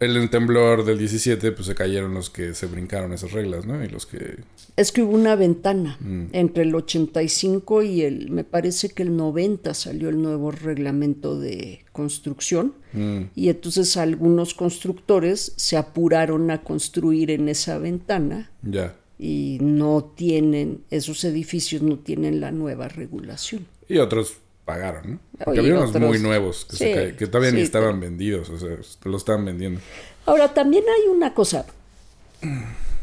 el 0.00 0.30
temblor 0.30 0.84
del 0.84 0.96
17, 0.98 1.50
pues 1.52 1.66
se 1.66 1.74
cayeron 1.74 2.14
los 2.14 2.30
que 2.30 2.54
se 2.54 2.66
brincaron 2.66 3.12
esas 3.12 3.32
reglas, 3.32 3.66
¿no? 3.66 3.82
Y 3.84 3.88
los 3.88 4.06
que... 4.06 4.38
Es 4.76 4.92
que 4.92 5.02
hubo 5.02 5.12
una 5.14 5.34
ventana 5.34 5.96
Mm. 6.00 6.26
entre 6.32 6.62
el 6.62 6.74
85 6.74 7.82
y 7.82 8.02
el, 8.02 8.30
me 8.30 8.44
parece 8.44 8.90
que 8.90 9.02
el 9.02 9.16
90 9.16 9.74
salió 9.74 10.08
el 10.08 10.22
nuevo 10.22 10.50
reglamento 10.52 11.38
de 11.38 11.84
construcción 11.92 12.74
Mm, 12.94 13.24
y 13.34 13.48
entonces 13.50 13.96
algunos 13.98 14.54
constructores 14.54 15.52
se 15.56 15.76
apuraron 15.76 16.50
a 16.50 16.62
construir 16.62 17.30
en 17.30 17.48
esa 17.50 17.76
ventana 17.78 18.50
ya. 18.62 18.96
y 19.18 19.58
no 19.60 20.12
tienen, 20.16 20.84
esos 20.90 21.22
edificios 21.24 21.82
no 21.82 21.98
tienen 21.98 22.40
la 22.40 22.50
nueva 22.50 22.88
regulación. 22.88 23.66
Y 23.90 23.98
otros 23.98 24.36
pagaron, 24.68 25.12
¿no? 25.12 25.18
Porque 25.44 25.60
había 25.60 25.74
unos 25.76 25.90
otros- 25.90 26.06
muy 26.06 26.18
nuevos 26.18 26.66
que, 26.66 26.76
se 26.76 26.84
Sí, 26.86 26.94
ca- 27.10 27.16
que 27.16 27.26
todavía 27.26 27.52
ni 27.52 27.62
estaban 27.62 27.98
vendidos, 28.00 28.50
o 28.50 28.58
sea, 28.58 28.76
lo 29.10 29.16
estaban 29.16 29.44
vendiendo. 29.46 29.80
Ahora, 30.26 30.52
también 30.52 30.84
hay 30.84 31.08
una 31.08 31.32
cosa. 31.32 31.64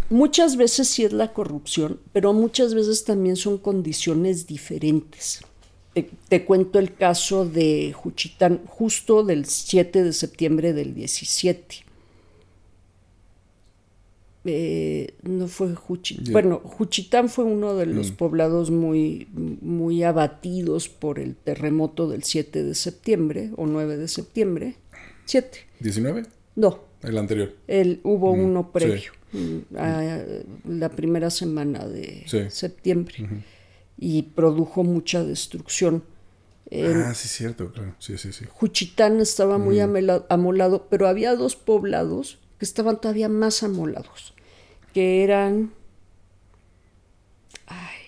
Muchas 0.10 0.56
veces 0.58 0.88
sí 0.88 1.04
es 1.04 1.12
la 1.14 1.34
corrupción, 1.34 2.00
pero 2.14 2.32
muchas 2.34 2.76
veces 2.76 3.04
también 3.04 3.36
son 3.36 3.58
condiciones 3.58 4.46
diferentes. 4.46 5.40
Te, 5.96 6.10
te 6.30 6.46
cuento 6.46 6.78
el 6.78 6.94
caso 6.94 7.46
de 7.46 7.92
Juchitán, 7.94 8.62
justo 8.68 9.24
del 9.24 9.46
7 9.46 10.04
de 10.04 10.14
septiembre 10.14 10.74
del 10.74 10.94
17. 10.94 11.85
Eh, 14.48 15.16
no 15.24 15.48
fue 15.48 15.74
Juchitán. 15.74 16.32
Bueno, 16.32 16.60
Juchitán 16.64 17.30
fue 17.30 17.46
uno 17.46 17.76
de 17.76 17.88
los 17.88 18.12
poblados 18.12 18.70
muy, 18.70 19.28
muy 19.34 20.04
abatidos 20.04 20.88
por 20.88 21.18
el 21.20 21.36
terremoto 21.36 22.08
del 22.08 22.24
7 22.24 22.64
de 22.64 22.76
septiembre 22.76 23.52
o 23.58 23.66
9 23.66 23.98
de 23.98 24.08
septiembre. 24.08 24.76
7. 25.26 25.58
¿19? 25.82 26.28
No, 26.56 26.80
El 27.02 27.18
anterior. 27.18 27.56
el, 27.68 28.00
hubo 28.04 28.32
uno 28.32 28.62
sí. 28.64 28.70
previo, 28.80 29.12
mm, 29.34 29.78
a 29.78 30.20
la 30.70 30.90
primera 30.90 31.30
semana 31.32 31.88
de 31.88 32.24
Sí. 32.28 32.42
septiembre, 32.50 33.16
y 33.98 34.22
produjo 34.22 34.84
mucha 34.84 35.24
destrucción. 35.24 36.04
En 36.70 36.98
ah, 36.98 37.14
sí, 37.16 37.28
cierto, 37.28 37.72
claro. 37.72 37.96
Sí, 38.00 38.18
sí, 38.20 38.32
sí. 38.32 38.46
Juchitán 38.48 39.20
estaba 39.22 39.58
muy 39.58 39.80
amolado, 39.80 40.88
pero 40.90 41.08
había 41.08 41.36
dos 41.36 41.56
poblados 41.56 42.38
que 42.60 42.66
estaban 42.66 43.02
todavía 43.02 43.28
más 43.30 43.64
amolados, 43.64 44.34
que 44.96 45.26
eran... 45.26 45.74
Ay, 47.68 48.00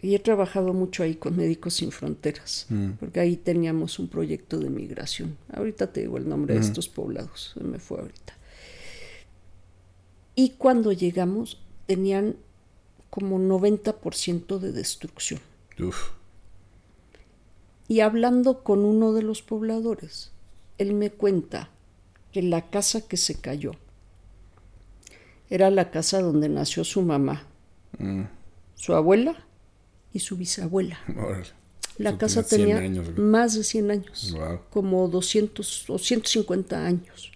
y 0.00 0.14
he 0.14 0.20
trabajado 0.20 0.72
mucho 0.72 1.02
ahí 1.02 1.16
con 1.16 1.36
Médicos 1.36 1.74
Sin 1.74 1.90
Fronteras, 1.90 2.68
porque 3.00 3.18
ahí 3.18 3.36
teníamos 3.36 3.98
un 3.98 4.06
proyecto 4.06 4.60
de 4.60 4.70
migración. 4.70 5.36
Ahorita 5.52 5.92
te 5.92 6.02
digo 6.02 6.18
el 6.18 6.28
nombre 6.28 6.54
de 6.54 6.60
estos 6.60 6.88
poblados, 6.88 7.50
se 7.54 7.64
me 7.64 7.80
fue 7.80 7.98
ahorita. 7.98 8.38
Y 10.36 10.50
cuando 10.50 10.92
llegamos 10.92 11.60
tenían 11.86 12.36
como 13.10 13.36
90% 13.36 14.60
de 14.60 14.70
destrucción. 14.70 15.40
Uf. 15.80 16.10
Y 17.88 18.00
hablando 18.00 18.62
con 18.62 18.84
uno 18.84 19.12
de 19.12 19.22
los 19.22 19.42
pobladores, 19.42 20.30
él 20.78 20.94
me 20.94 21.10
cuenta 21.10 21.70
que 22.30 22.40
la 22.40 22.70
casa 22.70 23.00
que 23.08 23.16
se 23.16 23.40
cayó 23.40 23.72
era 25.50 25.70
la 25.70 25.90
casa 25.90 26.20
donde 26.20 26.48
nació 26.48 26.84
su 26.84 27.02
mamá, 27.02 27.46
Mm, 27.98 28.22
su 28.74 28.92
abuela 28.94 29.46
y 30.12 30.18
su 30.18 30.36
bisabuela. 30.36 30.98
La 31.96 32.18
casa 32.18 32.42
tiene 32.42 32.64
100 32.66 32.76
tenía 32.78 33.00
años, 33.02 33.18
más 33.18 33.54
de 33.54 33.62
100 33.62 33.90
años, 33.92 34.32
Wow. 34.36 34.60
como 34.70 35.06
200 35.08 35.88
o 35.88 35.98
150 35.98 36.84
años. 36.84 37.30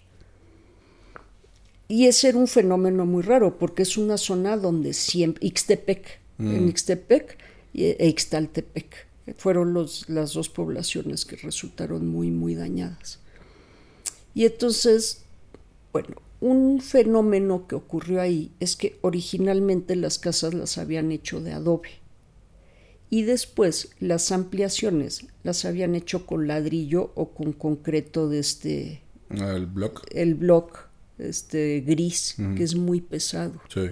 Y 1.87 2.05
ese 2.07 2.29
era 2.29 2.37
un 2.37 2.47
fenómeno 2.47 3.05
muy 3.05 3.23
raro, 3.23 3.57
porque 3.57 3.83
es 3.83 3.97
una 3.97 4.17
zona 4.17 4.57
donde 4.57 4.93
siempre, 4.93 5.45
Ixtepec, 5.47 6.19
en 6.39 6.67
Ixtepec 6.69 7.37
y- 7.73 7.85
e 7.85 8.07
Ixtaltepec, 8.07 9.07
fueron 9.37 9.73
los, 9.73 10.07
las 10.09 10.33
dos 10.33 10.49
poblaciones 10.49 11.25
que 11.25 11.35
resultaron 11.37 12.07
muy, 12.07 12.29
muy 12.31 12.53
dañadas. 12.55 13.19
Y 14.35 14.45
entonces, 14.45 15.23
bueno, 15.91 16.15
un 16.41 16.79
fenómeno 16.81 17.67
que 17.67 17.75
ocurrió 17.75 18.21
ahí 18.21 18.51
es 18.59 18.75
que 18.75 18.97
originalmente 19.01 19.95
las 19.95 20.19
casas 20.19 20.53
las 20.53 20.77
habían 20.77 21.11
hecho 21.11 21.41
de 21.41 21.51
adobe 21.53 21.89
y 23.09 23.23
después 23.23 23.89
las 23.99 24.31
ampliaciones 24.31 25.25
las 25.43 25.65
habían 25.65 25.95
hecho 25.95 26.25
con 26.25 26.47
ladrillo 26.47 27.11
o 27.15 27.29
con 27.31 27.53
concreto 27.53 28.29
de 28.29 28.39
este, 28.39 29.01
Ah, 29.31 29.53
el 29.55 29.65
block. 29.65 30.05
el 30.11 30.35
block 30.35 30.87
este 31.17 31.81
gris, 31.81 32.35
que 32.55 32.63
es 32.63 32.75
muy 32.75 33.01
pesado. 33.01 33.59
Sí. 33.67 33.89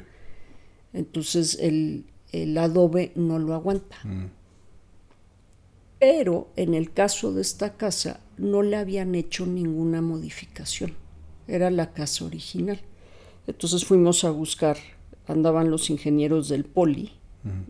Entonces 0.94 1.58
el, 1.60 2.06
el 2.32 2.58
adobe 2.58 3.12
no 3.16 3.38
lo 3.38 3.54
aguanta. 3.54 3.98
Pero 6.00 6.50
en 6.56 6.74
el 6.74 6.94
caso 6.94 7.34
de 7.34 7.42
esta 7.42 7.76
casa 7.76 8.20
no 8.38 8.62
le 8.62 8.78
habían 8.78 9.16
hecho 9.16 9.46
ninguna 9.46 10.02
modificación. 10.02 10.94
Era 11.48 11.70
la 11.70 11.94
casa 11.94 12.26
original. 12.26 12.80
Entonces 13.46 13.86
fuimos 13.86 14.24
a 14.24 14.32
buscar, 14.32 14.78
andaban 15.28 15.72
los 15.72 15.90
ingenieros 15.90 16.50
del 16.50 16.66
poli 16.66 17.14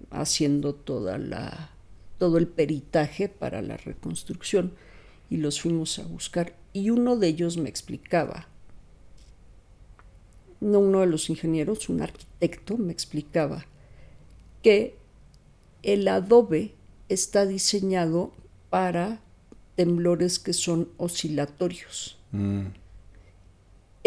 haciendo 0.09 0.73
toda 0.73 1.19
la, 1.19 1.69
todo 2.17 2.39
el 2.39 2.47
peritaje 2.47 3.29
para 3.29 3.61
la 3.61 3.77
reconstrucción 3.77 4.73
y 5.29 5.37
los 5.37 5.61
fuimos 5.61 5.99
a 5.99 6.07
buscar. 6.07 6.55
Y 6.73 6.89
uno 6.89 7.15
de 7.15 7.27
ellos 7.27 7.57
me 7.57 7.69
explicaba 7.69 8.47
no 10.59 10.79
uno 10.79 11.01
de 11.01 11.07
los 11.07 11.29
ingenieros, 11.29 11.89
un 11.89 12.01
arquitecto, 12.01 12.77
me 12.77 12.91
explicaba 12.91 13.65
que 14.63 14.95
el 15.83 16.07
adobe 16.07 16.73
está 17.09 17.45
diseñado 17.45 18.33
para 18.69 19.21
temblores 19.75 20.39
que 20.39 20.53
son 20.53 20.89
oscilatorios. 20.97 22.17
Mm, 22.31 22.67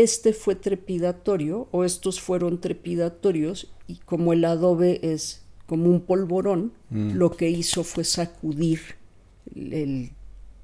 Este 0.03 0.33
fue 0.33 0.55
trepidatorio, 0.55 1.69
o 1.73 1.85
estos 1.85 2.21
fueron 2.21 2.59
trepidatorios, 2.61 3.73
y 3.87 3.97
como 4.05 4.33
el 4.33 4.45
adobe 4.45 5.01
es 5.03 5.43
como 5.67 5.85
un 5.91 6.01
polvorón, 6.01 6.73
lo 6.91 7.31
que 7.31 7.49
hizo 7.51 7.85
fue 7.85 8.05
sacudir 8.05 8.81
el- 9.55 10.11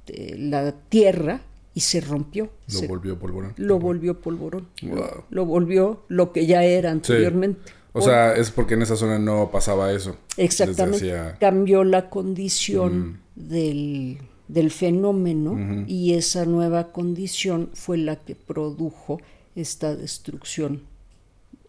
eh, 0.08 0.36
la 0.38 0.72
tierra 0.88 1.42
y 1.74 1.80
se 1.80 2.00
rompió. 2.00 2.50
lo 2.72 2.78
Se- 2.80 2.86
volvió 2.88 3.18
polvorón. 3.18 3.52
lo 3.56 3.78
volvió 3.78 4.20
polvorón. 4.20 4.68
Wow. 4.82 5.24
Lo 5.30 5.44
volvió 5.44 6.02
lo 6.08 6.32
que 6.32 6.46
ya 6.46 6.64
era 6.64 6.90
anteriormente. 6.90 7.60
O 7.92 8.00
sea, 8.02 8.34
es 8.34 8.50
porque 8.50 8.74
en 8.74 8.82
esa 8.82 8.96
zona 8.96 9.18
no 9.18 9.50
pasaba 9.50 9.92
eso. 9.92 10.16
Exactamente. 10.36 11.12
Cambió 11.40 11.82
la 11.84 12.08
condición 12.10 13.20
del, 13.36 14.18
del 14.48 14.70
fenómeno 14.70 15.84
y 15.86 16.14
esa 16.14 16.44
nueva 16.44 16.92
condición 16.92 17.70
fue 17.74 17.98
la 17.98 18.16
que 18.16 18.34
produjo 18.34 19.20
esta 19.54 19.96
destrucción 19.96 20.82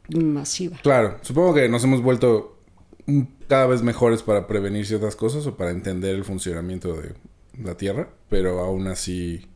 masiva. 0.10 0.78
Claro, 0.84 1.18
supongo 1.22 1.56
que 1.56 1.70
nos 1.70 1.84
hemos 1.84 2.02
vuelto 2.02 2.58
cada 3.48 3.68
vez 3.68 3.82
mejores 3.82 4.22
para 4.22 4.48
prevenir 4.48 4.86
ciertas 4.86 5.16
cosas 5.16 5.48
o 5.48 5.56
para 5.56 5.72
entender 5.72 6.16
el 6.16 6.24
funcionamiento 6.24 6.94
de 6.94 7.14
la 7.62 7.76
Tierra, 7.76 8.10
pero 8.30 8.60
aún 8.60 8.88
así 8.88 9.48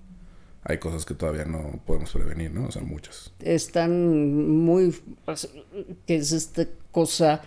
hay 0.64 0.78
cosas 0.78 1.06
que 1.06 1.14
todavía 1.14 1.46
no 1.46 1.80
podemos 1.86 2.12
prevenir, 2.12 2.52
¿no? 2.52 2.68
O 2.68 2.72
sea, 2.72 2.82
muchas. 2.82 3.34
Están 3.40 4.64
muy... 4.64 4.96
que 6.06 6.16
es 6.16 6.32
esta 6.32 6.68
cosa 6.92 7.42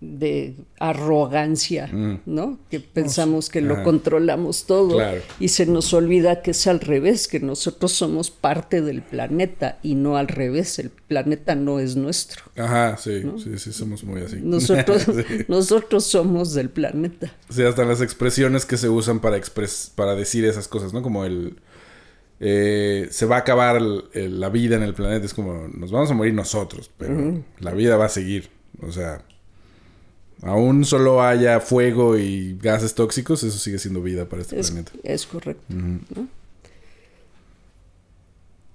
de 0.00 0.56
arrogancia, 0.78 1.88
¿no? 2.26 2.58
Que 2.70 2.80
pensamos 2.80 3.48
que 3.48 3.60
lo 3.62 3.82
controlamos 3.82 4.66
todo 4.66 4.96
Claro. 4.96 5.20
y 5.40 5.48
se 5.48 5.64
nos 5.66 5.92
olvida 5.94 6.42
que 6.42 6.50
es 6.50 6.66
al 6.66 6.80
revés, 6.80 7.28
que 7.28 7.40
nosotros 7.40 7.92
somos 7.92 8.30
parte 8.30 8.82
del 8.82 9.02
planeta 9.02 9.78
y 9.82 9.94
no 9.94 10.16
al 10.16 10.28
revés, 10.28 10.78
el 10.78 10.90
planeta 10.90 11.54
no 11.54 11.80
es 11.80 11.96
nuestro. 11.96 12.42
Ajá, 12.56 12.96
sí, 12.98 13.22
sí, 13.42 13.58
sí, 13.58 13.72
somos 13.72 14.04
muy 14.04 14.20
así. 14.20 14.36
Nosotros, 14.42 15.02
sí. 15.28 15.44
nosotros 15.48 16.04
somos 16.04 16.52
del 16.54 16.68
planeta. 16.68 17.32
Sí, 17.48 17.62
hasta 17.62 17.84
las 17.84 18.00
expresiones 18.02 18.66
que 18.66 18.76
se 18.76 18.88
usan 18.90 19.20
para 19.20 19.36
expres 19.38 19.90
para 19.94 20.14
decir 20.14 20.44
esas 20.44 20.68
cosas, 20.68 20.92
¿no? 20.92 21.02
Como 21.02 21.24
el 21.24 21.56
eh, 22.38 23.08
se 23.10 23.24
va 23.24 23.36
a 23.36 23.38
acabar 23.40 23.76
el- 23.76 24.04
el- 24.12 24.40
la 24.40 24.50
vida 24.50 24.76
en 24.76 24.82
el 24.82 24.92
planeta, 24.92 25.24
es 25.24 25.32
como 25.32 25.68
nos 25.68 25.90
vamos 25.90 26.10
a 26.10 26.14
morir 26.14 26.34
nosotros, 26.34 26.90
pero 26.98 27.42
la 27.60 27.72
vida 27.72 27.96
va 27.96 28.04
a 28.06 28.08
seguir. 28.10 28.50
O 28.82 28.92
sea, 28.92 29.22
aún 30.42 30.84
solo 30.84 31.22
haya 31.22 31.60
fuego 31.60 32.16
y 32.18 32.56
gases 32.60 32.94
tóxicos, 32.94 33.42
eso 33.42 33.58
sigue 33.58 33.78
siendo 33.78 34.02
vida 34.02 34.26
para 34.28 34.42
este 34.42 34.58
Es, 34.60 34.70
planeta. 34.70 34.92
es 35.02 35.26
correcto. 35.26 35.62
¿no? 35.68 36.28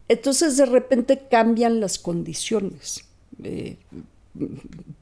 Entonces 0.08 0.58
de 0.58 0.66
repente 0.66 1.22
cambian 1.30 1.80
las 1.80 1.98
condiciones. 1.98 3.06
Eh, 3.44 3.78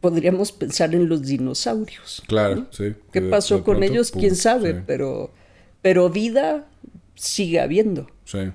podríamos 0.01 0.51
pensar 0.51 0.93
en 0.93 1.09
los 1.09 1.23
dinosaurios. 1.23 2.21
Claro, 2.27 2.67
sí. 2.71 2.93
¿Qué 3.11 3.21
de- 3.21 3.29
pasó 3.29 3.57
de 3.57 3.63
con 3.63 3.77
pronto, 3.77 3.91
ellos? 3.93 4.11
pum, 4.11 4.21
¿Quién 4.21 4.35
sabe? 4.35 4.73
sí, 4.73 4.79
Pero, 4.85 5.31
pero 5.81 6.09
vida 6.09 6.67
sigue 7.15 7.59
habiendo. 7.59 8.07
Sí. 8.25 8.51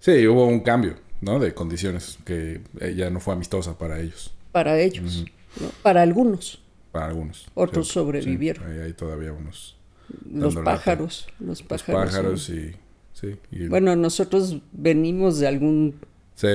Sí, 0.00 0.26
hubo 0.26 0.46
un 0.46 0.60
cambio, 0.60 0.96
¿no? 1.20 1.38
De 1.38 1.52
condiciones 1.54 2.18
que 2.24 2.60
eh, 2.80 2.94
ya 2.96 3.10
no 3.10 3.20
fue 3.20 3.34
amistosa 3.34 3.76
para 3.78 4.00
ellos. 4.00 4.32
Para 4.52 4.78
ellos, 4.80 5.24
¿no? 5.60 5.68
para 5.82 6.02
algunos. 6.02 6.62
Para 6.92 7.06
algunos. 7.06 7.46
Otros 7.54 7.88
Sí, 7.88 7.94
sobrevivieron. 7.94 8.66
ahí 8.70 8.78
hay 8.80 8.92
todavía 8.92 9.32
unos. 9.32 9.76
Los 10.30 10.56
pájaros, 10.56 11.26
los 11.38 11.48
Los 11.60 11.62
pájaros. 11.62 12.04
pájaros 12.10 12.48
¿no? 12.50 12.56
y. 12.56 12.76
Sí. 13.14 13.36
y- 13.50 13.66
Bueno, 13.68 13.94
nosotros 13.96 14.58
venimos 14.72 15.38
de 15.38 15.46
algún, 15.46 15.94
sí, 16.34 16.48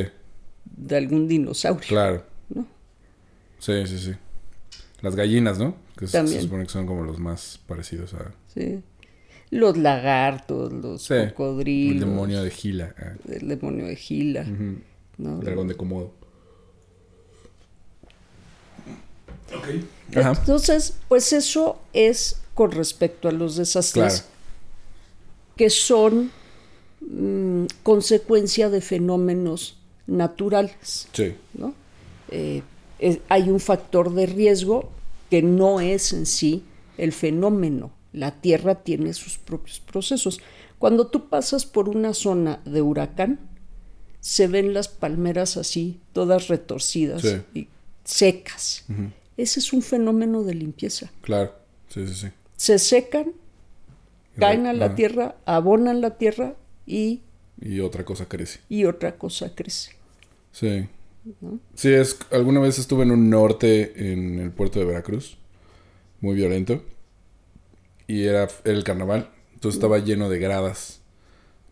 de 0.65 0.97
algún 0.97 1.27
dinosaurio. 1.27 1.87
claro. 1.87 2.23
¿no? 2.53 2.65
Sí, 3.59 3.85
sí, 3.87 3.97
sí. 3.97 4.13
Las 5.01 5.15
gallinas, 5.15 5.57
¿no? 5.59 5.75
Que 5.97 6.07
se- 6.07 6.41
supone 6.41 6.63
que 6.63 6.69
son 6.69 6.85
como 6.85 7.03
los 7.03 7.19
más 7.19 7.59
parecidos 7.67 8.13
a. 8.13 8.31
Sí. 8.53 8.81
Los 9.49 9.77
lagartos, 9.77 10.73
los 10.73 11.03
Sí, 11.03 11.13
cocodrilos. 11.29 12.03
El 12.03 12.09
demonio 12.09 12.43
de 12.43 12.51
Gila. 12.51 12.93
ah. 12.99 13.13
El 13.29 13.47
demonio 13.47 13.85
de 13.85 13.95
Gila. 13.95 14.41
El 14.41 15.39
dragón 15.39 15.67
de 15.67 15.75
Komodo. 15.75 16.13
Entonces, 20.11 20.93
pues 21.07 21.33
eso 21.33 21.79
es 21.93 22.37
con 22.53 22.71
respecto 22.71 23.27
a 23.27 23.31
los 23.31 23.55
desastres 23.57 24.21
Claro. 24.21 24.27
que 25.55 25.69
son 25.69 26.31
mm, 26.99 27.65
consecuencia 27.83 28.69
de 28.69 28.81
fenómenos 28.81 29.77
naturales, 30.07 31.07
Sí. 31.13 31.35
¿no? 31.53 31.73
Eh, 32.29 32.63
es- 32.99 33.19
hay 33.29 33.49
un 33.49 33.59
factor 33.59 34.13
de 34.13 34.25
riesgo 34.25 34.89
que 35.29 35.41
no 35.41 35.79
es 35.79 36.11
en 36.13 36.25
sí 36.25 36.63
el 36.97 37.13
fenómeno. 37.13 37.91
La 38.13 38.31
Tierra 38.41 38.75
tiene 38.75 39.13
sus 39.13 39.37
propios 39.37 39.79
procesos. 39.79 40.39
Cuando 40.79 41.07
tú 41.07 41.29
pasas 41.29 41.65
por 41.65 41.87
una 41.87 42.13
zona 42.13 42.59
de 42.65 42.81
huracán, 42.81 43.39
se 44.19 44.47
ven 44.47 44.73
las 44.73 44.87
palmeras 44.87 45.55
así, 45.57 45.99
todas 46.13 46.47
retorcidas 46.47 47.21
Sí. 47.21 47.37
y 47.53 47.67
secas. 48.03 48.85
Ese 49.37 49.59
es 49.59 49.71
un 49.73 49.81
fenómeno 49.81 50.43
de 50.43 50.55
limpieza. 50.55 51.11
Claro. 51.21 51.53
Sí, 51.89 52.05
sí, 52.07 52.13
sí. 52.15 52.27
Se 52.55 52.79
secan, 52.79 53.33
Y 54.35 54.39
caen 54.39 54.63
re- 54.63 54.69
a 54.69 54.73
la 54.73 54.95
tierra, 54.95 55.35
abonan 55.45 56.01
la 56.01 56.17
tierra 56.17 56.55
y, 56.85 57.21
Y 57.61 57.79
otra 57.81 58.03
cosa 58.05 58.27
crece. 58.27 58.59
y 58.69 58.85
otra 58.85 59.17
cosa 59.17 59.53
crece. 59.55 59.91
Sí. 60.51 60.87
Sí, 61.75 61.89
es, 61.93 62.17
alguna 62.31 62.61
vez 62.61 62.79
estuve 62.79 63.03
en 63.03 63.11
un 63.11 63.29
norte 63.29 64.11
en 64.13 64.39
el 64.39 64.51
puerto 64.51 64.79
de 64.79 64.85
Veracruz, 64.85 65.37
muy 66.21 66.35
violento, 66.35 66.83
y 68.07 68.23
era, 68.23 68.43
era 68.63 68.77
el 68.77 68.83
carnaval, 68.83 69.29
entonces 69.53 69.77
estaba 69.77 69.99
lleno 69.99 70.29
de 70.29 70.39
gradas, 70.39 71.01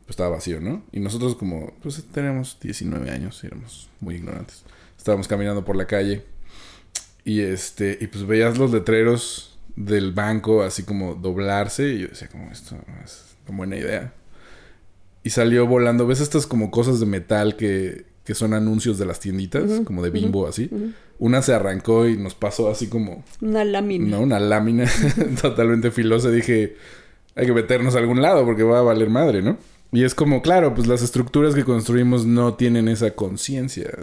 pues 0.01 0.11
estaba 0.11 0.29
vacío, 0.29 0.59
¿no? 0.59 0.83
Y 0.91 0.99
nosotros 0.99 1.35
como, 1.35 1.73
pues 1.81 2.03
teníamos 2.11 2.57
19 2.61 3.09
años, 3.09 3.41
y 3.43 3.47
éramos 3.47 3.89
muy 4.01 4.15
ignorantes. 4.15 4.63
Estábamos 4.97 5.27
caminando 5.27 5.63
por 5.63 5.75
la 5.77 5.87
calle 5.87 6.23
y 7.25 7.41
este, 7.41 7.97
y 7.99 8.07
pues 8.07 8.25
veías 8.25 8.57
los 8.57 8.71
letreros 8.71 9.57
del 9.75 10.13
banco 10.13 10.61
así 10.61 10.83
como 10.83 11.15
doblarse 11.15 11.89
y 11.89 11.99
yo 11.99 12.07
decía 12.07 12.29
como 12.29 12.49
esto 12.51 12.75
no 12.75 13.03
es 13.03 13.35
una 13.47 13.57
buena 13.57 13.75
idea. 13.75 14.13
Y 15.23 15.31
salió 15.31 15.65
volando. 15.65 16.05
¿Ves 16.05 16.21
estas 16.21 16.45
como 16.45 16.69
cosas 16.69 16.99
de 16.99 17.07
metal 17.07 17.55
que, 17.55 18.05
que 18.23 18.35
son 18.35 18.53
anuncios 18.53 18.99
de 18.99 19.07
las 19.07 19.19
tienditas? 19.19 19.81
como 19.83 20.03
de 20.03 20.11
bimbo, 20.11 20.47
así. 20.47 20.69
Una 21.17 21.41
se 21.41 21.51
arrancó 21.51 22.07
y 22.07 22.15
nos 22.15 22.35
pasó 22.35 22.69
así 22.69 22.87
como... 22.87 23.23
Una 23.41 23.63
lámina. 23.63 24.07
No, 24.07 24.21
una 24.21 24.39
lámina 24.39 24.85
totalmente 25.41 25.89
filosa. 25.89 26.29
Dije, 26.29 26.75
hay 27.35 27.47
que 27.47 27.53
meternos 27.53 27.95
a 27.95 27.99
algún 27.99 28.21
lado 28.21 28.45
porque 28.45 28.61
va 28.61 28.79
a 28.79 28.83
valer 28.83 29.09
madre, 29.09 29.41
¿no? 29.41 29.57
Y 29.91 30.03
es 30.03 30.13
como, 30.13 30.43
claro, 30.43 30.75
pues 30.75 30.85
las 30.85 31.01
estructuras 31.01 31.55
que 31.55 31.63
construimos 31.63 32.27
no 32.27 32.53
tienen 32.53 32.87
esa 32.87 33.11
conciencia. 33.15 33.97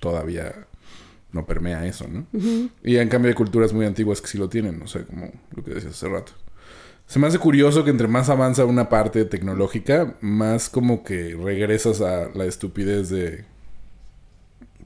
Todavía 0.00 0.66
no 1.32 1.46
permea 1.46 1.86
eso, 1.86 2.06
¿no? 2.08 2.26
Y 2.84 2.96
en 2.96 3.08
cambio 3.08 3.30
hay 3.30 3.34
culturas 3.34 3.72
muy 3.72 3.86
antiguas 3.86 4.20
que 4.20 4.28
sí 4.28 4.38
lo 4.38 4.48
tienen, 4.48 4.80
o 4.82 4.86
sea, 4.86 5.04
como 5.04 5.32
lo 5.54 5.64
que 5.64 5.72
decías 5.72 5.94
hace 5.94 6.08
rato. 6.08 6.32
Se 7.06 7.18
me 7.18 7.26
hace 7.26 7.38
curioso 7.38 7.84
que 7.84 7.90
entre 7.90 8.08
más 8.08 8.28
avanza 8.28 8.64
una 8.64 8.88
parte 8.88 9.24
tecnológica, 9.24 10.16
más 10.20 10.68
como 10.68 11.02
que 11.02 11.34
regresas 11.34 12.00
a 12.00 12.28
la 12.34 12.44
estupidez 12.44 13.08
de... 13.08 13.44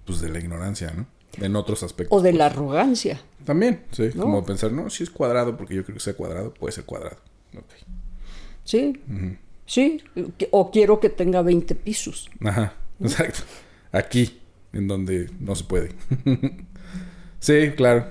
Pues 0.04 0.20
de 0.20 0.28
la 0.28 0.38
ignorancia, 0.38 0.92
¿no? 0.96 1.06
En 1.44 1.56
otros 1.56 1.82
aspectos. 1.82 2.16
O 2.16 2.22
de 2.22 2.30
pues. 2.30 2.38
la 2.38 2.46
arrogancia. 2.46 3.20
También, 3.44 3.82
sí. 3.90 4.10
¿No? 4.14 4.22
Como 4.22 4.44
pensar, 4.44 4.72
no, 4.72 4.88
si 4.88 5.02
es 5.02 5.10
cuadrado, 5.10 5.56
porque 5.56 5.74
yo 5.74 5.84
creo 5.84 5.94
que 5.94 6.00
sea 6.00 6.14
cuadrado, 6.14 6.54
puede 6.54 6.72
ser 6.72 6.84
cuadrado. 6.84 7.18
Ok. 7.56 7.64
Sí. 8.64 9.00
Sí. 9.66 10.02
O 10.50 10.70
quiero 10.70 11.00
que 11.00 11.10
tenga 11.10 11.42
20 11.42 11.74
pisos. 11.74 12.30
Ajá, 12.40 12.74
exacto. 13.00 13.40
Aquí, 13.92 14.40
en 14.76 14.88
donde 14.88 15.30
no 15.40 15.54
se 15.54 15.64
puede. 15.64 15.90
sí, 17.40 17.70
claro. 17.76 18.06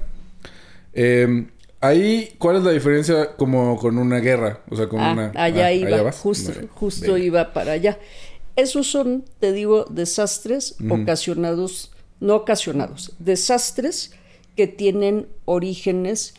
Eh, 0.93 1.47
ahí, 1.81 2.35
¿cuál 2.37 2.57
es 2.57 2.63
la 2.63 2.71
diferencia 2.71 3.35
como 3.35 3.77
con 3.77 3.97
una 3.97 4.19
guerra? 4.19 4.61
O 4.69 4.75
sea, 4.75 4.87
con 4.87 4.99
Ah, 4.99 5.13
una... 5.13 5.31
allá 5.35 5.67
ah, 5.67 5.73
iba. 5.73 6.01
vas? 6.01 6.17
Justo, 6.17 6.51
justo 6.73 7.13
Venga. 7.13 7.25
iba 7.25 7.53
para 7.53 7.73
allá. 7.73 7.99
Esos 8.55 8.87
son, 8.87 9.25
te 9.39 9.51
digo, 9.51 9.85
desastres 9.89 10.77
ocasionados, 10.89 11.91
no 12.21 12.35
ocasionados, 12.35 13.13
desastres 13.19 14.13
que 14.55 14.67
tienen 14.67 15.27
orígenes 15.43 16.33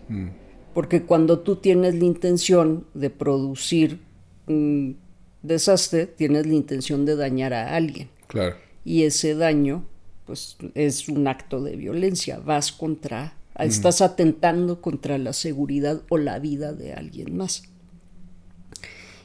Porque 0.73 1.03
cuando 1.03 1.41
tú 1.41 1.57
tienes 1.57 1.95
la 1.95 2.05
intención 2.05 2.87
de 2.95 3.11
producir 3.11 4.01
un 4.47 4.99
desastre, 5.43 6.07
tienes 6.07 6.47
la 6.47 6.55
intención 6.55 7.05
de 7.05 7.17
dañar 7.17 7.53
a 7.55 7.77
alguien. 7.77 8.09
Claro. 8.27 8.57
Y 8.85 9.05
ese 9.05 9.35
daño, 9.35 9.87
pues, 10.27 10.57
es 10.75 11.09
un 11.09 11.27
acto 11.29 11.63
de 11.63 11.77
violencia. 11.77 12.39
Vas 12.39 12.73
contra, 12.73 13.35
estás 13.59 14.01
atentando 14.01 14.81
contra 14.81 15.17
la 15.19 15.33
seguridad 15.33 16.03
o 16.09 16.19
la 16.19 16.39
vida 16.39 16.73
de 16.73 16.93
alguien 16.93 17.37
más. 17.37 17.63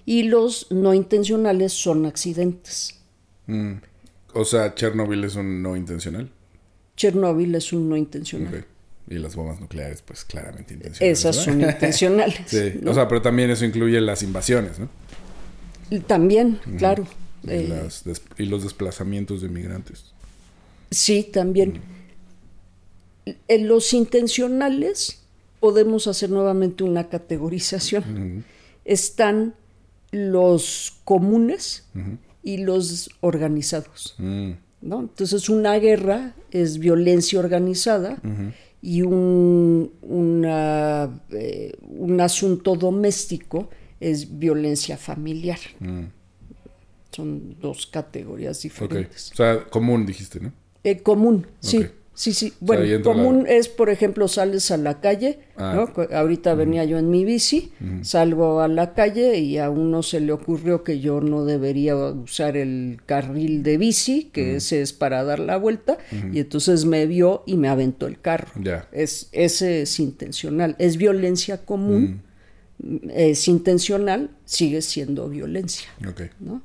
Y 0.05 0.23
los 0.23 0.71
no 0.71 0.93
intencionales 0.93 1.73
son 1.73 2.05
accidentes. 2.05 2.99
Mm. 3.47 3.73
O 4.33 4.45
sea, 4.45 4.75
Chernobyl 4.75 5.23
es 5.23 5.35
un 5.35 5.61
no 5.61 5.75
intencional. 5.75 6.31
Chernóbil 6.99 7.55
es 7.55 7.71
un 7.71 7.87
no 7.87 7.95
intencional. 7.95 8.65
Y 9.09 9.15
las 9.15 9.33
bombas 9.33 9.59
nucleares, 9.61 10.01
pues 10.01 10.25
claramente 10.25 10.73
intencionales. 10.73 11.17
Esas 11.19 11.37
¿verdad? 11.37 11.53
son 11.53 11.69
intencionales. 11.73 12.41
Sí, 12.47 12.73
¿no? 12.81 12.91
o 12.91 12.93
sea, 12.93 13.07
pero 13.07 13.21
también 13.21 13.49
eso 13.49 13.63
incluye 13.63 14.01
las 14.01 14.21
invasiones, 14.21 14.79
¿no? 14.79 14.89
Y 15.89 16.01
También, 16.01 16.59
claro. 16.77 17.07
Y, 17.43 17.51
Eh, 17.51 17.67
las 17.69 18.03
y 18.37 18.45
los 18.45 18.63
desplazamientos 18.63 19.41
de 19.41 19.47
migrantes. 19.47 20.11
Sí, 20.91 21.23
también. 21.23 21.79
En 23.47 23.67
los 23.69 23.93
intencionales 23.93 25.21
podemos 25.61 26.05
hacer 26.07 26.29
nuevamente 26.29 26.83
una 26.83 27.07
categorización. 27.07 28.43
Están 28.83 29.53
los 30.11 30.97
comunes 31.05 31.85
y 32.43 32.57
los 32.57 33.09
organizados. 33.21 34.17
¿No? 34.81 35.01
Entonces 35.01 35.49
una 35.49 35.75
guerra 35.79 36.35
es 36.51 36.79
violencia 36.79 37.39
organizada 37.39 38.21
y 38.81 39.01
un, 39.01 39.91
una, 40.01 41.21
eh, 41.31 41.73
un 41.81 42.21
asunto 42.21 42.75
doméstico 42.75 43.69
es 43.99 44.39
violencia 44.39 44.97
familiar. 44.97 45.59
Mm. 45.79 46.03
Son 47.11 47.57
dos 47.59 47.87
categorías 47.87 48.61
diferentes. 48.61 49.31
O 49.33 49.35
sea, 49.35 49.65
común 49.65 50.05
dijiste, 50.05 50.39
¿no? 50.39 50.53
Eh, 50.83 51.01
común, 51.01 51.45
sí. 51.59 51.85
Sí, 52.19 52.33
sí. 52.33 52.51
Bueno, 52.59 53.01
común 53.01 53.43
la- 53.45 53.53
es, 53.53 53.69
por 53.69 53.89
ejemplo, 53.89 54.27
sales 54.27 54.71
a 54.71 54.77
la 54.77 54.99
calle, 54.99 55.39
Ah. 55.55 55.87
Ahorita 56.13 56.53
venía 56.53 56.83
yo 56.83 56.97
en 56.97 57.09
mi 57.09 57.23
bici, 57.23 57.71
salgo 58.01 58.59
a 58.59 58.67
la 58.67 58.93
calle 58.93 59.39
y 59.39 59.57
a 59.57 59.69
uno 59.69 60.03
se 60.03 60.19
le 60.19 60.33
ocurrió 60.33 60.83
que 60.83 60.99
yo 60.99 61.21
no 61.21 61.45
debería 61.45 61.95
usar 61.95 62.57
el 62.57 62.99
carril 63.05 63.63
de 63.63 63.77
bici, 63.77 64.25
que 64.33 64.57
ese 64.57 64.81
es 64.81 64.91
para 64.91 65.23
dar 65.23 65.39
la 65.39 65.55
vuelta, 65.55 65.97
y 66.33 66.39
entonces 66.39 66.83
me 66.83 67.05
vio 67.07 67.43
y 67.45 67.55
me 67.55 67.69
aventó 67.69 68.05
el 68.07 68.19
carro. 68.19 68.49
Ya. 68.61 68.87
Es, 68.91 69.29
ese 69.31 69.83
es 69.83 69.97
intencional, 70.01 70.75
es 70.77 70.97
violencia 70.97 71.63
común, 71.65 72.21
es 73.13 73.47
intencional, 73.47 74.29
sigue 74.43 74.81
siendo 74.81 75.29
violencia. 75.29 75.87
Ok. 76.07 76.21
¿no? 76.41 76.61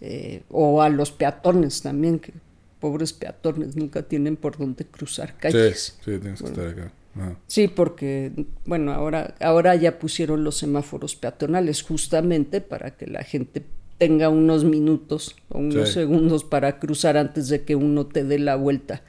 Eh, 0.00 0.42
o 0.50 0.82
a 0.82 0.88
los 0.88 1.10
peatones 1.12 1.82
también, 1.82 2.18
que 2.20 2.32
pobres 2.80 3.12
peatones 3.12 3.76
nunca 3.76 4.02
tienen 4.02 4.36
por 4.36 4.56
dónde 4.58 4.84
cruzar 4.86 5.30
Sí, 5.30 5.34
calles. 5.40 5.98
sí, 6.04 6.18
tienes 6.18 6.40
que 6.42 6.48
estar 6.48 6.66
acá. 6.68 6.92
Ajá. 7.16 7.36
Sí, 7.46 7.68
porque, 7.68 8.32
bueno, 8.64 8.92
ahora, 8.92 9.34
ahora 9.40 9.74
ya 9.74 9.98
pusieron 9.98 10.44
los 10.44 10.56
semáforos 10.58 11.16
peatonales 11.16 11.82
justamente 11.82 12.60
para 12.60 12.96
que 12.96 13.06
la 13.06 13.22
gente 13.24 13.64
tenga 13.98 14.28
unos 14.28 14.64
minutos 14.64 15.34
o 15.48 15.58
unos 15.58 15.88
Sí. 15.88 15.94
segundos 15.94 16.44
para 16.44 16.78
cruzar 16.78 17.16
antes 17.16 17.48
de 17.48 17.62
que 17.64 17.74
uno 17.74 18.06
te 18.06 18.22
dé 18.22 18.38
la 18.38 18.54
vuelta 18.54 19.02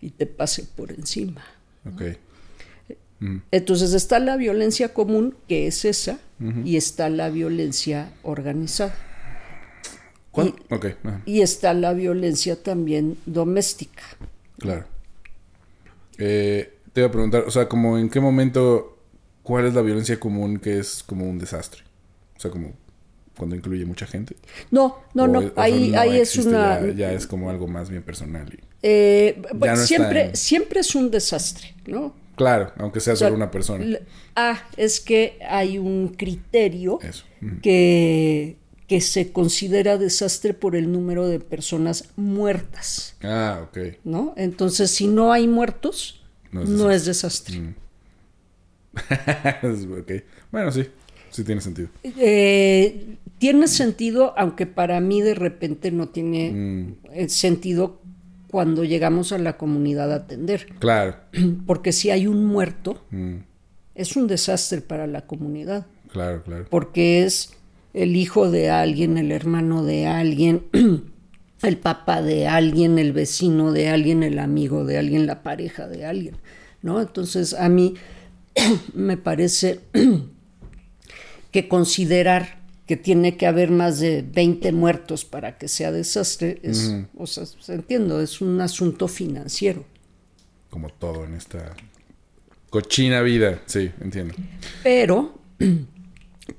y 0.00 0.10
te 0.10 0.26
pase 0.26 0.64
por 0.64 0.90
encima. 0.90 1.44
Ok. 1.86 2.02
Entonces 3.52 3.94
está 3.94 4.18
la 4.18 4.36
violencia 4.36 4.92
común, 4.92 5.36
que 5.46 5.68
es 5.68 5.84
esa, 5.84 6.18
y 6.64 6.76
está 6.76 7.08
la 7.08 7.30
violencia 7.30 8.12
organizada. 8.24 8.92
Ok. 10.70 10.86
ajá. 11.04 11.22
Y 11.26 11.40
está 11.42 11.74
la 11.74 11.92
violencia 11.92 12.62
también 12.62 13.18
doméstica. 13.26 14.02
Claro. 14.58 14.86
Eh, 16.18 16.72
te 16.92 17.00
iba 17.00 17.08
a 17.08 17.12
preguntar, 17.12 17.44
o 17.46 17.50
sea, 17.50 17.68
como 17.68 17.98
en 17.98 18.08
qué 18.08 18.20
momento, 18.20 18.98
¿cuál 19.42 19.66
es 19.66 19.74
la 19.74 19.82
violencia 19.82 20.18
común 20.20 20.58
que 20.58 20.78
es 20.78 21.02
como 21.02 21.28
un 21.28 21.38
desastre? 21.38 21.82
O 22.36 22.40
sea, 22.40 22.50
como 22.50 22.72
cuando 23.36 23.56
incluye 23.56 23.84
mucha 23.86 24.06
gente. 24.06 24.36
No, 24.70 24.98
no, 25.14 25.24
O 25.24 25.26
no, 25.26 25.38
o 25.40 25.52
ahí, 25.56 25.90
no 25.90 26.00
ahí 26.00 26.18
es 26.20 26.36
una... 26.36 26.80
Ya, 26.88 26.92
ya 26.92 27.12
es 27.12 27.26
como 27.26 27.48
algo 27.50 27.66
más 27.66 27.88
bien 27.90 28.02
personal. 28.02 28.52
y- 28.52 28.60
eh, 28.82 29.40
bueno, 29.54 29.74
no 29.76 29.82
está 29.82 29.86
siempre, 29.86 30.24
en- 30.26 30.36
siempre 30.36 30.80
es 30.80 30.94
un 30.94 31.10
desastre, 31.10 31.74
¿no? 31.86 32.14
Claro, 32.36 32.72
aunque 32.78 33.00
sea 33.00 33.12
O 33.14 33.16
sea, 33.16 33.28
solo 33.28 33.36
una 33.36 33.50
persona. 33.50 33.84
Ah, 34.34 34.62
es 34.76 35.00
que 35.00 35.38
hay 35.48 35.78
un 35.78 36.08
criterio 36.08 36.98
Eso. 37.02 37.24
Que, 37.62 38.56
que 38.92 39.00
se 39.00 39.32
considera 39.32 39.96
desastre 39.96 40.52
por 40.52 40.76
el 40.76 40.92
número 40.92 41.26
de 41.26 41.40
personas 41.40 42.10
muertas, 42.16 43.16
Ah, 43.22 43.62
ok. 43.66 43.78
¿no? 44.04 44.34
Entonces, 44.36 44.90
si 44.90 45.06
no 45.06 45.32
hay 45.32 45.48
muertos, 45.48 46.20
No 46.50 46.62
no 46.64 46.90
es 46.90 46.98
es, 47.00 47.06
desastre. 47.06 47.74
Es- 49.62 49.86
ok. 49.86 50.12
Bueno, 50.50 50.70
sí. 50.72 50.84
Sí 51.30 51.42
tiene 51.42 51.62
sentido. 51.62 51.88
Eh, 52.04 53.16
tiene 53.38 53.66
sentido, 53.66 54.34
aunque 54.36 54.66
para 54.66 55.00
mí 55.00 55.22
de 55.22 55.34
repente 55.34 55.90
no 55.90 56.10
tiene 56.10 56.50
Mm, 56.50 56.94
eh, 57.14 57.28
sentido 57.30 58.02
cuando 58.50 58.84
llegamos 58.84 59.32
a 59.32 59.38
la 59.38 59.56
comunidad 59.56 60.12
a 60.12 60.16
atender. 60.16 60.66
claro. 60.80 61.16
Porque 61.66 61.92
si 61.92 62.10
hay 62.10 62.26
un 62.26 62.44
muerto, 62.44 63.02
Mm, 63.10 63.36
es 63.94 64.16
un 64.16 64.26
desastre 64.26 64.82
para 64.82 65.06
la 65.06 65.22
comunidad. 65.26 65.86
claro, 66.10 66.42
claro. 66.42 66.66
Porque 66.68 67.22
es 67.24 67.54
el 67.94 68.16
hijo 68.16 68.50
de 68.50 68.70
alguien, 68.70 69.18
el 69.18 69.32
hermano 69.32 69.84
de 69.84 70.06
alguien, 70.06 70.64
el 71.62 71.78
papá 71.78 72.22
de 72.22 72.46
alguien, 72.48 72.98
el 72.98 73.12
vecino 73.12 73.72
de 73.72 73.88
alguien, 73.88 74.22
el 74.22 74.38
amigo 74.38 74.84
de 74.84 74.98
alguien, 74.98 75.26
la 75.26 75.42
pareja 75.42 75.86
de 75.88 76.06
alguien. 76.06 76.36
¿no? 76.82 77.00
Entonces 77.00 77.54
a 77.54 77.68
mí 77.68 77.94
me 78.94 79.16
parece 79.16 79.80
que 81.50 81.68
considerar 81.68 82.60
que 82.86 82.96
tiene 82.96 83.36
que 83.36 83.46
haber 83.46 83.70
más 83.70 84.00
de 84.00 84.22
20 84.22 84.72
muertos 84.72 85.24
para 85.24 85.56
que 85.56 85.68
sea 85.68 85.92
desastre, 85.92 86.58
es, 86.62 86.92
o 87.16 87.26
sea, 87.26 87.46
entiendo, 87.68 88.20
es 88.20 88.40
un 88.40 88.60
asunto 88.60 89.06
financiero. 89.06 89.84
Como 90.68 90.88
todo 90.90 91.24
en 91.24 91.34
esta 91.34 91.74
cochina 92.70 93.20
vida. 93.22 93.62
Sí, 93.66 93.90
entiendo. 94.00 94.34
Pero 94.82 95.38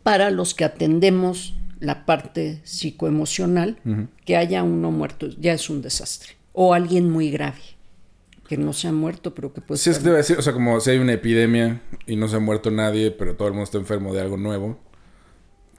para 0.02 0.32
los 0.32 0.54
que 0.54 0.66
atendemos 0.66 1.56
la 1.80 2.06
parte 2.06 2.62
psicoemocional, 2.64 3.78
que 4.26 4.38
haya 4.38 4.64
uno 4.64 4.92
muerto 4.92 5.28
ya 5.28 5.54
es 5.54 5.70
un 5.70 5.82
desastre. 5.82 6.34
O 6.54 6.74
alguien 6.74 7.10
muy 7.10 7.30
grave, 7.30 7.60
que 8.48 8.58
no 8.58 8.74
se 8.74 8.88
ha 8.88 8.92
muerto, 8.92 9.34
pero 9.34 9.54
que 9.54 9.62
puede 9.62 9.80
Sí, 9.80 9.90
es 9.90 9.98
que 9.98 10.04
te 10.04 10.10
iba 10.10 10.16
a 10.16 10.20
decir, 10.20 10.38
o 10.38 10.42
sea, 10.42 10.54
como 10.54 10.80
si 10.80 10.92
hay 10.92 11.00
una 11.00 11.14
epidemia 11.14 11.82
y 12.06 12.16
no 12.16 12.28
se 12.28 12.38
ha 12.38 12.40
muerto 12.40 12.72
nadie, 12.72 13.12
pero 13.12 13.36
todo 13.36 13.48
el 13.48 13.54
mundo 13.54 13.66
está 13.66 13.78
enfermo 13.78 14.14
de 14.14 14.22
algo 14.22 14.38
nuevo, 14.38 14.80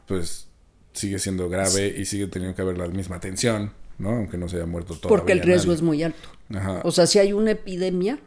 pues 0.06 0.48
sigue 0.92 1.18
siendo 1.18 1.48
grave 1.48 1.94
y 1.96 2.04
sigue 2.04 2.26
teniendo 2.26 2.54
que 2.54 2.62
haber 2.62 2.78
la 2.78 2.88
misma 2.88 3.16
atención, 3.16 3.72
¿no? 3.98 4.10
Aunque 4.10 4.36
no 4.36 4.48
se 4.48 4.56
haya 4.56 4.66
muerto 4.66 4.94
todo. 4.94 5.08
porque 5.08 5.32
el 5.32 5.40
riesgo 5.40 5.72
es 5.72 5.82
muy 5.82 6.02
alto. 6.02 6.28
Ajá. 6.50 6.82
O 6.84 6.92
sea, 6.92 7.06
si 7.06 7.18
hay 7.18 7.32
una 7.32 7.52
epidemia, 7.52 8.18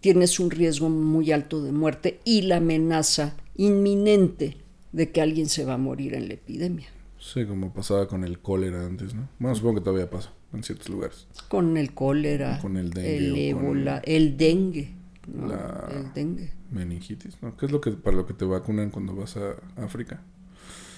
tienes 0.00 0.40
un 0.40 0.50
riesgo 0.50 0.88
muy 0.88 1.32
alto 1.32 1.62
de 1.62 1.72
muerte 1.72 2.20
y 2.24 2.42
la 2.42 2.56
amenaza 2.56 3.36
inminente 3.56 4.56
de 4.92 5.10
que 5.10 5.20
alguien 5.20 5.48
se 5.48 5.64
va 5.64 5.74
a 5.74 5.78
morir 5.78 6.14
en 6.14 6.28
la 6.28 6.34
epidemia. 6.34 6.88
Sí, 7.18 7.44
como 7.46 7.72
pasaba 7.72 8.06
con 8.08 8.22
el 8.24 8.38
cólera 8.38 8.86
antes, 8.86 9.14
¿no? 9.14 9.28
Bueno, 9.38 9.54
supongo 9.56 9.76
que 9.80 9.84
todavía 9.84 10.08
pasa 10.08 10.32
en 10.52 10.62
ciertos 10.62 10.88
lugares. 10.88 11.26
Con 11.48 11.76
el 11.76 11.92
cólera, 11.94 12.58
Con 12.60 12.76
el 12.76 12.90
dengue 12.90 13.16
el 13.48 13.54
o 13.54 13.56
con 13.58 13.64
ébola, 13.66 13.98
el 14.04 14.36
dengue. 14.36 14.94
¿no? 15.26 15.46
la- 15.48 15.88
El 15.90 16.12
dengue. 16.14 16.52
Meningitis, 16.70 17.36
¿no? 17.42 17.56
¿Qué 17.56 17.66
es 17.66 17.72
lo 17.72 17.80
que 17.80 17.90
para 17.92 18.16
lo 18.16 18.26
que 18.26 18.34
te 18.34 18.44
vacunan 18.44 18.90
cuando 18.90 19.14
vas 19.14 19.36
a 19.36 19.56
África? 19.76 20.22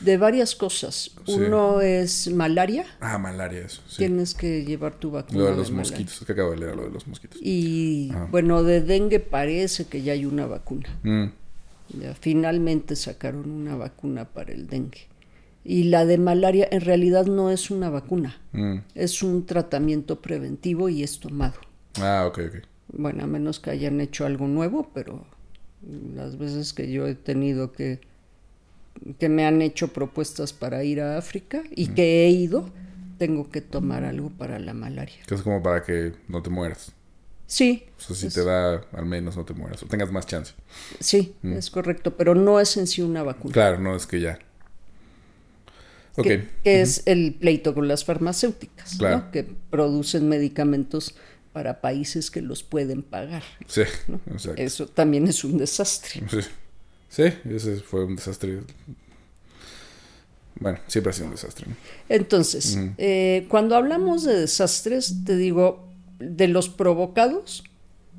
De 0.00 0.16
varias 0.16 0.54
cosas. 0.54 1.10
Sí. 1.26 1.32
Uno 1.32 1.80
es 1.80 2.30
malaria. 2.32 2.86
Ah, 3.00 3.18
malaria, 3.18 3.60
eso. 3.66 3.82
Sí. 3.86 3.98
Tienes 3.98 4.34
que 4.34 4.64
llevar 4.64 4.94
tu 4.98 5.10
vacuna. 5.10 5.38
Lo 5.40 5.44
de 5.50 5.56
los 5.56 5.70
malaria. 5.70 5.90
mosquitos, 5.98 6.26
que 6.26 6.32
acabo 6.32 6.52
de 6.52 6.56
leer 6.58 6.76
lo 6.76 6.84
de 6.84 6.90
los 6.90 7.06
mosquitos. 7.06 7.38
Y 7.42 8.10
Ah. 8.14 8.26
bueno, 8.30 8.62
de 8.62 8.80
dengue 8.80 9.20
parece 9.20 9.86
que 9.86 10.02
ya 10.02 10.12
hay 10.12 10.24
una 10.24 10.46
vacuna. 10.46 10.88
Mm, 11.02 11.26
Ya 11.98 12.14
finalmente 12.14 12.96
sacaron 12.96 13.50
una 13.50 13.76
vacuna 13.76 14.26
para 14.26 14.52
el 14.52 14.66
dengue. 14.66 15.08
Y 15.64 15.84
la 15.84 16.06
de 16.06 16.18
malaria 16.18 16.68
en 16.70 16.80
realidad 16.80 17.26
no 17.26 17.50
es 17.50 17.70
una 17.70 17.90
vacuna, 17.90 18.40
mm. 18.52 18.76
es 18.94 19.22
un 19.22 19.44
tratamiento 19.44 20.22
preventivo 20.22 20.88
y 20.88 21.02
es 21.02 21.20
tomado. 21.20 21.60
Ah, 22.00 22.24
ok, 22.26 22.38
ok. 22.48 22.54
Bueno, 22.92 23.24
a 23.24 23.26
menos 23.26 23.60
que 23.60 23.70
hayan 23.70 24.00
hecho 24.00 24.24
algo 24.24 24.48
nuevo, 24.48 24.90
pero 24.94 25.26
las 26.14 26.38
veces 26.38 26.72
que 26.72 26.90
yo 26.90 27.06
he 27.06 27.14
tenido 27.14 27.72
que 27.72 28.00
que 29.18 29.28
me 29.28 29.46
han 29.46 29.62
hecho 29.62 29.88
propuestas 29.88 30.52
para 30.52 30.84
ir 30.84 31.00
a 31.00 31.18
África 31.18 31.62
y 31.70 31.88
que 31.88 32.24
he 32.24 32.30
ido, 32.30 32.70
tengo 33.18 33.50
que 33.50 33.60
tomar 33.60 34.04
algo 34.04 34.30
para 34.30 34.58
la 34.58 34.74
malaria. 34.74 35.16
Que 35.26 35.34
es 35.34 35.42
como 35.42 35.62
para 35.62 35.82
que 35.82 36.12
no 36.28 36.42
te 36.42 36.50
mueras. 36.50 36.92
Sí, 37.50 37.82
O 37.98 38.00
sea, 38.00 38.14
si 38.14 38.28
es- 38.28 38.34
te 38.34 38.44
da, 38.44 38.80
al 38.92 39.06
menos 39.06 39.36
no 39.36 39.44
te 39.44 39.54
mueras. 39.54 39.82
O 39.82 39.86
tengas 39.86 40.12
más 40.12 40.24
chance. 40.24 40.52
sí, 41.00 41.34
es 41.42 41.68
correcto, 41.68 42.16
pero 42.16 42.36
no 42.36 42.60
es 42.60 42.76
en 42.76 42.86
sí 42.86 43.02
una 43.02 43.24
vacuna. 43.24 43.52
Claro, 43.52 43.80
no 43.80 43.96
es 43.96 44.06
que 44.06 44.20
ya. 44.20 44.38
Ok. 46.16 46.22
que, 46.26 46.48
que 46.62 46.80
es 46.80 47.02
el 47.06 47.34
pleito 47.34 47.74
con 47.74 47.88
las 47.88 48.04
farmacéuticas, 48.04 48.92
¿no? 48.92 48.98
Claro. 48.98 49.30
que 49.32 49.44
producen 49.68 50.28
medicamentos 50.28 51.16
para 51.52 51.80
países 51.80 52.30
que 52.30 52.40
los 52.40 52.62
pueden 52.62 53.02
pagar. 53.02 53.42
Sí, 53.66 53.82
¿no? 54.06 54.20
exacto. 54.32 54.62
Eso 54.62 54.86
también 54.86 55.26
es 55.26 55.42
un 55.42 55.58
desastre. 55.58 56.22
Sí. 56.30 56.38
Sí, 57.08 57.24
ese 57.52 57.76
fue 57.80 58.04
un 58.04 58.14
desastre. 58.14 58.60
Bueno, 60.60 60.78
siempre 60.86 61.10
ha 61.10 61.12
sido 61.12 61.26
un 61.26 61.32
desastre. 61.32 61.66
¿no? 61.68 61.74
Entonces, 62.08 62.78
eh, 62.98 63.46
cuando 63.48 63.74
hablamos 63.74 64.22
de 64.24 64.38
desastres, 64.38 65.24
te 65.24 65.36
digo, 65.36 65.89
de 66.20 66.48
los 66.48 66.68
provocados 66.68 67.64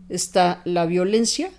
está 0.09 0.61
la 0.65 0.85
violencia 0.85 1.51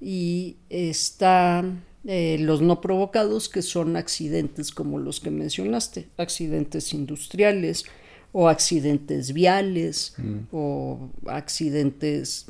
y 0.00 0.56
está 0.68 1.64
eh, 2.04 2.36
los 2.40 2.60
no 2.60 2.80
provocados, 2.80 3.48
que 3.48 3.62
son 3.62 3.96
accidentes 3.96 4.70
como 4.70 4.98
los 4.98 5.20
que 5.20 5.30
mencionaste, 5.30 6.08
accidentes 6.18 6.92
industriales 6.92 7.84
o 8.32 8.48
accidentes 8.48 9.32
viales 9.32 10.14
o 10.52 11.08
accidentes 11.26 12.46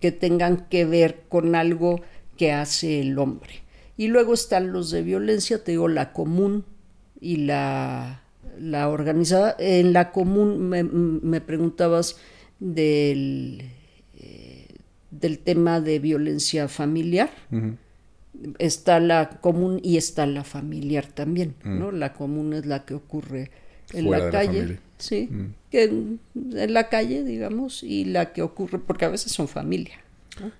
que 0.00 0.10
tengan 0.10 0.66
que 0.70 0.86
ver 0.86 1.24
con 1.28 1.54
algo 1.54 2.00
que 2.38 2.52
hace 2.52 3.00
el 3.00 3.18
hombre. 3.18 3.62
Y 3.98 4.08
luego 4.08 4.32
están 4.32 4.72
los 4.72 4.90
de 4.90 5.02
violencia, 5.02 5.62
te 5.62 5.72
digo, 5.72 5.88
la 5.88 6.12
común 6.12 6.64
y 7.20 7.36
la, 7.36 8.22
la 8.58 8.88
organizada. 8.88 9.54
En 9.58 9.92
la 9.92 10.10
común 10.10 10.68
me, 10.68 10.82
me 10.84 11.40
preguntabas 11.42 12.16
del, 12.58 13.62
eh, 14.18 14.66
del 15.10 15.38
tema 15.38 15.80
de 15.80 15.98
violencia 15.98 16.68
familiar. 16.68 17.30
Está 18.58 19.00
la 19.00 19.30
común 19.40 19.80
y 19.82 19.96
está 19.96 20.26
la 20.26 20.44
familiar 20.44 21.06
también, 21.06 21.54
¿no? 21.64 21.90
La 21.90 22.12
común 22.12 22.52
es 22.52 22.66
la 22.66 22.84
que 22.84 22.94
ocurre 22.94 23.50
en 23.94 24.10
la 24.10 24.30
calle, 24.30 24.78
sí, 24.98 25.30
que 25.70 25.84
en, 25.84 26.20
la 26.34 26.88
calle, 26.88 27.24
digamos, 27.24 27.82
y 27.82 28.04
la 28.04 28.32
que 28.32 28.42
ocurre, 28.42 28.78
porque 28.78 29.06
a 29.06 29.08
veces 29.08 29.32
son 29.32 29.48
familia. 29.48 29.96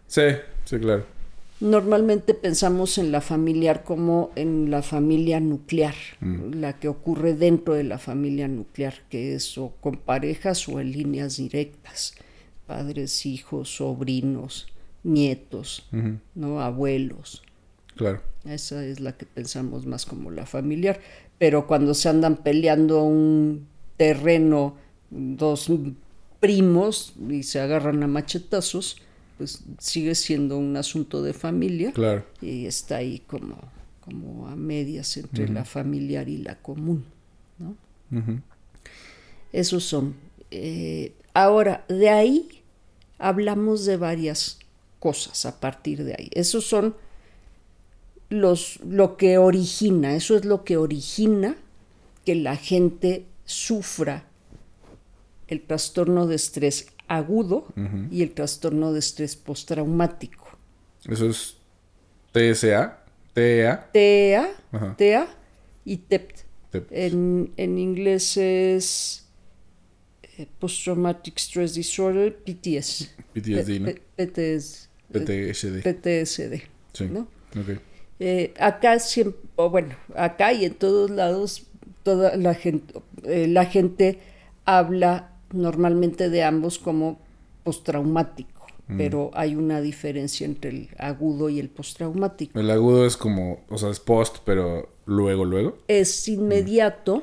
Sí, 0.06 0.22
sí, 0.64 0.78
claro. 0.78 1.15
Normalmente 1.58 2.34
pensamos 2.34 2.98
en 2.98 3.12
la 3.12 3.22
familiar 3.22 3.82
como 3.82 4.30
en 4.36 4.70
la 4.70 4.82
familia 4.82 5.40
nuclear, 5.40 5.94
la 6.20 6.78
que 6.78 6.88
ocurre 6.88 7.34
dentro 7.34 7.72
de 7.72 7.84
la 7.84 7.98
familia 7.98 8.46
nuclear, 8.46 8.94
que 9.08 9.34
es 9.34 9.56
o 9.56 9.72
con 9.80 9.96
parejas 9.96 10.68
o 10.68 10.80
en 10.80 10.92
líneas 10.92 11.38
directas, 11.38 12.14
padres, 12.66 13.24
hijos, 13.24 13.76
sobrinos, 13.76 14.66
nietos, 15.02 15.88
no 16.34 16.60
abuelos. 16.60 17.42
Claro. 17.94 18.20
Esa 18.44 18.84
es 18.84 19.00
la 19.00 19.16
que 19.16 19.24
pensamos 19.24 19.86
más 19.86 20.04
como 20.04 20.30
la 20.30 20.44
familiar, 20.44 21.00
pero 21.38 21.66
cuando 21.66 21.94
se 21.94 22.10
andan 22.10 22.36
peleando 22.36 23.02
un 23.02 23.66
terreno 23.96 24.76
dos 25.08 25.70
primos 26.38 27.14
y 27.30 27.44
se 27.44 27.60
agarran 27.60 28.02
a 28.02 28.06
machetazos, 28.06 28.98
pues 29.36 29.62
sigue 29.78 30.14
siendo 30.14 30.58
un 30.58 30.76
asunto 30.76 31.22
de 31.22 31.32
familia 31.32 31.92
claro. 31.92 32.24
y 32.40 32.66
está 32.66 32.96
ahí 32.96 33.20
como, 33.26 33.56
como 34.00 34.48
a 34.48 34.56
medias 34.56 35.16
entre 35.16 35.48
la 35.48 35.64
familiar 35.64 36.28
y 36.28 36.38
la 36.38 36.56
común. 36.56 37.04
¿no? 37.58 37.76
Esos 39.52 39.84
son. 39.84 40.14
Eh, 40.50 41.12
ahora, 41.34 41.84
de 41.88 42.08
ahí 42.08 42.62
hablamos 43.18 43.84
de 43.84 43.96
varias 43.96 44.58
cosas 44.98 45.44
a 45.46 45.60
partir 45.60 46.04
de 46.04 46.14
ahí. 46.18 46.30
Esos 46.32 46.64
son 46.64 46.96
los, 48.28 48.80
lo 48.80 49.16
que 49.16 49.38
origina, 49.38 50.14
eso 50.14 50.36
es 50.36 50.44
lo 50.44 50.64
que 50.64 50.76
origina 50.76 51.56
que 52.24 52.34
la 52.34 52.56
gente 52.56 53.26
sufra 53.44 54.26
el 55.48 55.62
trastorno 55.62 56.26
de 56.26 56.36
estrés 56.36 56.88
agudo 57.08 57.66
y 58.10 58.22
el 58.22 58.32
trastorno 58.32 58.92
de 58.92 58.98
estrés 58.98 59.36
postraumático. 59.36 60.46
Eso 61.08 61.28
es 61.28 61.56
TSA, 62.32 62.98
TEA. 63.32 63.90
TEA, 63.92 64.50
TEA 64.96 65.28
y 65.84 65.96
TEPT. 65.98 66.40
En, 66.90 67.52
en, 67.56 67.78
inglés 67.78 68.36
es 68.36 69.26
eh, 70.22 70.46
Post-Traumatic 70.58 71.38
Stress 71.38 71.74
Disorder, 71.74 72.36
PTS. 72.36 73.14
PTSD, 73.32 73.80
¿no? 73.80 73.92
PTS, 74.16 74.88
PTSD. 75.10 75.82
PTSD. 75.82 76.62
Sí. 76.92 77.06
¿no? 77.06 77.28
Okay. 77.58 77.78
Eh, 78.18 78.54
acá 78.58 78.98
siempre, 78.98 79.40
bueno, 79.56 79.94
acá 80.14 80.52
y 80.52 80.64
en 80.64 80.74
todos 80.74 81.10
lados, 81.10 81.66
toda 82.02 82.36
la 82.36 82.54
gente, 82.54 82.94
eh, 83.24 83.46
la 83.46 83.66
gente 83.66 84.18
habla 84.64 85.35
normalmente 85.52 86.28
de 86.30 86.42
ambos 86.44 86.78
como 86.78 87.18
postraumático, 87.64 88.66
mm. 88.88 88.96
pero 88.96 89.30
hay 89.34 89.54
una 89.54 89.80
diferencia 89.80 90.44
entre 90.44 90.70
el 90.70 90.88
agudo 90.98 91.48
y 91.48 91.58
el 91.60 91.68
postraumático. 91.68 92.58
El 92.58 92.70
agudo 92.70 93.06
es 93.06 93.16
como, 93.16 93.60
o 93.68 93.78
sea, 93.78 93.90
es 93.90 94.00
post, 94.00 94.38
pero 94.44 94.88
luego, 95.06 95.44
luego. 95.44 95.78
Es 95.88 96.28
inmediato 96.28 97.22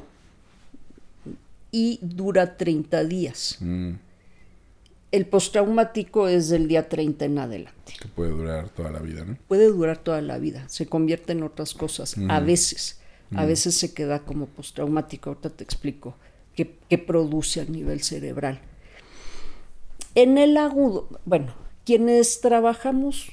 y 1.72 2.00
dura 2.02 2.58
30 2.58 3.04
días. 3.06 3.58
Mm. 3.60 3.92
El 5.12 5.28
postraumático 5.28 6.28
es 6.28 6.50
del 6.50 6.68
día 6.68 6.90
30 6.90 7.26
en 7.26 7.38
adelante. 7.38 7.94
Que 8.02 8.08
puede 8.08 8.32
durar 8.32 8.70
toda 8.70 8.92
la 8.92 9.00
vida, 9.00 9.24
¿no? 9.24 9.38
Puede 9.48 9.68
durar 9.68 9.98
toda 10.00 10.22
la 10.22 10.40
vida. 10.40 10.68
Se 10.70 10.88
convierte 10.88 11.34
en 11.34 11.44
otras 11.44 11.74
cosas. 11.76 12.18
A 12.30 12.40
Mm. 12.42 12.46
veces. 12.46 13.00
A 13.36 13.46
veces 13.46 13.76
se 13.76 13.94
queda 13.96 14.20
como 14.20 14.46
postraumático. 14.46 15.30
Ahorita 15.32 15.50
te 15.50 15.64
explico 15.64 16.16
qué 16.56 16.97
produce 16.97 17.62
a 17.62 17.66
nivel 17.66 18.01
cerebral. 18.04 18.62
En 20.16 20.38
el 20.38 20.58
agudo, 20.58 21.08
bueno, 21.26 21.54
quienes 21.86 22.39
trabajamos 22.41 23.32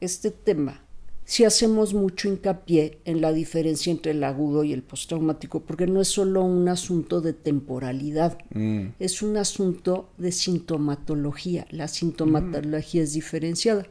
este 0.00 0.30
tema, 0.30 0.82
sí 1.24 1.44
hacemos 1.44 1.94
mucho 1.94 2.28
hincapié 2.28 2.98
en 3.04 3.20
la 3.20 3.32
diferencia 3.32 3.90
entre 3.90 4.12
el 4.12 4.22
agudo 4.24 4.64
y 4.64 4.72
el 4.72 4.82
postraumático, 4.82 5.60
porque 5.60 5.86
no 5.86 6.00
es 6.00 6.08
solo 6.08 6.42
un 6.42 6.68
asunto 6.68 7.20
de 7.20 7.32
temporalidad, 7.32 8.38
Mm. 8.54 8.88
es 8.98 9.22
un 9.22 9.36
asunto 9.36 10.08
de 10.18 10.30
sintomatología. 10.32 11.66
La 11.70 11.88
sintomatología 11.88 13.02
es 13.02 13.14
diferenciada. 13.14 13.86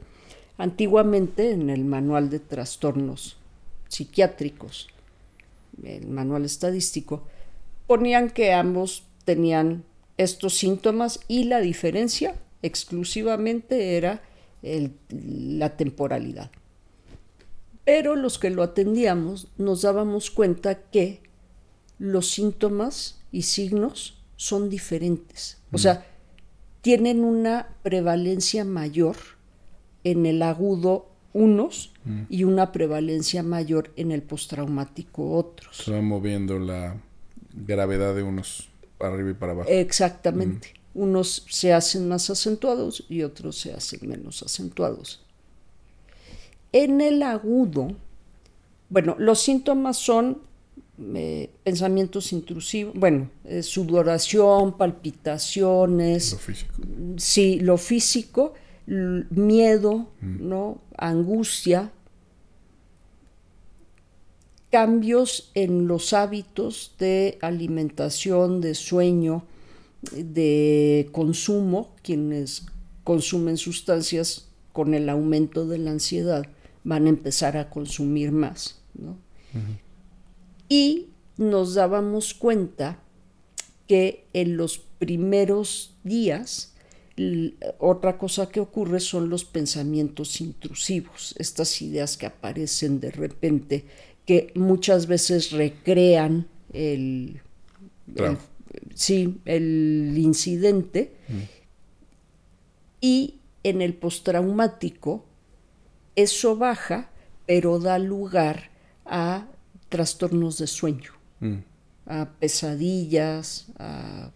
Antiguamente 0.57 1.51
en 1.51 1.69
el 1.69 1.83
manual 1.85 2.29
de 2.29 2.39
trastornos 2.39 3.37
psiquiátricos, 3.89 4.87
el 5.83 6.07
manual 6.07 6.45
estadístico, 6.45 7.23
ponían 7.91 8.29
que 8.29 8.53
ambos 8.53 9.03
tenían 9.25 9.83
estos 10.17 10.57
síntomas 10.57 11.19
y 11.27 11.43
la 11.43 11.59
diferencia 11.59 12.35
exclusivamente 12.61 13.97
era 13.97 14.21
el- 14.63 14.93
la 15.59 15.75
temporalidad. 15.75 16.51
Pero 17.83 18.15
los 18.15 18.39
que 18.39 18.49
lo 18.49 18.63
atendíamos 18.63 19.49
nos 19.57 19.81
dábamos 19.81 20.31
cuenta 20.31 20.75
que 20.75 21.19
los 21.99 22.29
síntomas 22.31 23.19
y 23.29 23.41
signos 23.41 24.23
son 24.37 24.69
diferentes. 24.69 25.57
O 25.73 25.77
sea, 25.77 26.05
tienen 26.81 27.25
una 27.25 27.67
prevalencia 27.83 28.63
mayor 28.63 29.17
en 30.05 30.25
el 30.25 30.41
agudo 30.43 31.09
unos 31.33 31.91
y 32.29 32.45
una 32.45 32.71
prevalencia 32.71 33.43
mayor 33.43 33.91
en 33.97 34.11
el 34.13 34.21
postraumático 34.21 35.31
otros. 35.33 35.75
Se 35.75 35.91
va 35.91 36.01
moviendo 36.01 36.57
la 36.57 36.95
gravedad 37.53 38.15
de 38.15 38.23
unos 38.23 38.69
para 38.97 39.13
arriba 39.13 39.31
y 39.31 39.33
para 39.33 39.51
abajo. 39.53 39.69
Exactamente. 39.69 40.73
Unos 40.93 41.45
se 41.49 41.73
hacen 41.73 42.07
más 42.09 42.29
acentuados 42.29 43.05
y 43.09 43.23
otros 43.23 43.57
se 43.57 43.73
hacen 43.73 44.07
menos 44.09 44.43
acentuados. 44.43 45.23
En 46.73 47.01
el 47.01 47.23
agudo, 47.23 47.95
bueno, 48.89 49.15
los 49.17 49.39
síntomas 49.41 49.97
son 49.97 50.39
eh, 51.15 51.49
pensamientos 51.63 52.31
intrusivos, 52.33 52.93
bueno, 52.95 53.29
eh, 53.45 53.63
sudoración, 53.63 54.77
palpitaciones, 54.77 56.33
Lo 56.33 56.37
físico. 56.39 56.73
sí, 57.17 57.59
lo 57.59 57.77
físico, 57.77 58.53
miedo, 58.85 60.09
¿no? 60.21 60.81
Angustia, 60.97 61.91
cambios 64.71 65.51
en 65.53 65.87
los 65.87 66.13
hábitos 66.13 66.95
de 66.97 67.37
alimentación, 67.41 68.61
de 68.61 68.73
sueño, 68.73 69.43
de 70.11 71.09
consumo, 71.11 71.93
quienes 72.01 72.65
consumen 73.03 73.57
sustancias 73.57 74.47
con 74.73 74.93
el 74.93 75.09
aumento 75.09 75.67
de 75.67 75.77
la 75.77 75.91
ansiedad 75.91 76.45
van 76.83 77.05
a 77.05 77.09
empezar 77.09 77.57
a 77.57 77.69
consumir 77.69 78.31
más, 78.31 78.79
¿no? 78.93 79.17
Y 80.69 81.07
nos 81.37 81.73
dábamos 81.73 82.33
cuenta 82.33 82.99
que 83.87 84.25
en 84.33 84.55
los 84.55 84.79
primeros 84.99 85.95
días 86.03 86.73
otra 87.79 88.17
cosa 88.17 88.49
que 88.49 88.59
ocurre 88.59 88.99
son 88.99 89.29
los 89.29 89.43
pensamientos 89.43 90.39
intrusivos, 90.41 91.35
estas 91.37 91.81
ideas 91.81 92.17
que 92.17 92.25
aparecen 92.25 92.99
de 92.99 93.11
repente, 93.11 93.85
que 94.31 94.53
muchas 94.55 95.07
veces 95.07 95.51
recrean 95.51 96.47
el, 96.71 97.41
Claro. 98.15 98.37
el- 98.73 98.95
sí, 98.95 99.41
el 99.43 100.13
incidente 100.17 101.11
y 103.01 103.35
en 103.63 103.81
el 103.81 103.93
postraumático 103.93 105.25
eso 106.15 106.55
baja, 106.55 107.09
pero 107.45 107.77
da 107.79 107.99
lugar 107.99 108.69
a 109.05 109.47
trastornos 109.89 110.57
de 110.59 110.67
sueño 110.67 111.11
Mm. 111.41 111.55
a 112.05 112.29
pesadillas, 112.39 113.67
a 113.79 114.31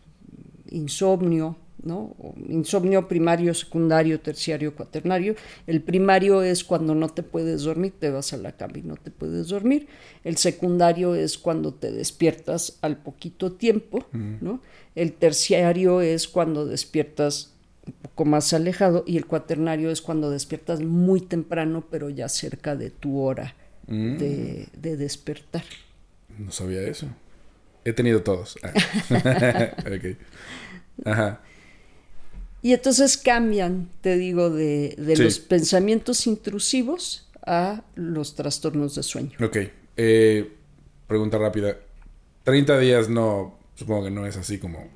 insomnio, 0.72 1.56
¿no? 1.86 2.14
Insomnio 2.50 3.08
primario, 3.08 3.54
secundario, 3.54 4.20
terciario, 4.20 4.76
cuaternario. 4.76 5.36
El 5.68 5.82
primario 5.82 6.42
es 6.44 6.64
cuando 6.66 6.94
no 6.96 7.08
te 7.08 7.24
puedes 7.24 7.62
dormir, 7.64 7.94
te 7.98 8.10
vas 8.10 8.34
a 8.34 8.38
la 8.38 8.52
cama 8.52 8.74
y 8.80 8.82
no 8.82 8.96
te 8.98 9.12
puedes 9.12 9.48
dormir. 9.48 9.88
El 10.26 10.36
secundario 10.36 11.16
es 11.16 11.38
cuando 11.38 11.74
te 11.74 11.92
despiertas 11.92 12.78
al 12.82 12.98
poquito 12.98 13.54
tiempo, 13.54 14.06
¿no? 14.12 14.62
El 14.96 15.14
terciario 15.14 16.02
es 16.02 16.28
cuando 16.28 16.66
despiertas 16.66 17.54
un 17.88 17.94
poco 18.02 18.26
más 18.26 18.52
alejado 18.54 19.04
y 19.08 19.16
el 19.18 19.26
cuaternario 19.28 19.92
es 19.92 20.02
cuando 20.02 20.32
despiertas 20.32 20.82
muy 20.82 21.22
temprano, 21.22 21.86
pero 21.90 22.10
ya 22.10 22.28
cerca 22.30 22.76
de 22.76 22.90
tu 22.90 23.20
hora 23.22 23.56
Mm. 23.88 24.18
de, 24.18 24.68
de 24.76 24.98
despertar. 24.98 25.64
No 26.40 26.50
sabía 26.52 26.82
eso. 26.82 27.06
He 27.84 27.94
tenido 27.94 28.24
todos. 28.24 28.58
Ah. 28.64 28.74
ok. 29.86 30.18
Ajá. 31.06 31.42
Y 32.66 32.74
entonces 32.74 33.16
cambian, 33.16 33.90
te 34.02 34.18
digo, 34.18 34.50
de, 34.50 34.96
de 34.98 35.16
Sí. 35.16 35.22
los 35.24 35.38
pensamientos 35.38 36.26
intrusivos 36.26 37.28
a 37.46 37.84
los 37.94 38.34
trastornos 38.34 38.96
de 38.96 39.04
sueño. 39.04 39.38
Ok. 39.40 39.58
Eh, 39.98 40.52
pregunta 41.06 41.38
rápida. 41.38 41.78
30 42.44 42.80
días 42.80 43.08
no, 43.08 43.60
supongo 43.76 44.06
que 44.06 44.10
no 44.10 44.26
es 44.26 44.36
así 44.38 44.58
como 44.58 44.88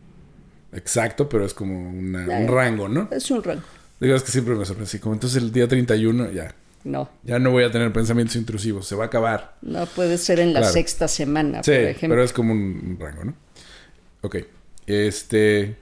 exacto, 0.73 1.29
pero 1.29 1.45
es 1.45 1.53
como 1.53 1.91
una- 1.91 2.23
un 2.23 2.31
Eh. 2.31 2.47
rango, 2.47 2.89
¿no? 2.89 3.07
Es 3.11 3.29
un 3.29 3.43
rango. 3.43 3.61
Digo, 3.99 4.15
es 4.15 4.23
que 4.23 4.31
siempre 4.31 4.55
me 4.55 4.65
sorprende. 4.65 4.87
así 4.87 4.97
Como 4.97 5.13
entonces 5.13 5.39
el 5.43 5.51
día 5.51 5.67
31 5.67 6.31
ya, 6.31 6.55
No, 6.85 7.07
ya 7.23 7.37
no 7.37 7.51
voy 7.51 7.65
a 7.65 7.71
tener 7.71 7.93
pensamientos 7.93 8.35
intrusivos, 8.35 8.87
se 8.87 8.95
va 8.95 9.03
a 9.03 9.07
acabar. 9.07 9.57
no 9.61 9.85
puede 9.85 10.17
ser 10.17 10.39
en 10.39 10.53
la 10.53 10.61
Claro. 10.61 10.73
sexta 10.73 11.07
semana, 11.07 11.61
Sí, 11.61 11.69
por 11.69 11.79
ejemplo. 11.81 12.09
pero 12.15 12.23
es 12.23 12.33
como 12.33 12.51
un, 12.53 12.59
un 12.61 12.97
rango, 12.99 13.25
¿no? 13.25 13.33
Ok. 14.21 14.37
Este. 14.87 15.75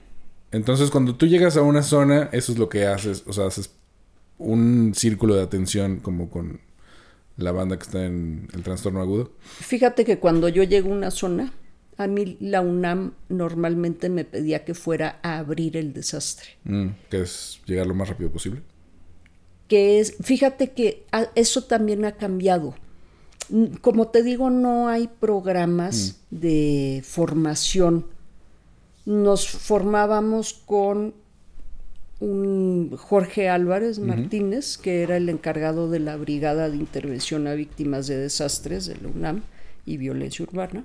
Entonces, 0.52 0.90
cuando 0.92 1.16
tú 1.16 1.26
llegas 1.28 1.58
a 1.58 1.62
una 1.62 1.84
zona, 1.84 2.30
eso 2.32 2.52
es 2.52 2.58
lo 2.58 2.70
que 2.70 2.86
haces. 2.86 3.24
O 3.28 3.34
sea, 3.34 3.48
haces 3.48 3.72
un 4.38 4.94
círculo 4.96 5.36
de 5.36 5.42
atención 5.44 5.98
como 5.98 6.30
con 6.30 6.62
la 7.38 7.52
banda 7.52 7.78
que 7.78 7.84
está 7.84 8.06
en 8.06 8.48
el 8.54 8.64
trastorno 8.64 9.02
agudo. 9.02 9.32
Fíjate 9.44 10.06
que 10.06 10.20
cuando 10.20 10.48
yo 10.50 10.64
llego 10.64 10.90
a 10.90 10.94
una 10.96 11.12
zona, 11.12 11.54
a 11.98 12.08
mí 12.08 12.38
la 12.40 12.62
UNAM 12.62 13.14
normalmente 13.30 14.10
me 14.10 14.24
pedía 14.26 14.64
que 14.64 14.74
fuera 14.74 15.20
a 15.24 15.40
abrir 15.40 15.76
el 15.78 15.94
desastre. 15.94 16.48
Mm, 16.64 16.88
que 17.10 17.22
es 17.22 17.60
llegar 17.66 17.88
lo 17.88 17.94
más 17.96 18.10
rápido 18.10 18.32
posible. 18.32 18.62
que 19.68 20.00
es, 20.00 20.16
fíjate 20.22 20.72
que 20.72 21.06
a- 21.12 21.28
eso 21.36 21.66
también 21.66 22.06
ha 22.06 22.14
cambiado. 22.14 22.74
Mm, 23.50 23.66
Como 23.82 24.08
te 24.08 24.24
digo, 24.24 24.50
no 24.50 24.88
hay 24.88 25.10
programas 25.20 26.22
de 26.32 27.02
formación. 27.06 28.06
Nos 29.08 29.48
formábamos 29.48 30.54
con 30.54 31.14
un 32.20 32.96
Jorge 32.98 33.48
Álvarez 33.48 34.00
Martínez, 34.00 34.78
que 34.78 35.02
era 35.02 35.18
el 35.18 35.30
encargado 35.30 35.90
de 35.90 36.00
la 36.00 36.18
Brigada 36.18 36.70
de 36.70 36.76
Intervención 36.78 37.48
a 37.48 37.54
Víctimas 37.54 38.08
de 38.08 38.18
Desastres 38.18 38.86
de 38.86 38.98
la 38.98 39.08
UNAM 39.08 39.44
y 39.86 39.98
Violencia 39.98 40.44
Urbana. 40.44 40.84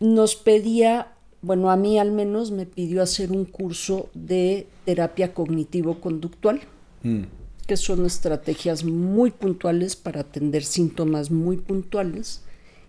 Nos 0.00 0.36
pedía, 0.36 1.14
bueno, 1.40 1.70
a 1.70 1.76
mí 1.76 1.98
al 1.98 2.12
menos 2.12 2.50
me 2.50 2.66
pidió 2.66 3.02
hacer 3.02 3.32
un 3.32 3.46
curso 3.46 4.10
de 4.12 4.66
terapia 4.84 5.32
cognitivo-conductual 5.32 6.60
Mm, 7.06 7.24
que 7.68 7.76
son 7.76 8.04
estrategias 8.06 8.84
muy 8.84 9.30
puntuales 9.30 9.94
para 9.96 10.20
atender 10.20 10.64
síntomas 10.64 11.30
muy 11.30 11.56
puntuales 11.56 12.42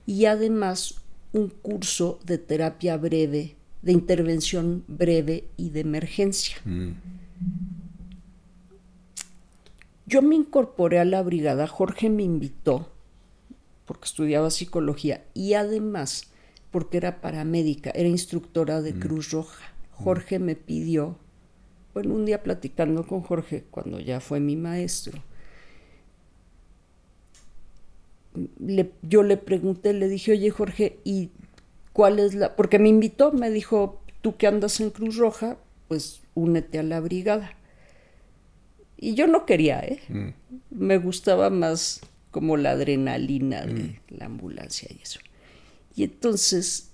y 0.05 0.25
además 0.25 1.01
un 1.33 1.49
curso 1.49 2.19
de 2.25 2.38
terapia 2.39 2.97
breve, 2.97 3.55
de 3.88 3.93
intervención 3.93 4.83
breve 4.88 5.47
y 5.55 5.69
de 5.71 5.79
emergencia. 5.79 6.57
mm, 6.65 6.91
Yo 10.05 10.21
me 10.21 10.35
incorporé 10.35 10.99
a 10.99 11.05
la 11.05 11.21
brigada, 11.23 11.67
Jorge 11.67 12.09
me 12.09 12.23
invitó 12.23 12.91
porque 13.85 14.05
estudiaba 14.05 14.49
psicología 14.49 15.23
y 15.33 15.53
además 15.53 16.31
porque 16.71 16.97
era 16.97 17.21
paramédica, 17.21 17.89
era 17.91 18.09
instructora 18.09 18.81
de 18.81 18.93
Cruz 18.99 19.31
Roja. 19.31 19.63
Jorge 19.93 20.39
me 20.39 20.55
pidió, 20.55 21.17
bueno, 21.93 22.13
un 22.13 22.25
día 22.25 22.43
platicando 22.43 23.07
con 23.07 23.21
Jorge, 23.21 23.63
cuando 23.71 23.99
ya 24.01 24.19
fue 24.19 24.39
mi 24.41 24.55
maestro, 24.57 25.23
le- 28.59 28.91
yo 29.01 29.23
le 29.23 29.38
pregunté, 29.38 29.93
le 29.93 30.07
dije, 30.07 30.33
oye 30.33 30.49
Jorge, 30.51 30.99
¿y 31.03 31.31
cuál 31.97 32.19
es 32.19 32.35
la...? 32.35 32.55
Porque 32.55 32.77
me 32.77 32.89
invitó, 32.89 33.31
me 33.31 33.49
dijo, 33.49 33.99
tú 34.21 34.37
que 34.37 34.45
andas 34.45 34.79
en 34.81 34.91
Cruz 34.91 35.15
Roja, 35.15 35.57
pues 35.87 36.21
únete 36.35 36.77
a 36.77 36.83
la 36.83 36.99
brigada. 36.99 37.57
Y 38.97 39.15
yo 39.15 39.25
no 39.25 39.47
quería, 39.47 39.79
¿eh? 39.79 39.99
mm. 40.07 40.27
Me 40.69 40.99
gustaba 40.99 41.49
más 41.49 42.01
como 42.29 42.55
la 42.55 42.71
adrenalina 42.71 43.65
de 43.65 43.99
la 44.09 44.25
ambulancia 44.25 44.87
y 44.91 45.01
eso. 45.01 45.19
Y 45.95 46.03
entonces, 46.03 46.91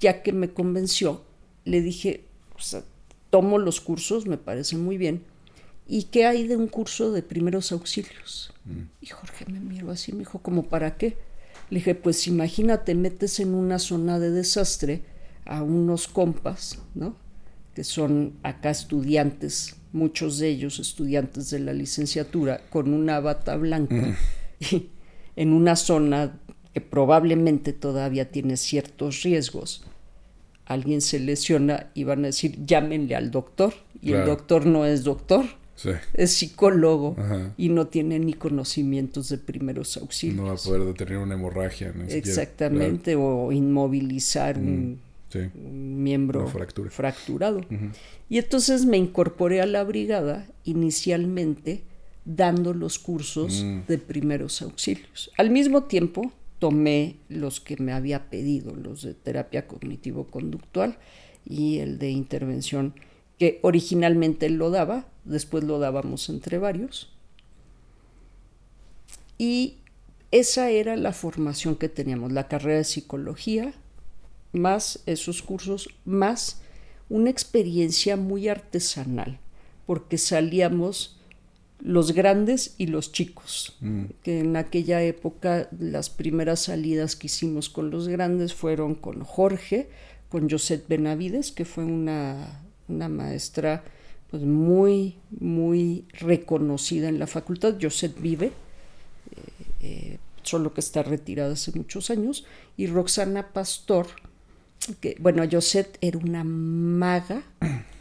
ya 0.00 0.22
que 0.22 0.34
me 0.34 0.50
convenció, 0.50 1.24
le 1.64 1.80
dije, 1.80 2.24
o 2.54 2.60
sea, 2.60 2.84
tomo 3.30 3.56
los 3.56 3.80
cursos, 3.80 4.26
me 4.26 4.36
parece 4.36 4.76
muy 4.76 4.98
bien. 4.98 5.22
¿Y 5.88 6.04
qué 6.04 6.26
hay 6.26 6.46
de 6.46 6.58
un 6.58 6.68
curso 6.68 7.10
de 7.10 7.22
primeros 7.22 7.72
auxilios? 7.72 8.52
Y 9.00 9.06
Jorge 9.06 9.46
me 9.46 9.60
miró 9.60 9.92
así, 9.92 10.12
me 10.12 10.18
dijo, 10.18 10.40
¿como 10.40 10.64
para 10.64 10.98
qué? 10.98 11.16
Le 11.70 11.78
dije, 11.78 11.94
pues 11.94 12.26
imagínate, 12.26 12.94
metes 12.94 13.40
en 13.40 13.54
una 13.54 13.78
zona 13.78 14.18
de 14.18 14.30
desastre 14.30 15.02
a 15.44 15.62
unos 15.62 16.08
compas, 16.08 16.78
¿no? 16.94 17.16
Que 17.74 17.84
son 17.84 18.34
acá 18.42 18.70
estudiantes, 18.70 19.76
muchos 19.92 20.38
de 20.38 20.48
ellos 20.48 20.78
estudiantes 20.78 21.50
de 21.50 21.60
la 21.60 21.72
licenciatura, 21.72 22.62
con 22.70 22.92
una 22.92 23.20
bata 23.20 23.56
blanca, 23.56 24.16
y 24.60 24.90
en 25.36 25.52
una 25.52 25.76
zona 25.76 26.38
que 26.72 26.80
probablemente 26.80 27.72
todavía 27.72 28.30
tiene 28.30 28.56
ciertos 28.56 29.22
riesgos. 29.22 29.84
Alguien 30.66 31.00
se 31.00 31.20
lesiona 31.20 31.90
y 31.94 32.04
van 32.04 32.24
a 32.24 32.28
decir, 32.28 32.64
llámenle 32.64 33.16
al 33.16 33.30
doctor, 33.30 33.74
y 34.00 34.12
el 34.12 34.26
doctor 34.26 34.66
no 34.66 34.84
es 34.84 35.04
doctor, 35.04 35.46
Sí. 35.76 35.90
es 36.14 36.32
psicólogo 36.32 37.16
Ajá. 37.18 37.52
y 37.56 37.68
no 37.68 37.86
tiene 37.88 38.18
ni 38.20 38.32
conocimientos 38.34 39.28
de 39.28 39.38
primeros 39.38 39.96
auxilios. 39.96 40.36
No 40.36 40.44
va 40.44 40.52
a 40.52 40.56
poder 40.56 40.84
detener 40.84 41.18
una 41.18 41.34
hemorragia. 41.34 41.88
ni 41.94 42.02
siquiera. 42.04 42.16
Exactamente, 42.18 43.16
o 43.16 43.50
inmovilizar 43.52 44.56
un, 44.58 45.00
Claro. 45.30 45.50
Sí. 45.52 45.58
un 45.58 46.02
miembro 46.04 46.46
fracturado. 46.90 47.60
Y 48.28 48.38
entonces 48.38 48.86
me 48.86 48.96
incorporé 48.98 49.60
a 49.60 49.66
la 49.66 49.82
brigada 49.82 50.46
inicialmente 50.64 51.82
dando 52.24 52.72
los 52.72 52.98
cursos 52.98 53.62
Mm. 53.64 53.80
de 53.88 53.98
primeros 53.98 54.62
auxilios. 54.62 55.30
Al 55.36 55.50
mismo 55.50 55.84
tiempo 55.84 56.32
tomé 56.60 57.16
los 57.28 57.60
que 57.60 57.76
me 57.76 57.92
había 57.92 58.30
pedido, 58.30 58.74
los 58.76 59.02
de 59.02 59.12
terapia 59.14 59.66
cognitivo-conductual 59.66 60.96
y 61.44 61.78
el 61.78 61.98
de 61.98 62.10
intervención 62.10 62.94
que 63.38 63.58
originalmente 63.62 64.48
lo 64.48 64.70
daba, 64.70 65.06
después 65.24 65.64
lo 65.64 65.78
dábamos 65.78 66.28
entre 66.28 66.58
varios. 66.58 67.10
Y 69.38 69.78
esa 70.30 70.70
era 70.70 70.96
la 70.96 71.12
formación 71.12 71.76
que 71.76 71.88
teníamos, 71.88 72.32
la 72.32 72.48
carrera 72.48 72.78
de 72.78 72.84
psicología, 72.84 73.72
más 74.52 75.00
esos 75.06 75.42
cursos, 75.42 75.88
más 76.04 76.60
una 77.08 77.30
experiencia 77.30 78.16
muy 78.16 78.48
artesanal, 78.48 79.38
porque 79.86 80.18
salíamos 80.18 81.18
los 81.80 82.12
grandes 82.12 82.74
y 82.78 82.86
los 82.86 83.12
chicos, 83.12 83.76
que 84.22 84.40
en 84.40 84.56
aquella 84.56 85.02
época 85.02 85.68
las 85.78 86.08
primeras 86.08 86.60
salidas 86.60 87.14
que 87.14 87.26
hicimos 87.26 87.68
con 87.68 87.90
los 87.90 88.08
grandes 88.08 88.54
fueron 88.54 88.94
con 88.94 89.22
Jorge, 89.22 89.88
con 90.30 90.48
Josette 90.48 90.88
Benavides, 90.88 91.52
que 91.52 91.64
fue 91.64 91.84
una, 91.84 92.62
una 92.88 93.08
maestra 93.08 93.84
pues 94.34 94.42
muy, 94.42 95.14
muy 95.38 96.06
reconocida 96.10 97.08
en 97.08 97.20
la 97.20 97.28
facultad. 97.28 97.76
Josette 97.80 98.20
vive, 98.20 98.50
eh, 99.80 100.18
solo 100.42 100.74
que 100.74 100.80
está 100.80 101.04
retirada 101.04 101.52
hace 101.52 101.70
muchos 101.70 102.10
años, 102.10 102.44
y 102.76 102.88
Roxana 102.88 103.52
Pastor, 103.52 104.08
que 105.00 105.14
bueno, 105.20 105.44
Josette 105.48 105.98
era 106.00 106.18
una 106.18 106.42
maga, 106.42 107.44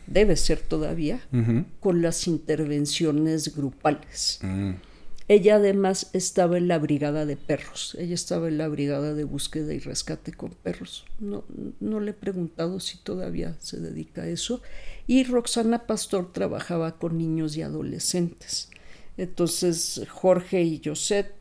debe 0.07 0.35
ser 0.35 0.59
todavía, 0.61 1.21
con 1.79 2.01
las 2.01 2.27
intervenciones 2.27 3.55
grupales. 3.55 4.39
Mm. 4.41 4.71
Ella 5.27 5.55
además 5.55 6.09
estaba 6.13 6.57
en 6.57 6.67
la 6.67 6.79
brigada 6.79 7.25
de 7.25 7.37
perros, 7.37 7.95
ella 7.99 8.13
estaba 8.13 8.47
en 8.47 8.57
la 8.57 8.67
brigada 8.67 9.13
de 9.13 9.23
búsqueda 9.23 9.73
y 9.73 9.79
rescate 9.79 10.33
con 10.33 10.51
perros. 10.51 11.05
No, 11.19 11.43
no 11.79 11.99
le 11.99 12.11
he 12.11 12.13
preguntado 12.13 12.79
si 12.79 12.97
todavía 12.97 13.55
se 13.59 13.79
dedica 13.79 14.23
a 14.23 14.27
eso. 14.27 14.61
Y 15.07 15.23
Roxana 15.23 15.87
Pastor 15.87 16.33
trabajaba 16.33 16.97
con 16.97 17.17
niños 17.17 17.55
y 17.55 17.61
adolescentes. 17.61 18.69
Entonces 19.17 20.01
Jorge 20.09 20.63
y 20.63 20.81
Josette 20.83 21.33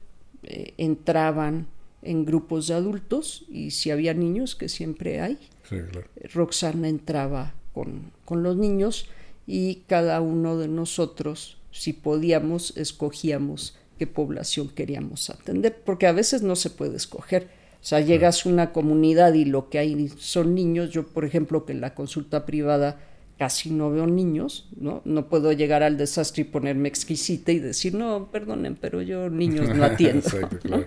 eh, 0.45 0.75
entraban 0.77 1.67
en 2.03 2.25
grupos 2.25 2.67
de 2.67 2.75
adultos 2.75 3.45
y 3.49 3.71
si 3.71 3.91
había 3.91 4.15
niños, 4.15 4.57
que 4.57 4.69
siempre 4.69 5.21
hay, 5.21 5.39
Sí, 5.69 5.77
claro. 5.91 6.09
Roxana 6.35 6.89
entraba 6.89 7.55
con, 7.73 8.11
con 8.25 8.43
los 8.43 8.57
niños 8.57 9.07
y 9.47 9.77
cada 9.87 10.21
uno 10.21 10.59
de 10.59 10.69
nosotros, 10.69 11.59
si 11.73 11.93
podíamos, 11.93 12.77
escogíamos 12.77 13.77
qué 13.99 14.07
población 14.07 14.69
queríamos 14.69 15.31
atender, 15.31 15.77
porque 15.85 16.07
a 16.07 16.13
veces 16.13 16.43
no 16.43 16.55
se 16.55 16.71
puede 16.71 16.97
escoger. 16.97 17.49
O 17.81 17.85
sea, 17.85 18.01
llegas 18.01 18.47
a 18.47 18.49
una 18.49 18.73
comunidad 18.73 19.35
y 19.35 19.45
lo 19.45 19.69
que 19.69 19.79
hay 19.81 20.09
son 20.17 20.55
niños. 20.55 20.91
Yo, 20.91 21.09
por 21.09 21.25
ejemplo, 21.25 21.65
que 21.65 21.73
en 21.73 21.81
la 21.81 21.95
consulta 21.95 22.47
privada 22.47 23.01
casi 23.39 23.71
no 23.71 23.91
veo 23.91 24.07
niños, 24.07 24.69
¿no? 24.77 25.03
No 25.05 25.29
puedo 25.29 25.51
llegar 25.51 25.83
al 25.83 25.97
desastre 25.97 26.43
y 26.43 26.45
ponerme 26.45 26.89
exquisita 26.89 27.51
y 27.51 27.59
decir, 27.59 27.95
no, 27.95 28.31
perdonen, 28.31 28.77
pero 28.77 29.03
yo 29.03 29.31
niños 29.31 29.75
no 29.75 29.85
atiendo. 29.85 30.29
Exacto, 30.29 30.57
¿no? 30.63 30.77
claro. 30.77 30.87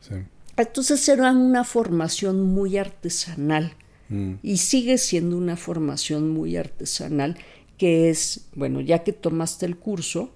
Sí. 0.00 0.14
Entonces 0.56 1.06
era 1.10 1.32
una 1.32 1.64
formación 1.64 2.40
muy 2.40 2.78
artesanal, 2.78 3.74
Mm. 4.08 4.34
Y 4.42 4.58
sigue 4.58 4.98
siendo 4.98 5.36
una 5.36 5.56
formación 5.56 6.30
muy 6.30 6.56
artesanal 6.56 7.36
que 7.78 8.10
es, 8.10 8.46
bueno, 8.54 8.80
ya 8.80 9.02
que 9.04 9.12
tomaste 9.12 9.66
el 9.66 9.76
curso, 9.76 10.30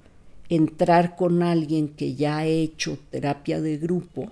entrar 0.49 1.16
con 1.16 1.43
alguien 1.43 1.88
que 1.88 2.14
ya 2.14 2.38
ha 2.38 2.47
hecho 2.47 2.99
terapia 3.11 3.61
de 3.61 3.78
grupo 3.78 4.30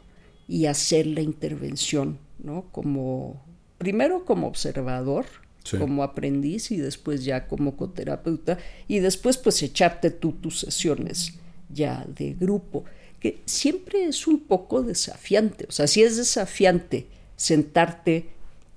y 0.48 0.66
hacer 0.66 1.06
la 1.06 1.20
intervención, 1.20 2.18
¿no? 2.42 2.64
Como, 2.72 3.42
primero 3.78 4.24
como 4.24 4.46
observador, 4.48 5.26
Sí. 5.64 5.76
como 5.76 6.02
aprendiz 6.02 6.70
y 6.70 6.78
después 6.78 7.24
ya 7.24 7.46
como 7.46 7.76
coterapeuta 7.76 8.56
y 8.86 9.00
después 9.00 9.36
pues 9.36 9.62
echarte 9.62 10.10
tú 10.10 10.32
tus 10.32 10.60
sesiones 10.60 11.34
ya 11.68 12.06
de 12.08 12.32
grupo, 12.32 12.84
que 13.20 13.40
siempre 13.44 14.04
es 14.04 14.26
un 14.26 14.40
poco 14.40 14.82
desafiante, 14.82 15.66
o 15.68 15.72
sea, 15.72 15.86
si 15.86 16.02
es 16.02 16.16
desafiante 16.16 17.06
sentarte 17.36 18.28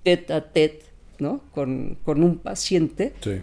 tete 0.03 0.33
a 0.33 0.51
tete, 0.51 0.85
¿no? 1.19 1.41
Con, 1.51 1.97
con 2.03 2.23
un 2.23 2.37
paciente, 2.39 3.13
Sí. 3.23 3.41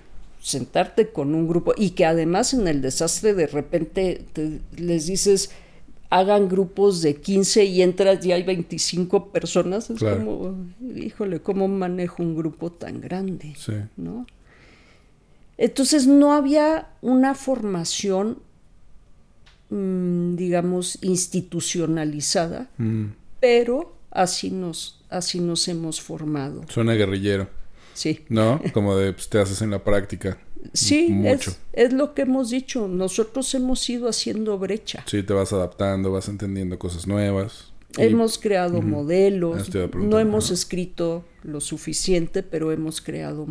Sentarte 0.48 1.10
con 1.10 1.34
un 1.34 1.46
grupo 1.48 1.74
y 1.76 1.90
que 1.90 2.06
además 2.06 2.54
en 2.54 2.66
el 2.68 2.80
desastre 2.80 3.34
de 3.34 3.46
repente 3.46 4.24
te- 4.32 4.60
les 4.76 5.06
dices 5.06 5.50
hagan 6.10 6.48
grupos 6.48 7.02
de 7.02 7.16
15 7.16 7.64
y 7.66 7.82
entras 7.82 8.24
y 8.24 8.32
hay 8.32 8.42
25 8.42 9.30
personas, 9.30 9.90
es 9.90 9.98
Claro. 9.98 10.16
como, 10.24 10.56
híjole, 10.96 11.40
¿cómo 11.40 11.68
manejo 11.68 12.22
un 12.22 12.34
grupo 12.34 12.72
tan 12.72 13.00
grande? 13.02 13.54
Sí. 13.58 13.74
¿no? 13.98 14.26
Entonces 15.58 16.06
no 16.06 16.32
había 16.32 16.88
una 17.02 17.34
formación, 17.34 18.38
mm, 19.68 20.36
digamos, 20.36 20.98
institucionalizada, 21.02 22.70
Mm. 22.78 23.06
pero 23.40 23.94
así 24.10 24.50
nos, 24.50 25.02
así 25.10 25.40
nos 25.40 25.68
hemos 25.68 26.00
formado. 26.00 26.62
Suena 26.68 26.94
guerrillero, 26.94 27.48
Sí. 27.98 28.24
¿no? 28.28 28.60
Como 28.72 28.96
de 28.96 29.12
pues, 29.12 29.28
te 29.28 29.38
haces 29.38 29.60
en 29.62 29.70
la 29.70 29.82
práctica. 29.82 30.38
Sí, 30.72 31.08
Mucho. 31.10 31.50
Es, 31.50 31.58
es 31.72 31.92
lo 31.92 32.14
que 32.14 32.22
hemos 32.22 32.50
dicho. 32.50 32.88
Nosotros 32.88 33.52
hemos 33.54 33.88
ido 33.88 34.08
haciendo 34.08 34.58
brecha. 34.58 35.04
Sí, 35.06 35.22
te 35.22 35.32
vas 35.32 35.52
adaptando, 35.52 36.10
vas 36.12 36.28
entendiendo 36.28 36.78
cosas 36.78 37.06
nuevas. 37.06 37.72
Y- 37.96 38.02
Hemos 38.02 38.38
creado 38.38 38.82
modelos. 38.82 39.70
No 39.96 40.18
hemos 40.18 40.50
escrito 40.50 41.24
lo 41.42 41.60
suficiente, 41.60 42.42
pero 42.42 42.70
hemos 42.70 43.00
creado 43.00 43.46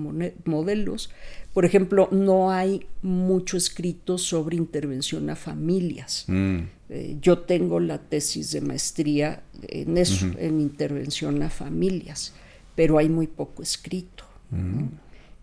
modelos. 0.45 1.09
Por 1.53 1.65
ejemplo, 1.65 2.07
no 2.11 2.51
hay 2.51 2.85
mucho 3.01 3.57
escrito 3.57 4.17
sobre 4.19 4.55
intervención 4.57 5.29
a 5.31 5.35
familias. 5.35 6.25
Mm. 6.27 6.59
Eh, 6.89 7.17
yo 7.19 7.39
tengo 7.39 7.79
la 7.79 7.97
tesis 7.97 8.51
de 8.51 8.61
maestría 8.61 9.43
en 9.67 9.97
eso, 9.97 10.27
en 10.37 10.61
intervención 10.61 11.41
a 11.41 11.49
familias, 11.49 12.33
pero 12.75 12.97
hay 12.99 13.09
muy 13.09 13.27
poco 13.27 13.63
escrito. 13.63 14.23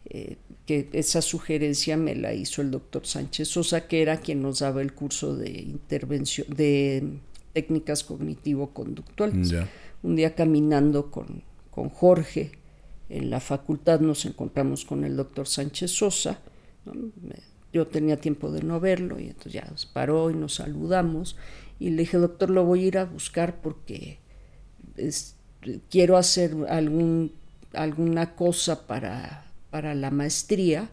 Eh, 0.07 0.37
que 0.67 0.89
esa 0.93 1.23
sugerencia 1.23 1.97
me 1.97 2.15
la 2.15 2.35
hizo 2.35 2.61
el 2.63 2.71
doctor 2.71 3.07
Sánchez 3.07 3.49
Sosa, 3.49 3.87
que 3.89 4.03
era 4.03 4.19
quien 4.19 4.43
nos 4.43 4.59
daba 4.61 4.83
el 4.83 4.93
curso 4.93 5.35
de 5.37 5.51
intervención 5.51 6.47
de 6.55 7.19
técnicas 7.55 8.05
cognitivo-conductuales. 8.05 9.49
Un 10.03 10.17
día 10.17 10.35
caminando 10.35 11.11
con, 11.11 11.43
con 11.71 11.89
Jorge 11.89 12.53
en 13.09 13.31
la 13.31 13.41
facultad 13.41 14.01
nos 14.01 14.25
encontramos 14.27 14.85
con 14.85 15.05
el 15.05 15.17
doctor 15.17 15.47
Sánchez 15.47 15.91
Sosa. 15.91 16.41
Yo 17.73 17.87
tenía 17.87 18.17
tiempo 18.19 18.51
de 18.53 18.63
no 18.63 18.81
verlo 18.81 19.19
y 19.19 19.25
entonces 19.29 19.53
ya 19.55 19.73
paró 19.93 20.31
y 20.31 20.35
nos 20.35 20.55
saludamos. 20.55 21.37
Y 21.79 21.91
le 21.91 22.03
dije, 22.03 22.19
doctor, 22.19 22.51
lo 22.51 22.65
voy 22.65 22.85
a 22.85 22.87
ir 22.87 22.99
a 22.99 23.05
buscar 23.05 23.61
porque 23.61 24.19
es- 24.97 25.37
quiero 25.91 26.17
hacer 26.17 26.55
algún, 26.69 27.33
alguna 27.77 28.35
cosa 28.35 28.87
para, 28.87 29.47
para 29.71 29.95
la 29.95 30.11
maestría 30.11 30.91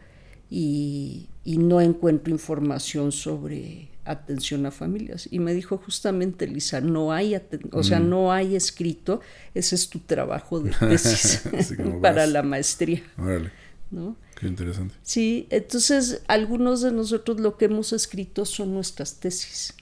y, 0.50 1.30
y 1.44 1.58
no 1.58 1.82
encuentro 1.82 2.32
información 2.32 3.12
sobre 3.12 3.92
atención 4.06 4.66
a 4.66 4.72
familias. 4.72 5.28
Y 5.32 5.40
me 5.40 5.54
dijo 5.54 5.78
justamente, 5.78 6.48
Lisa, 6.48 6.82
no 6.82 7.12
hay, 7.12 7.40
o 7.72 7.84
sea, 7.84 8.00
no 8.00 8.32
hay 8.32 8.56
escrito, 8.56 9.22
ese 9.54 9.76
es 9.76 9.90
tu 9.90 10.00
trabajo 10.00 10.60
de 10.60 10.72
tesis 10.80 11.44
para 12.02 12.26
la 12.28 12.44
maestría, 12.44 13.04
Órale, 13.18 13.52
¿no? 13.90 14.16
qué 14.36 14.48
interesante. 14.48 14.96
Sí, 15.04 15.48
entonces 15.50 16.22
algunos 16.28 16.82
de 16.82 16.92
nosotros 16.92 17.40
lo 17.40 17.58
que 17.58 17.66
hemos 17.66 17.94
escrito 17.94 18.46
son 18.46 18.74
nuestras 18.74 19.20
tesis. 19.20 19.76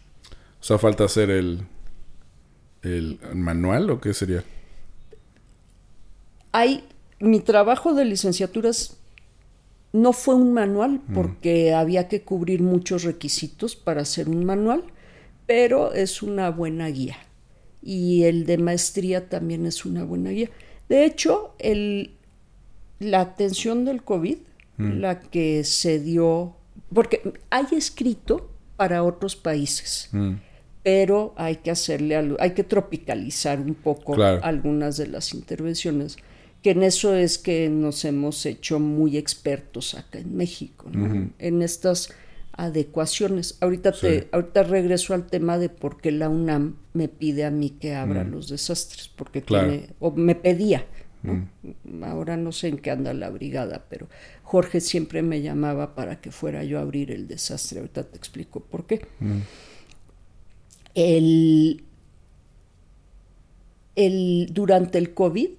O 0.59 0.63
sea, 0.63 0.77
falta 0.77 1.05
hacer 1.05 1.29
el, 1.29 1.61
el 2.81 3.19
manual 3.33 3.89
o 3.89 4.01
qué 4.01 4.13
sería? 4.13 4.43
Hay 6.51 6.83
mi 7.19 7.39
trabajo 7.39 7.93
de 7.93 8.05
licenciaturas 8.05 8.97
no 9.91 10.13
fue 10.13 10.35
un 10.35 10.53
manual 10.53 11.01
porque 11.13 11.73
había 11.73 12.07
que 12.07 12.21
cubrir 12.21 12.61
muchos 12.61 13.03
requisitos 13.03 13.75
para 13.75 14.01
hacer 14.03 14.29
un 14.29 14.45
manual, 14.45 14.83
pero 15.47 15.93
es 15.93 16.21
una 16.21 16.49
buena 16.51 16.87
guía. 16.87 17.17
Y 17.81 18.23
el 18.23 18.45
de 18.45 18.57
maestría 18.59 19.29
también 19.29 19.65
es 19.65 19.85
una 19.85 20.03
buena 20.03 20.29
guía. 20.29 20.49
De 20.89 21.05
hecho, 21.05 21.55
el, 21.59 22.11
la 22.99 23.21
atención 23.21 23.83
del 23.85 24.03
COVID, 24.03 24.37
la 24.77 25.19
que 25.19 25.63
se 25.65 25.99
dio, 25.99 26.55
porque 26.93 27.33
hay 27.49 27.65
escrito 27.71 28.49
para 28.77 29.03
otros 29.03 29.35
países, 29.35 30.07
Mm. 30.13 30.35
pero 30.83 31.33
hay 31.35 31.57
que 31.57 31.71
hacerle, 31.71 32.15
algo- 32.15 32.37
hay 32.39 32.51
que 32.53 32.63
tropicalizar 32.63 33.59
un 33.59 33.73
poco 33.75 34.13
Claro. 34.13 34.39
algunas 34.43 34.95
de 34.97 35.07
las 35.07 35.33
intervenciones, 35.33 36.17
que 36.61 36.71
en 36.71 36.83
eso 36.83 37.13
es 37.15 37.37
que 37.37 37.69
nos 37.69 38.03
hemos 38.05 38.45
hecho 38.45 38.79
muy 38.79 39.17
expertos 39.17 39.93
acá 39.95 40.19
en 40.19 40.35
México, 40.35 40.87
¿no? 40.91 41.29
en 41.39 41.61
estas 41.61 42.09
adecuaciones. 42.51 43.57
Ahorita, 43.61 43.93
te, 43.93 44.27
ahorita 44.33 44.63
regreso 44.63 45.13
al 45.13 45.27
tema 45.27 45.57
de 45.57 45.69
por 45.69 46.01
qué 46.01 46.11
la 46.11 46.27
UNAM 46.27 46.75
me 46.93 47.07
pide 47.07 47.45
a 47.45 47.51
mí 47.51 47.69
que 47.69 47.95
abra 47.95 48.25
los 48.25 48.49
desastres, 48.49 49.07
porque 49.07 49.41
Claro. 49.41 49.69
tiene, 49.69 49.89
o 49.99 50.11
me 50.11 50.35
pedía, 50.35 50.85
¿no? 51.23 51.47
ahora 52.05 52.35
no 52.35 52.51
sé 52.51 52.67
en 52.67 52.77
qué 52.77 52.91
anda 52.91 53.13
la 53.13 53.29
brigada, 53.29 53.85
pero 53.89 54.09
Jorge 54.43 54.81
siempre 54.81 55.21
me 55.21 55.41
llamaba 55.41 55.95
para 55.95 56.19
que 56.19 56.31
fuera 56.31 56.65
yo 56.65 56.79
a 56.79 56.81
abrir 56.81 57.11
el 57.11 57.27
desastre, 57.27 57.79
ahorita 57.79 58.03
te 58.03 58.17
explico 58.17 58.59
por 58.59 58.85
qué. 58.85 59.05
El, 60.95 61.83
el, 63.95 64.49
durante 64.51 64.97
el 64.97 65.13
COVID 65.13 65.49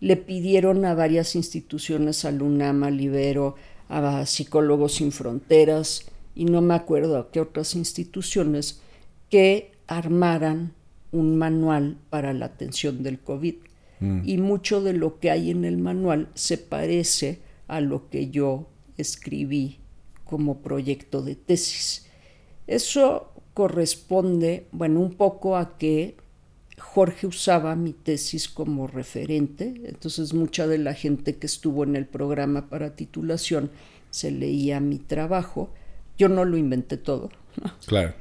le 0.00 0.16
pidieron 0.16 0.84
a 0.84 0.94
varias 0.94 1.34
instituciones, 1.34 2.24
al 2.24 2.42
UNAM, 2.42 2.84
al 2.84 2.96
Libero, 2.96 3.56
a 3.88 4.24
Psicólogos 4.26 4.94
Sin 4.94 5.12
Fronteras 5.12 6.06
y 6.34 6.44
no 6.44 6.60
me 6.60 6.74
acuerdo 6.74 7.18
a 7.18 7.30
qué 7.30 7.40
otras 7.40 7.74
instituciones, 7.74 8.80
que 9.28 9.72
armaran 9.88 10.72
un 11.10 11.36
manual 11.36 11.96
para 12.10 12.32
la 12.32 12.46
atención 12.46 13.02
del 13.02 13.18
COVID. 13.18 13.54
Y 14.24 14.38
mucho 14.38 14.80
de 14.80 14.92
lo 14.92 15.18
que 15.18 15.32
hay 15.32 15.50
en 15.50 15.64
el 15.64 15.76
manual 15.76 16.28
se 16.34 16.56
parece 16.56 17.40
a 17.66 17.80
lo 17.80 18.08
que 18.08 18.30
yo 18.30 18.68
escribí 18.96 19.78
como 20.24 20.58
proyecto 20.58 21.20
de 21.20 21.34
tesis. 21.34 22.06
Eso 22.68 23.32
corresponde, 23.54 24.68
bueno, 24.70 25.00
un 25.00 25.14
poco 25.14 25.56
a 25.56 25.76
que 25.78 26.16
Jorge 26.98 27.28
usaba 27.28 27.76
mi 27.76 27.92
tesis 27.92 28.48
como 28.48 28.88
referente, 28.88 29.72
entonces 29.84 30.34
mucha 30.34 30.66
de 30.66 30.78
la 30.78 30.94
gente 30.94 31.36
que 31.36 31.46
estuvo 31.46 31.84
en 31.84 31.94
el 31.94 32.06
programa 32.06 32.68
para 32.68 32.96
titulación 32.96 33.70
se 34.10 34.32
leía 34.32 34.80
mi 34.80 34.98
trabajo. 34.98 35.70
Yo 36.18 36.28
no 36.28 36.44
lo 36.44 36.56
inventé 36.56 36.96
todo, 36.96 37.30
¿no? 37.62 37.70
Claro. 37.86 38.14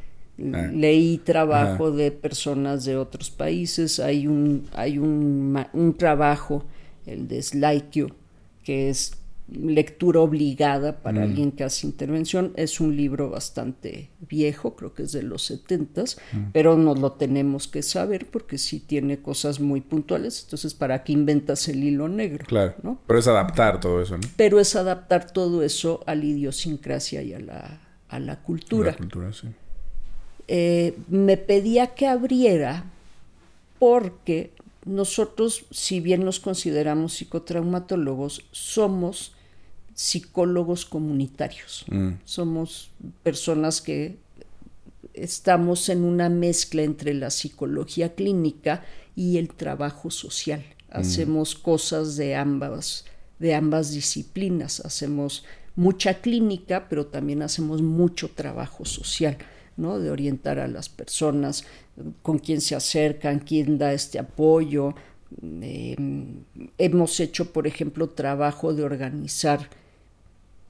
Ah. 0.54 0.70
leí 0.72 1.18
trabajo 1.18 1.90
de 1.90 2.12
personas 2.12 2.86
de 2.86 2.98
otros 2.98 3.32
países. 3.32 4.00
Hay 4.00 4.28
un, 4.28 4.68
hay 4.74 5.00
un, 5.00 5.60
un 5.74 5.98
trabajo, 5.98 6.64
el 7.08 7.28
de 7.28 7.42
Slaikio, 7.42 8.16
que 8.64 8.92
es 8.92 9.14
lectura 9.50 10.20
obligada 10.20 11.02
para 11.02 11.24
alguien 11.24 11.52
que 11.52 11.64
hace 11.64 11.88
intervención. 11.88 12.52
Es 12.58 12.80
un 12.82 12.98
libro 12.98 13.30
bastante 13.30 14.10
viejo, 14.30 14.76
creo 14.76 14.94
que 14.94 15.04
es 15.04 15.14
de 15.14 15.24
los 15.24 15.44
setentas, 15.46 16.18
pero 16.52 16.78
nos 16.78 17.00
lo 17.00 17.14
tenemos 17.14 17.68
que 17.68 17.82
saber 17.82 18.26
porque 18.30 18.58
sí 18.58 18.80
tiene 18.80 19.22
cosas 19.22 19.60
muy 19.60 19.80
puntuales. 19.82 20.44
Entonces, 20.44 20.74
¿para 20.74 21.04
qué 21.04 21.14
inventas 21.14 21.68
el 21.70 21.84
hilo 21.84 22.10
negro? 22.10 22.46
Claro. 22.46 22.76
¿no? 22.84 23.00
Pero 23.08 23.20
es 23.20 23.28
adaptar 23.28 23.80
todo 23.80 24.02
eso, 24.02 24.18
¿no? 24.18 24.28
Pero 24.36 24.60
es 24.60 24.76
adaptar 24.76 25.32
todo 25.32 25.64
eso 25.64 26.04
a 26.06 26.16
la 26.16 26.26
idiosincrasia 26.26 27.22
y 27.22 27.34
a 27.34 27.40
la, 27.40 27.80
a 28.10 28.20
la 28.20 28.42
cultura 28.42 28.92
La 28.92 28.98
cultura, 28.98 29.32
sí. 29.34 29.48
eh, 30.50 30.98
me 31.08 31.38
pedía 31.38 31.88
que 31.96 32.08
abriera 32.08 32.86
porque 33.80 34.52
nosotros, 34.86 35.66
si 35.72 36.00
bien 36.00 36.24
nos 36.26 36.40
consideramos 36.40 37.14
psicotraumatólogos, 37.14 38.46
somos 38.52 39.34
psicólogos 39.98 40.86
comunitarios. 40.86 41.84
Mm. 41.90 42.20
Somos 42.24 42.92
personas 43.24 43.82
que 43.82 44.18
estamos 45.16 45.90
en 45.90 46.04
una 46.04 46.30
mezcla 46.30 46.84
entre 46.84 47.16
la 47.16 47.32
psicología 47.32 48.14
clínica 48.14 48.86
y 49.16 49.38
el 49.38 49.50
trabajo 49.50 50.12
social. 50.12 50.64
hacemos 50.90 51.54
cosas 51.56 52.16
de 52.16 52.36
ambas, 52.36 53.06
de 53.40 53.56
ambas 53.56 53.92
disciplinas, 53.92 54.80
hacemos 54.80 55.44
mucha 55.76 56.22
clínica, 56.22 56.88
pero 56.90 57.08
también 57.08 57.42
hacemos 57.42 57.82
mucho 57.82 58.30
trabajo 58.30 58.86
social, 58.86 59.38
¿no? 59.76 60.00
De 60.00 60.12
orientar 60.12 60.60
a 60.60 60.68
las 60.68 60.90
personas, 60.90 61.66
con 62.22 62.38
quién 62.38 62.62
se 62.62 62.76
acercan, 62.76 63.40
quién 63.40 63.78
da 63.80 63.94
este 63.94 64.18
apoyo. 64.18 64.94
Em, 65.42 66.44
hemos 66.78 67.20
hecho, 67.20 67.52
por 67.52 67.68
ejemplo, 67.68 68.10
trabajo 68.10 68.74
de 68.74 68.84
organizar 68.84 69.70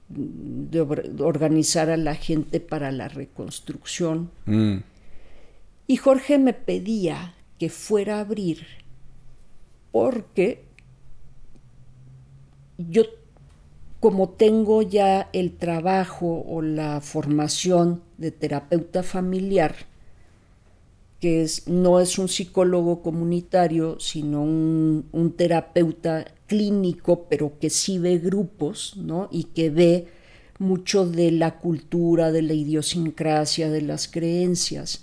de 0.09 0.81
organizar 1.19 1.89
a 1.89 1.97
la 1.97 2.15
gente 2.15 2.59
para 2.59 2.91
la 2.91 3.07
reconstrucción. 3.07 4.31
Mm. 4.45 4.77
Y 5.87 5.97
Jorge 5.97 6.37
me 6.37 6.53
pedía 6.53 7.35
que 7.59 7.69
fuera 7.69 8.17
a 8.17 8.21
abrir 8.21 8.65
porque 9.91 10.63
yo 12.77 13.03
como 13.99 14.29
tengo 14.29 14.81
ya 14.83 15.29
el 15.33 15.57
trabajo 15.57 16.43
o 16.47 16.61
la 16.61 17.01
formación 17.01 18.03
de 18.17 18.31
terapeuta 18.31 19.01
familiar, 19.01 19.75
que 21.19 21.41
es, 21.41 21.67
no 21.67 21.99
es 21.99 22.19
un 22.19 22.27
psicólogo 22.27 23.01
comunitario, 23.01 23.99
sino 23.99 24.43
un, 24.43 25.07
un, 25.11 25.31
terapeuta 25.33 26.25
clínico, 26.45 27.27
pero 27.29 27.57
que 27.59 27.69
sí 27.69 27.97
ve 27.97 28.19
grupos, 28.19 28.95
¿no? 28.97 29.27
Y 29.31 29.45
que 29.45 29.69
ve 29.69 30.07
mucho 30.59 31.05
de 31.05 31.31
la 31.31 31.59
cultura, 31.59 32.31
de 32.31 32.41
la 32.41 32.53
idiosincrasia, 32.53 33.69
de 33.69 33.81
las 33.81 34.07
creencias. 34.07 35.01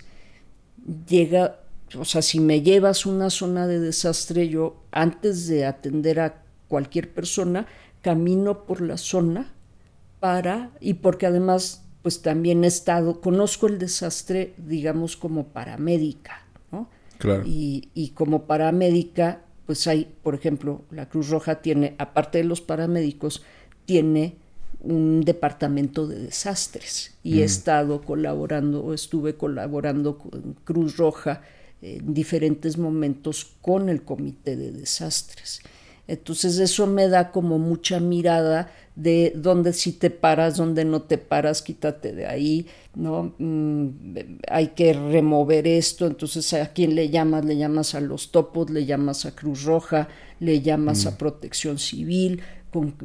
Llega, 1.07 1.59
o 1.97 2.05
sea, 2.05 2.21
si 2.21 2.39
me 2.39 2.61
llevas 2.61 3.05
una 3.05 3.29
zona 3.29 3.67
de 3.67 3.79
desastre, 3.79 4.49
yo 4.49 4.83
antes 4.91 5.47
de 5.47 5.65
atender 5.65 6.19
a 6.19 6.43
cualquier 6.67 7.13
persona, 7.13 7.67
camino 8.01 8.65
por 8.65 8.81
la 8.81 8.97
zona 8.97 9.53
para, 10.19 10.71
y 10.79 10.95
porque 10.95 11.25
además 11.25 11.84
pues 12.05 12.21
también 12.21 12.63
he 12.63 12.67
estado, 12.67 13.19
conozco 13.19 13.65
el 13.65 13.79
desastre, 13.79 14.53
digamos, 14.57 15.17
como 15.17 15.47
paramédica, 15.47 16.45
¿no? 16.71 16.87
Claro. 17.17 17.41
Y, 17.47 17.89
y 17.95 18.09
como 18.09 18.43
paramédica, 18.43 19.41
pues 19.65 19.87
hay, 19.87 20.13
por 20.21 20.35
ejemplo, 20.35 20.83
la 20.91 21.09
Cruz 21.09 21.29
Roja 21.29 21.63
tiene, 21.63 21.95
aparte 21.97 22.37
de 22.37 22.43
los 22.43 22.61
paramédicos, 22.61 23.41
tiene 23.87 24.35
un 24.81 25.21
departamento 25.21 26.05
de 26.05 26.19
desastres 26.19 27.15
y 27.23 27.39
he 27.39 27.41
mm. 27.41 27.45
estado 27.45 28.01
colaborando 28.03 28.83
o 28.83 28.93
estuve 28.93 29.33
colaborando 29.33 30.19
con 30.19 30.57
Cruz 30.63 30.97
Roja 30.97 31.41
en 31.81 32.13
diferentes 32.13 32.77
momentos 32.77 33.55
con 33.61 33.89
el 33.89 34.03
comité 34.03 34.55
de 34.55 34.71
desastres. 34.71 35.63
Entonces 36.07 36.59
eso 36.59 36.85
me 36.85 37.07
da 37.07 37.31
como 37.31 37.57
mucha 37.57 37.99
mirada 37.99 38.71
de 38.95 39.33
dónde 39.35 39.73
si 39.73 39.91
te 39.91 40.09
paras, 40.09 40.57
dónde 40.57 40.85
no 40.85 41.01
te 41.01 41.17
paras, 41.17 41.61
quítate 41.61 42.13
de 42.13 42.27
ahí, 42.27 42.67
¿no? 42.95 43.33
Mm, 43.39 43.89
hay 44.49 44.67
que 44.69 44.93
remover 44.93 45.67
esto, 45.67 46.07
entonces 46.07 46.53
a 46.53 46.71
quién 46.73 46.95
le 46.95 47.09
llamas, 47.09 47.43
le 47.43 47.57
llamas 47.57 47.95
a 47.95 48.01
los 48.01 48.31
topos, 48.31 48.69
le 48.69 48.85
llamas 48.85 49.25
a 49.25 49.35
Cruz 49.35 49.63
Roja, 49.63 50.07
le 50.39 50.61
llamas 50.61 51.05
a 51.05 51.11
mm. 51.11 51.15
Protección 51.15 51.79
Civil, 51.79 52.41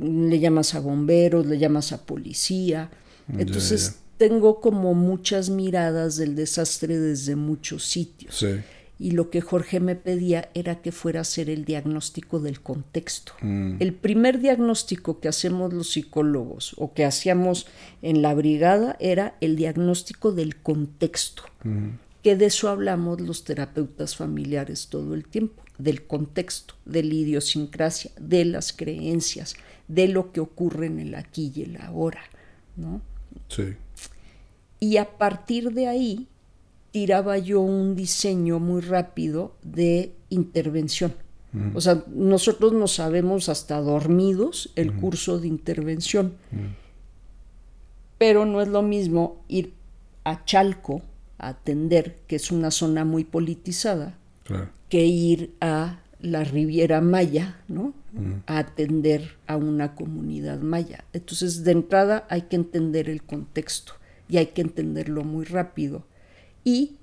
le 0.00 0.38
llamas 0.38 0.74
a 0.74 0.80
bomberos, 0.80 1.46
le 1.46 1.58
llamas 1.58 1.92
a 1.92 2.04
policía. 2.04 2.90
Entonces 3.38 4.00
tengo 4.16 4.60
como 4.60 4.94
muchas 4.94 5.48
miradas 5.48 6.16
del 6.16 6.34
desastre 6.34 6.98
desde 6.98 7.36
muchos 7.36 7.84
sitios. 7.84 8.36
Sí 8.36 8.60
y 9.00 9.12
lo 9.12 9.30
que 9.30 9.40
Jorge 9.40 9.80
me 9.80 9.96
pedía 9.96 10.50
era 10.52 10.82
que 10.82 10.92
fuera 10.92 11.20
a 11.20 11.22
hacer 11.22 11.48
el 11.48 11.64
diagnóstico 11.64 12.38
del 12.38 12.60
contexto. 12.60 13.32
Mm. 13.40 13.76
El 13.80 13.94
primer 13.94 14.40
diagnóstico 14.40 15.20
que 15.20 15.28
hacemos 15.28 15.72
los 15.72 15.92
psicólogos 15.92 16.74
o 16.76 16.92
que 16.92 17.06
hacíamos 17.06 17.66
en 18.02 18.20
la 18.20 18.34
brigada 18.34 18.98
era 19.00 19.36
el 19.40 19.56
diagnóstico 19.56 20.32
del 20.32 20.56
contexto, 20.56 21.44
mm. 21.64 21.88
que 22.22 22.36
de 22.36 22.44
eso 22.44 22.68
hablamos 22.68 23.22
los 23.22 23.42
terapeutas 23.44 24.16
familiares 24.16 24.88
todo 24.88 25.14
el 25.14 25.24
tiempo, 25.24 25.62
del 25.78 26.06
contexto, 26.06 26.74
de 26.84 27.02
la 27.02 27.14
idiosincrasia, 27.14 28.10
de 28.20 28.44
las 28.44 28.74
creencias, 28.74 29.54
de 29.88 30.08
lo 30.08 30.30
que 30.30 30.40
ocurre 30.40 30.86
en 30.86 31.00
el 31.00 31.14
aquí 31.14 31.50
y 31.54 31.62
el 31.62 31.78
ahora, 31.78 32.20
¿no? 32.76 33.00
Sí. 33.48 33.76
Y 34.78 34.98
a 34.98 35.16
partir 35.16 35.72
de 35.72 35.88
ahí 35.88 36.28
tiraba 36.90 37.38
yo 37.38 37.60
un 37.60 37.94
diseño 37.94 38.58
muy 38.58 38.80
rápido 38.80 39.54
de 39.62 40.14
intervención. 40.28 41.14
O 41.74 41.80
sea, 41.80 42.04
nosotros 42.14 42.72
no 42.72 42.86
sabemos 42.86 43.48
hasta 43.48 43.80
dormidos 43.80 44.70
el 44.76 44.94
curso 44.94 45.40
de 45.40 45.48
intervención. 45.48 46.34
Pero 48.18 48.46
no 48.46 48.60
es 48.60 48.68
lo 48.68 48.82
mismo 48.82 49.42
ir 49.48 49.72
a 50.22 50.44
Chalco 50.44 51.02
a 51.38 51.48
atender, 51.48 52.18
que 52.28 52.36
es 52.36 52.52
una 52.52 52.70
zona 52.70 53.04
muy 53.04 53.24
politizada, 53.24 54.16
que 54.88 55.06
ir 55.06 55.54
a 55.60 56.00
la 56.20 56.44
Riviera 56.44 57.00
Maya, 57.00 57.60
¿no? 57.66 57.94
A 58.46 58.58
atender 58.58 59.36
a 59.46 59.56
una 59.56 59.94
comunidad 59.94 60.60
maya. 60.60 61.04
Entonces, 61.12 61.64
de 61.64 61.72
entrada 61.72 62.26
hay 62.28 62.42
que 62.42 62.56
entender 62.56 63.08
el 63.08 63.22
contexto 63.22 63.94
y 64.28 64.36
hay 64.36 64.46
que 64.46 64.62
entenderlo 64.62 65.24
muy 65.24 65.44
rápido 65.44 66.04
y 66.64 66.96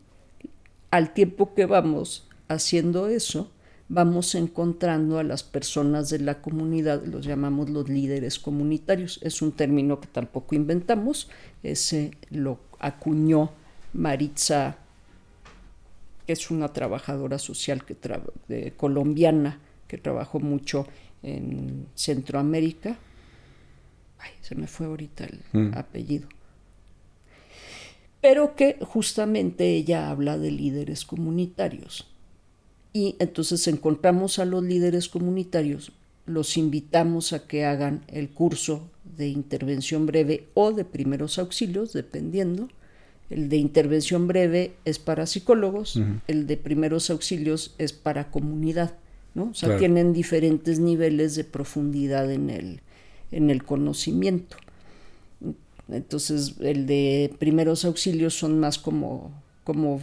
al 0.92 1.14
tiempo 1.14 1.54
que 1.54 1.66
vamos 1.66 2.28
haciendo 2.48 3.08
eso, 3.08 3.52
vamos 3.90 4.36
encontrando 4.36 5.20
a 5.20 5.24
las 5.24 5.44
personas 5.44 6.10
de 6.10 6.20
la 6.20 6.42
comunidad, 6.42 7.04
los 7.06 7.26
llamamos 7.26 7.70
los 7.70 7.90
líderes 7.90 8.40
comunitarios. 8.40 9.20
Es 9.24 9.42
un 9.42 9.52
término 9.52 10.00
que 10.00 10.08
tampoco 10.08 10.56
inventamos, 10.56 11.30
ese 11.64 12.12
lo 12.30 12.60
acuñó 12.80 13.52
Maritza, 13.94 14.78
que 16.26 16.34
es 16.34 16.52
una 16.52 16.74
trabajadora 16.74 17.40
social 17.40 17.86
que 17.86 18.74
colombiana 18.76 19.60
que 19.88 19.98
trabajó 19.98 20.40
mucho 20.40 20.86
en 21.24 21.88
Centroamérica. 21.96 22.98
Ay, 24.20 24.32
se 24.42 24.56
me 24.56 24.68
fue 24.68 24.88
ahorita 24.88 25.26
el 25.26 25.40
mm. 25.54 25.78
apellido 25.78 26.28
pero 28.22 28.56
que 28.56 28.78
justamente 28.82 29.76
ella 29.76 30.10
habla 30.10 30.38
de 30.38 30.52
líderes 30.52 31.06
comunitarios. 31.06 32.08
Y 32.94 33.16
entonces 33.20 33.68
encontramos 33.68 34.40
a 34.40 34.46
los 34.46 34.64
líderes 34.64 35.08
comunitarios, 35.10 35.92
los 36.26 36.58
invitamos 36.58 37.32
a 37.34 37.48
que 37.48 37.66
hagan 37.66 38.04
el 38.08 38.30
curso 38.30 38.90
de 39.18 39.28
intervención 39.30 40.06
breve 40.06 40.48
o 40.54 40.74
de 40.74 40.86
primeros 40.86 41.40
auxilios, 41.40 41.94
dependiendo. 41.94 42.70
El 43.30 43.50
de 43.50 43.58
intervención 43.58 44.28
breve 44.28 44.74
es 44.86 45.00
para 45.00 45.26
psicólogos, 45.26 46.00
el 46.28 46.48
de 46.48 46.58
primeros 46.58 47.10
auxilios 47.10 47.76
es 47.78 47.92
para 47.92 48.32
comunidad, 48.32 48.96
¿no? 49.36 49.50
O 49.50 49.54
sea, 49.54 49.78
tienen 49.78 50.14
diferentes 50.14 50.80
niveles 50.80 51.36
de 51.36 51.44
profundidad 51.44 52.32
en 52.32 52.50
el, 52.50 52.82
en 53.32 53.50
el 53.50 53.64
conocimiento. 53.64 54.58
Entonces, 55.90 56.56
el 56.60 56.86
de 56.86 57.34
primeros 57.40 57.86
auxilios 57.86 58.34
son 58.34 58.60
más 58.60 58.78
como, 58.78 59.42
como 59.64 60.02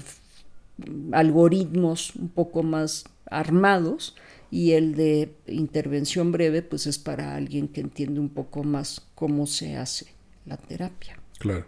algoritmos 1.12 2.16
un 2.16 2.28
poco 2.28 2.62
más 2.62 3.05
armados 3.26 4.16
y 4.51 4.72
el 4.72 4.95
de 4.95 5.35
intervención 5.47 6.32
breve 6.32 6.62
pues 6.62 6.87
es 6.87 6.99
para 6.99 7.35
alguien 7.35 7.68
que 7.68 7.80
entiende 7.80 8.20
un 8.20 8.28
poco 8.28 8.62
más 8.62 9.03
cómo 9.14 9.47
se 9.47 9.76
hace 9.76 10.07
la 10.47 10.57
terapia. 10.57 11.18
Claro. 11.39 11.66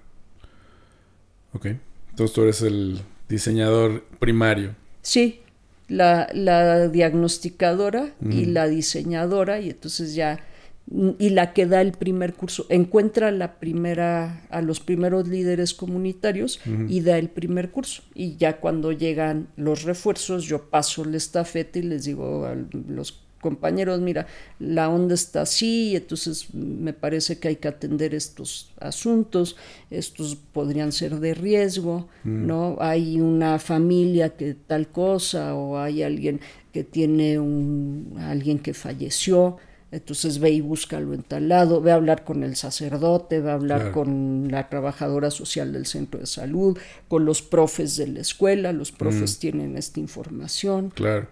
Ok. 1.52 1.66
Entonces 2.10 2.34
tú 2.34 2.42
eres 2.42 2.62
el 2.62 3.00
diseñador 3.28 4.04
primario. 4.18 4.74
Sí, 5.02 5.40
la, 5.88 6.28
la 6.32 6.88
diagnosticadora 6.88 8.14
y 8.20 8.46
la 8.46 8.66
diseñadora 8.68 9.60
y 9.60 9.70
entonces 9.70 10.14
ya 10.14 10.40
y 10.88 11.30
la 11.30 11.52
que 11.52 11.66
da 11.66 11.80
el 11.80 11.92
primer 11.92 12.34
curso, 12.34 12.66
encuentra 12.68 13.32
la 13.32 13.58
primera, 13.58 14.46
a 14.50 14.62
los 14.62 14.78
primeros 14.78 15.26
líderes 15.26 15.74
comunitarios 15.74 16.60
y 16.88 17.00
da 17.00 17.18
el 17.18 17.28
primer 17.28 17.70
curso. 17.70 18.02
Y 18.14 18.36
ya 18.36 18.60
cuando 18.60 18.92
llegan 18.92 19.48
los 19.56 19.82
refuerzos, 19.82 20.44
yo 20.44 20.70
paso 20.70 21.04
la 21.04 21.16
estafeta 21.16 21.80
y 21.80 21.82
les 21.82 22.04
digo 22.04 22.44
a 22.44 22.54
los 22.88 23.20
compañeros, 23.40 24.00
mira, 24.00 24.26
la 24.58 24.88
onda 24.88 25.14
está 25.14 25.42
así, 25.42 25.94
entonces 25.94 26.52
me 26.54 26.92
parece 26.92 27.38
que 27.38 27.48
hay 27.48 27.56
que 27.56 27.68
atender 27.68 28.14
estos 28.14 28.72
asuntos, 28.80 29.56
estos 29.90 30.36
podrían 30.36 30.90
ser 30.90 31.20
de 31.20 31.34
riesgo, 31.34 32.08
mm. 32.24 32.46
¿no? 32.46 32.76
Hay 32.80 33.20
una 33.20 33.58
familia 33.58 34.30
que 34.30 34.54
tal 34.54 34.88
cosa 34.88 35.54
o 35.54 35.78
hay 35.78 36.02
alguien 36.02 36.40
que 36.72 36.82
tiene 36.82 37.38
un 37.38 38.16
alguien 38.18 38.58
que 38.58 38.74
falleció, 38.74 39.58
entonces 39.96 40.38
ve 40.38 40.50
y 40.50 40.60
búscalo 40.60 41.14
en 41.14 41.22
tal 41.22 41.48
lado, 41.48 41.80
ve 41.80 41.92
a 41.92 41.94
hablar 41.94 42.24
con 42.24 42.42
el 42.42 42.56
sacerdote, 42.56 43.40
ve 43.40 43.50
a 43.50 43.54
hablar 43.54 43.92
con 43.92 44.48
la 44.50 44.68
trabajadora 44.68 45.30
social 45.30 45.72
del 45.72 45.86
centro 45.86 46.20
de 46.20 46.26
salud, 46.26 46.78
con 47.08 47.24
los 47.24 47.42
profes 47.42 47.96
de 47.96 48.06
la 48.08 48.20
escuela, 48.20 48.72
los 48.72 48.92
profes 48.92 49.36
mm. 49.36 49.40
tienen 49.40 49.76
esta 49.76 50.00
información. 50.00 50.90
Claro. 50.90 51.28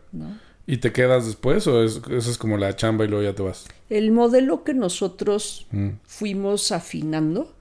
¿Y 0.67 0.79
te 0.79 0.93
quedas 0.93 1.27
después 1.27 1.67
o 1.67 1.83
es, 1.83 2.01
eso 2.11 2.31
es 2.31 2.39
como 2.39 2.57
la 2.57 2.75
chamba 2.75 3.05
y 3.05 3.09
luego 3.09 3.23
ya 3.23 3.35
te 3.35 3.43
vas? 3.43 3.67
El 3.91 4.13
modelo 4.13 4.65
que 4.65 4.73
nosotros 4.73 5.67
Mm. 5.71 5.89
fuimos 6.05 6.73
afinando 6.73 7.53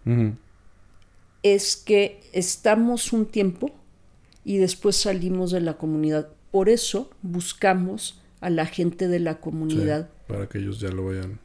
es 1.42 1.76
que 1.76 2.22
estamos 2.32 3.12
un 3.12 3.26
tiempo 3.26 3.72
y 4.46 4.58
después 4.58 4.96
salimos 4.96 5.52
de 5.52 5.62
la 5.62 5.74
comunidad. 5.74 6.30
Por 6.52 6.70
eso 6.70 7.10
buscamos 7.22 8.22
a 8.42 8.50
la 8.50 8.66
gente 8.66 9.08
de 9.08 9.20
la 9.20 9.40
comunidad, 9.40 10.10
para 10.28 10.48
que 10.48 10.58
ellos 10.60 10.80
ya 10.80 10.90
lo 10.90 11.06
vayan. 11.06 11.40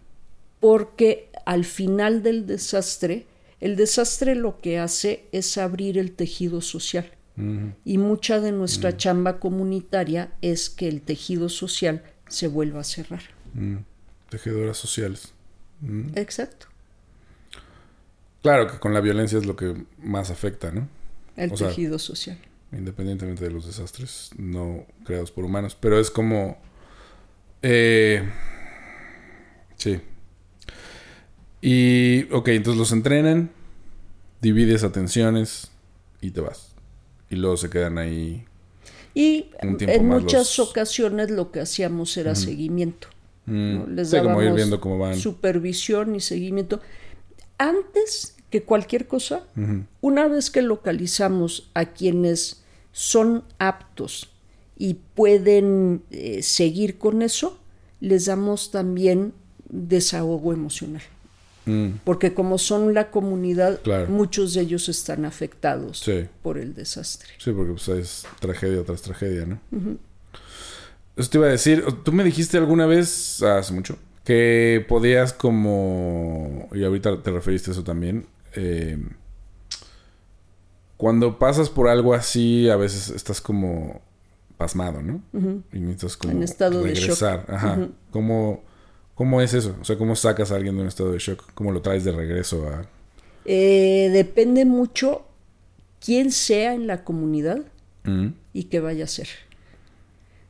porque 0.60 1.30
al 1.46 1.64
final 1.64 2.22
del 2.22 2.46
desastre, 2.46 3.26
el 3.60 3.76
desastre 3.76 4.34
lo 4.34 4.60
que 4.60 4.78
hace 4.78 5.24
es 5.32 5.56
abrir 5.58 5.98
el 5.98 6.12
tejido 6.12 6.60
social. 6.60 7.10
Y 7.84 7.98
mucha 7.98 8.40
de 8.40 8.50
nuestra 8.50 8.96
chamba 8.96 9.38
comunitaria 9.38 10.32
es 10.42 10.68
que 10.70 10.88
el 10.88 11.02
tejido 11.02 11.48
social 11.48 12.02
se 12.28 12.48
vuelva 12.48 12.80
a 12.80 12.84
cerrar. 12.84 13.22
Tejedoras 14.28 14.76
sociales. 14.76 15.32
Exacto. 16.16 16.66
Claro 18.42 18.66
que 18.66 18.78
con 18.78 18.92
la 18.92 19.00
violencia 19.00 19.38
es 19.38 19.46
lo 19.46 19.54
que 19.54 19.84
más 19.98 20.30
afecta, 20.30 20.70
¿no? 20.72 20.88
El 21.36 21.52
O 21.52 21.56
sea, 21.56 21.68
tejido 21.68 21.98
social. 22.00 22.38
Independientemente 22.72 23.44
de 23.44 23.50
los 23.52 23.66
desastres 23.66 24.30
no 24.36 24.84
creados 25.04 25.30
por 25.30 25.44
humanos. 25.44 25.76
Pero 25.78 25.98
es 26.00 26.10
como... 26.10 26.58
eh, 27.62 28.28
sí. 29.78 30.00
Y, 31.60 32.30
ok, 32.32 32.48
entonces 32.48 32.78
los 32.78 32.92
entrenan, 32.92 33.50
divides 34.40 34.84
atenciones 34.84 35.70
y 36.20 36.30
te 36.30 36.40
vas. 36.40 36.72
Y 37.30 37.36
luego 37.36 37.56
se 37.56 37.68
quedan 37.70 37.98
ahí. 37.98 38.44
Y 39.14 39.50
en 39.60 40.06
muchas 40.06 40.56
los- 40.58 40.68
ocasiones 40.70 41.30
lo 41.30 41.50
que 41.50 41.60
hacíamos 41.60 42.16
era 42.16 42.34
seguimiento. 42.34 43.08
mm, 43.46 43.74
¿no? 43.74 43.86
Les 43.88 44.10
sí, 44.10 44.16
como 44.18 44.28
ir 44.30 44.36
dábamos 44.36 44.56
viendo 44.56 44.80
cómo 44.80 44.98
van. 44.98 45.16
supervisión 45.16 46.14
y 46.14 46.20
seguimiento. 46.20 46.80
Antes 47.56 48.36
que 48.50 48.62
cualquier 48.62 49.06
cosa, 49.08 49.42
una 50.00 50.28
vez 50.28 50.50
que 50.50 50.62
localizamos 50.62 51.70
a 51.74 51.86
quienes 51.86 52.62
son 52.92 53.44
aptos 53.58 54.30
y 54.76 54.94
pueden 55.14 56.02
eh, 56.10 56.42
seguir 56.42 56.98
con 56.98 57.20
eso, 57.22 57.58
les 58.00 58.26
damos 58.26 58.70
también 58.70 59.34
desahogo 59.68 60.52
emocional. 60.52 61.02
Mm, 61.66 61.98
Porque 62.04 62.32
como 62.32 62.56
son 62.56 62.94
la 62.94 63.10
comunidad, 63.10 63.80
Claro. 63.82 64.08
muchos 64.08 64.54
de 64.54 64.62
ellos 64.62 64.88
están 64.88 65.24
afectados 65.26 65.98
sí. 66.00 66.26
por 66.42 66.56
el 66.58 66.74
desastre. 66.74 67.28
Sí, 67.38 67.52
porque 67.52 67.72
pues 67.72 67.88
es 67.88 68.26
tragedia 68.40 68.82
tras 68.84 69.02
tragedia, 69.02 69.44
¿no? 69.44 69.60
Eso 71.16 71.28
te 71.30 71.38
iba 71.38 71.46
a 71.48 71.50
decir, 71.50 71.84
tú 72.04 72.12
me 72.12 72.24
dijiste 72.24 72.56
alguna 72.56 72.86
vez, 72.86 73.42
hace 73.42 73.72
mucho, 73.74 73.98
que 74.24 74.84
podías 74.88 75.32
como, 75.32 76.68
y 76.72 76.84
ahorita 76.84 77.22
te 77.22 77.30
referiste 77.32 77.70
a 77.70 77.72
eso 77.72 77.82
también, 77.84 78.26
eh, 78.54 78.98
cuando 80.96 81.38
pasas 81.38 81.68
por 81.70 81.88
algo 81.88 82.14
así, 82.14 82.68
a 82.70 82.76
veces 82.76 83.10
estás 83.10 83.40
como 83.40 84.00
pasmado, 84.56 85.00
¿no? 85.02 85.22
Y 85.72 85.78
necesitas 85.78 86.16
como 86.16 86.32
En 86.32 86.42
estado 86.42 86.82
de 86.82 86.92
regresar. 86.94 87.44
Ajá. 87.48 87.88
¿Cómo, 88.10 88.64
¿Cómo 89.18 89.40
es 89.42 89.52
eso? 89.52 89.76
O 89.80 89.84
sea, 89.84 89.98
¿cómo 89.98 90.14
sacas 90.16 90.52
a 90.52 90.54
alguien 90.56 90.76
de 90.76 90.82
un 90.82 90.88
estado 90.88 91.10
de 91.12 91.18
shock? 91.18 91.52
¿Cómo 91.54 91.72
lo 91.72 91.82
traes 91.82 92.04
de 92.04 92.12
regreso 92.12 92.68
a...? 92.68 92.86
Eh, 93.44 94.10
depende 94.12 94.64
mucho 94.64 95.26
quién 96.00 96.30
sea 96.32 96.72
en 96.74 96.86
la 96.86 97.02
comunidad 97.04 97.58
Mm. 98.04 98.28
y 98.54 98.64
qué 98.64 98.78
vaya 98.80 99.02
a 99.02 99.04
hacer. 99.06 99.28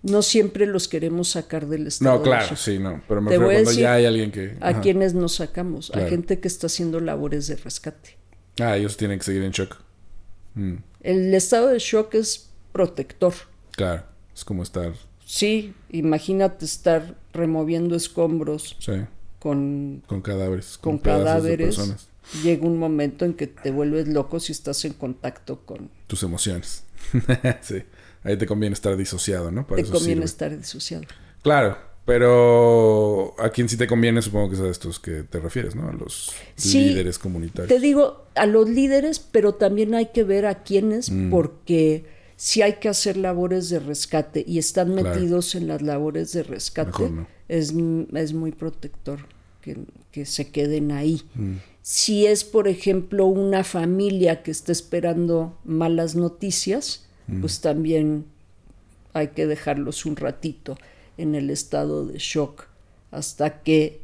No 0.03 0.21
siempre 0.23 0.67
los 0.67 0.87
queremos 0.87 1.31
sacar 1.31 1.67
del 1.67 1.87
estado. 1.89 2.13
No, 2.13 2.19
de 2.19 2.25
claro, 2.25 2.47
shock. 2.47 2.57
sí, 2.59 2.79
no. 2.79 3.03
Pero 3.09 3.21
me 3.23 3.31
Te 3.31 3.39
refiero 3.39 3.47
voy 3.47 3.55
a 3.55 3.57
cuando 3.57 3.71
decir 3.71 3.83
ya 3.83 3.95
hay 3.95 4.05
alguien 4.05 4.31
que... 4.31 4.57
¿A 4.61 4.69
ajá. 4.69 4.81
quiénes 4.83 5.15
nos 5.15 5.37
sacamos? 5.37 5.91
Claro. 5.91 6.07
A 6.07 6.11
gente 6.11 6.39
que 6.39 6.47
está 6.47 6.67
haciendo 6.69 7.01
labores 7.01 7.47
de 7.49 7.57
rescate. 7.57 8.17
Ah, 8.61 8.77
ellos 8.77 8.97
tienen 8.97 9.19
que 9.19 9.25
seguir 9.25 9.43
en 9.43 9.51
shock. 9.51 9.77
Mm, 10.55 10.75
El 11.01 11.35
estado 11.35 11.69
de 11.69 11.79
shock 11.79 12.15
es 12.15 12.51
protector. 12.73 13.33
claro, 13.73 14.05
es 14.35 14.45
como 14.45 14.63
estar... 14.63 14.93
Sí, 15.31 15.75
imagínate 15.91 16.65
estar 16.65 17.15
removiendo 17.35 17.95
escombros 17.95 18.77
Sí, 18.79 18.93
con, 19.39 20.03
con 20.07 20.23
cadáveres. 20.23 20.79
con 20.79 20.97
de 20.97 21.03
cadáveres. 21.03 21.77
personas. 21.77 22.09
Llega 22.43 22.67
un 22.67 22.79
momento 22.79 23.27
en 23.27 23.35
que 23.35 23.47
te 23.47 23.71
vuelves 23.71 24.09
loco 24.09 24.41
si 24.41 24.53
estás 24.53 24.83
en 24.87 24.95
contacto 24.95 25.61
con... 25.67 25.91
Tus 26.07 26.23
emociones. 26.23 26.85
sí. 27.61 27.83
Ahí 28.25 28.39
te 28.39 28.47
conviene 28.47 28.73
estar 28.73 28.97
disociado, 28.97 29.51
¿no? 29.51 29.67
Para 29.67 29.83
te 29.83 29.89
conviene 29.89 30.15
sirve. 30.15 30.25
estar 30.25 30.57
disociado. 30.57 31.05
Claro, 31.43 31.77
pero 32.07 33.35
a 33.39 33.51
quien 33.51 33.69
sí 33.69 33.77
te 33.77 33.87
conviene 33.87 34.23
supongo 34.23 34.49
que 34.49 34.55
es 34.55 34.61
a 34.63 34.69
estos 34.69 34.99
que 34.99 35.25
te 35.25 35.41
refieres, 35.41 35.75
¿no? 35.75 35.89
A 35.89 35.93
los 35.93 36.33
Sí, 36.57 36.89
líderes 36.89 37.19
comunitarios. 37.19 37.69
Te 37.69 37.81
digo 37.81 38.25
a 38.35 38.47
los 38.47 38.69
líderes, 38.69 39.19
pero 39.21 39.55
también 39.57 39.95
hay 39.95 40.07
que 40.07 40.25
ver 40.25 40.47
a 40.47 40.63
quiénes, 40.63 41.11
Mm. 41.11 41.31
porque 41.31 42.05
si 42.41 42.63
hay 42.63 42.75
que 42.75 42.89
hacer 42.89 43.17
labores 43.17 43.69
de 43.69 43.81
rescate 43.81 44.45
y 44.47 44.59
están 44.59 44.93
Claro. 44.95 45.11
metidos 45.11 45.55
en 45.57 45.67
las 45.67 45.83
labores 45.83 46.33
de 46.33 46.45
rescate, 46.45 47.11
no. 47.11 47.27
es, 47.49 47.75
es 48.15 48.33
muy 48.33 48.53
protector 48.53 49.19
que, 49.61 49.77
que 50.13 50.25
se 50.25 50.51
queden 50.51 50.93
ahí. 50.93 51.23
Mm, 51.35 51.57
Si 51.83 52.27
es, 52.27 52.45
por 52.45 52.69
ejemplo, 52.69 53.27
una 53.27 53.65
familia 53.65 54.43
que 54.43 54.51
está 54.53 54.73
esperando 54.73 55.59
malas 55.65 56.15
noticias, 56.15 57.05
Mm. 57.27 57.41
pues 57.41 57.61
también 57.61 58.25
hay 59.15 59.29
que 59.29 59.47
dejarlos 59.47 60.07
un 60.07 60.17
ratito 60.17 60.79
en 61.17 61.35
el 61.35 61.51
estado 61.51 62.07
de 62.07 62.19
shock 62.19 62.67
hasta 63.11 63.63
que 63.63 64.01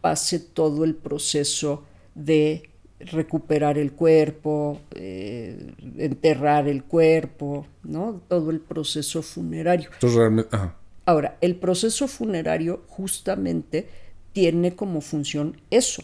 pase 0.00 0.38
todo 0.38 0.84
el 0.84 0.94
proceso 0.94 1.82
de 2.14 2.70
recuperar 3.12 3.78
el 3.78 3.92
cuerpo, 3.92 4.80
eh, 4.94 5.72
enterrar 5.98 6.68
el 6.68 6.84
cuerpo, 6.84 7.66
¿no? 7.82 8.20
Todo 8.28 8.50
el 8.50 8.60
proceso 8.60 9.22
funerario. 9.22 9.90
Entonces 9.92 10.18
realmente... 10.18 10.54
Ajá. 10.54 10.76
Ahora, 11.06 11.36
el 11.42 11.56
proceso 11.56 12.08
funerario 12.08 12.82
justamente 12.88 13.88
tiene 14.32 14.74
como 14.74 15.00
función 15.02 15.60
eso, 15.70 16.02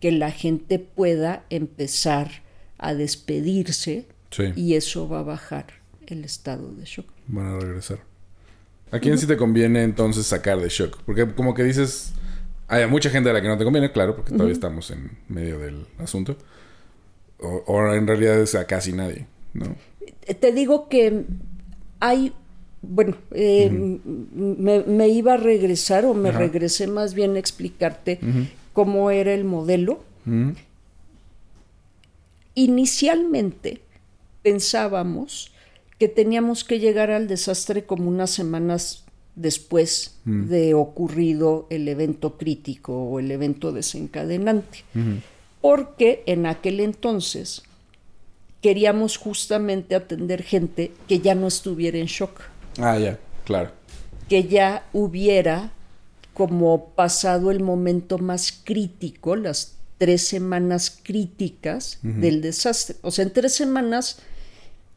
que 0.00 0.12
la 0.12 0.30
gente 0.30 0.78
pueda 0.78 1.44
empezar 1.50 2.30
a 2.78 2.94
despedirse 2.94 4.06
Sí, 4.30 4.44
y 4.56 4.74
eso 4.74 5.08
va 5.08 5.20
a 5.20 5.22
bajar 5.24 5.66
el 6.06 6.24
estado 6.24 6.72
de 6.72 6.84
shock. 6.84 7.06
van 7.26 7.46
a 7.46 7.58
regresar. 7.58 7.98
¿A 8.92 8.98
quién 8.98 9.18
sí 9.18 9.26
te 9.26 9.36
conviene 9.36 9.82
entonces 9.82 10.26
sacar 10.26 10.58
de 10.58 10.68
shock? 10.68 10.98
Porque 11.04 11.32
como 11.34 11.54
que 11.54 11.62
dices... 11.64 12.12
Hay 12.72 12.86
mucha 12.86 13.10
gente 13.10 13.28
a 13.28 13.32
la 13.32 13.42
que 13.42 13.48
no 13.48 13.58
te 13.58 13.64
conviene, 13.64 13.90
claro, 13.90 14.14
porque 14.16 14.30
todavía 14.32 14.52
estamos 14.52 14.90
en 14.92 15.10
medio 15.28 15.58
del 15.58 15.86
asunto. 15.98 16.36
O, 17.40 17.64
o 17.66 17.92
en 17.92 18.06
realidad 18.06 18.38
es 18.40 18.54
a 18.54 18.66
casi 18.66 18.92
nadie, 18.92 19.26
¿no? 19.54 19.74
Eh, 20.26 20.34
Te 20.34 20.52
digo 20.52 20.88
que 20.88 21.24
hay, 21.98 22.32
bueno, 22.82 23.16
eh, 23.32 23.68
me, 23.70 24.80
me 24.84 25.08
iba 25.08 25.32
a 25.34 25.36
regresar 25.36 26.04
o 26.04 26.14
me 26.14 26.28
Ajá. 26.28 26.38
regresé 26.38 26.86
más 26.86 27.14
bien 27.14 27.34
a 27.36 27.38
explicarte 27.40 28.20
cómo 28.72 29.10
era 29.10 29.32
el 29.34 29.44
modelo. 29.44 30.04
Inicialmente 32.54 33.80
pensábamos 34.42 35.52
que 35.98 36.08
teníamos 36.08 36.64
que 36.64 36.78
llegar 36.78 37.10
al 37.10 37.28
desastre 37.28 37.84
como 37.84 38.08
unas 38.08 38.30
semanas 38.30 39.04
después 39.36 40.16
Mm. 40.24 40.48
de 40.48 40.74
ocurrido 40.74 41.66
el 41.70 41.88
evento 41.88 42.36
crítico 42.36 42.92
o 42.94 43.18
el 43.20 43.30
evento 43.30 43.72
desencadenante, 43.72 44.84
porque 45.60 46.22
en 46.26 46.46
aquel 46.46 46.80
entonces 46.80 47.62
queríamos 48.60 49.16
justamente 49.16 49.94
atender 49.94 50.42
gente 50.42 50.92
que 51.08 51.20
ya 51.20 51.34
no 51.34 51.46
estuviera 51.46 51.98
en 51.98 52.06
shock, 52.06 52.40
Ah, 52.78 52.98
ya, 52.98 53.18
claro. 53.44 53.70
que 54.28 54.44
ya 54.44 54.86
hubiera 54.92 55.72
como 56.34 56.90
pasado 56.90 57.50
el 57.50 57.60
momento 57.60 58.18
más 58.18 58.52
crítico, 58.64 59.36
las 59.36 59.76
tres 59.98 60.26
semanas 60.26 60.98
críticas 61.02 61.98
del 62.02 62.40
desastre. 62.40 62.96
O 63.02 63.10
sea, 63.10 63.24
en 63.24 63.32
tres 63.32 63.52
semanas 63.54 64.18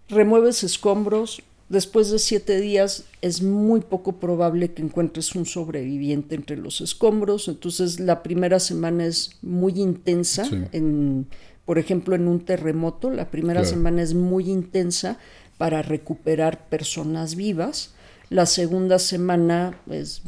remueves 0.09 0.63
escombros, 0.63 1.41
después 1.74 2.09
de 2.09 2.19
siete 2.19 2.61
días 2.61 3.03
es 3.21 3.41
muy 3.41 3.82
poco 3.82 4.13
probable 4.13 4.71
que 4.74 4.82
encuentres 4.82 5.36
un 5.36 5.45
sobreviviente 5.45 6.36
entre 6.36 6.55
los 6.57 6.80
escombros, 6.80 7.47
entonces 7.49 7.99
la 7.99 8.24
primera 8.24 8.59
semana 8.59 9.05
es 9.05 9.32
muy 9.41 9.74
intensa, 9.82 10.45
Sí. 10.45 10.55
en, 10.71 11.28
por 11.65 11.80
ejemplo, 11.80 12.15
en 12.15 12.28
un 12.28 12.39
terremoto, 12.45 13.09
la 13.09 13.30
primera 13.30 13.61
Claro. 13.61 13.76
semana 13.76 14.01
es 14.01 14.13
muy 14.13 14.49
intensa 14.49 15.17
para 15.57 15.82
recuperar 15.82 16.67
personas 16.69 17.36
vivas, 17.36 17.93
la 18.30 18.45
segunda 18.45 18.99
semana 18.99 19.78
pues, 19.86 20.21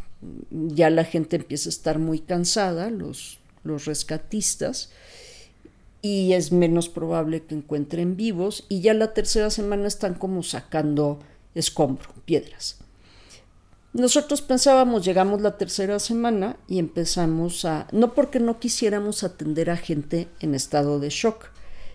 ya 0.52 0.90
la 0.90 1.04
gente 1.06 1.38
empieza 1.38 1.70
a 1.70 1.72
estar 1.72 2.00
muy 2.00 2.20
cansada, 2.20 2.90
los, 2.90 3.40
los 3.64 3.86
rescatistas, 3.86 4.90
y 6.02 6.34
es 6.34 6.52
menos 6.52 6.88
probable 6.88 7.42
que 7.42 7.56
encuentren 7.56 8.16
vivos 8.16 8.66
y 8.70 8.82
ya 8.82 8.94
la 8.94 9.14
tercera 9.14 9.50
semana 9.50 9.88
están 9.88 10.14
como 10.14 10.44
sacando 10.44 11.20
escombro, 11.56 12.10
piedras. 12.26 12.78
Nosotros 13.94 14.42
pensábamos, 14.42 15.06
llegamos 15.06 15.42
la 15.42 15.58
tercera 15.58 16.00
semana 16.00 16.58
y 16.68 16.80
empezamos 16.80 17.64
a, 17.64 17.88
no 17.94 18.14
porque 18.14 18.42
no 18.42 18.60
quisiéramos 18.60 19.24
atender 19.24 19.70
a 19.70 19.78
gente 19.78 20.28
en 20.42 20.54
estado 20.54 21.00
de 21.00 21.10
shock, 21.10 21.46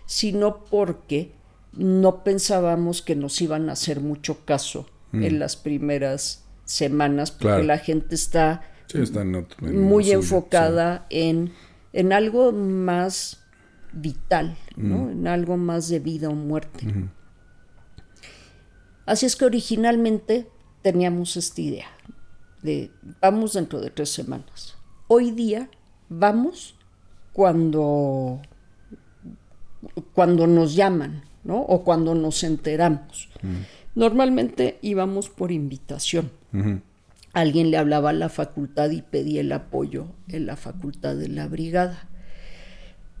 sino 0.07 0.65
porque 0.65 1.31
no 1.73 2.23
pensábamos 2.23 3.01
que 3.03 3.15
nos 3.15 3.39
iban 3.41 3.69
a 3.69 3.73
hacer 3.73 4.01
mucho 4.01 4.43
caso 4.45 4.87
en 5.13 5.39
las 5.39 5.57
primeras 5.57 6.45
semanas, 6.63 7.31
porque 7.31 7.45
Claro. 7.47 7.63
la 7.63 7.77
gente 7.77 8.15
está 8.15 8.61
Sí, 8.87 8.99
está 8.99 9.21
en 9.21 9.35
otro- 9.35 9.67
en 9.67 9.75
lo 9.75 9.81
muy 9.81 10.05
suyo, 10.05 10.15
enfocada 10.19 11.05
en, 11.09 11.51
en 11.93 12.13
algo 12.13 12.51
más 12.53 13.39
vital, 13.93 14.57
¿no? 14.77 15.11
en 15.11 15.27
algo 15.27 15.57
más 15.57 15.87
de 15.89 15.99
vida 15.99 16.29
o 16.29 16.33
muerte. 16.33 16.87
Así 19.11 19.25
es 19.25 19.35
que 19.35 19.43
originalmente 19.43 20.47
teníamos 20.81 21.35
esta 21.35 21.59
idea 21.59 21.87
de 22.61 22.91
vamos 23.19 23.51
dentro 23.51 23.81
de 23.81 23.89
tres 23.89 24.07
semanas. 24.07 24.77
Hoy 25.09 25.31
día 25.31 25.69
vamos 26.07 26.75
cuando, 27.33 28.41
cuando 30.13 30.47
nos 30.47 30.75
llaman, 30.75 31.25
¿no? 31.43 31.59
O 31.59 31.83
cuando 31.83 32.15
nos 32.15 32.41
enteramos. 32.45 33.27
Normalmente 33.95 34.79
íbamos 34.81 35.29
por 35.29 35.51
invitación. 35.51 36.31
Alguien 37.33 37.69
le 37.69 37.75
hablaba 37.75 38.11
a 38.11 38.13
la 38.13 38.29
facultad 38.29 38.91
y 38.91 39.01
pedía 39.01 39.41
el 39.41 39.51
apoyo 39.51 40.05
en 40.29 40.45
la 40.45 40.55
facultad 40.55 41.17
de 41.17 41.27
la 41.27 41.49
brigada. 41.49 42.07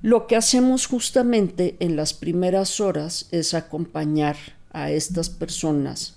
Lo 0.01 0.25
que 0.25 0.37
hacemos 0.37 0.85
justamente 0.85 1.75
en 1.81 1.97
las 1.97 2.13
primeras 2.13 2.79
horas 2.79 3.27
es 3.31 3.53
acompañar 3.53 4.37
a 4.73 4.91
estas 4.91 5.29
personas 5.29 6.15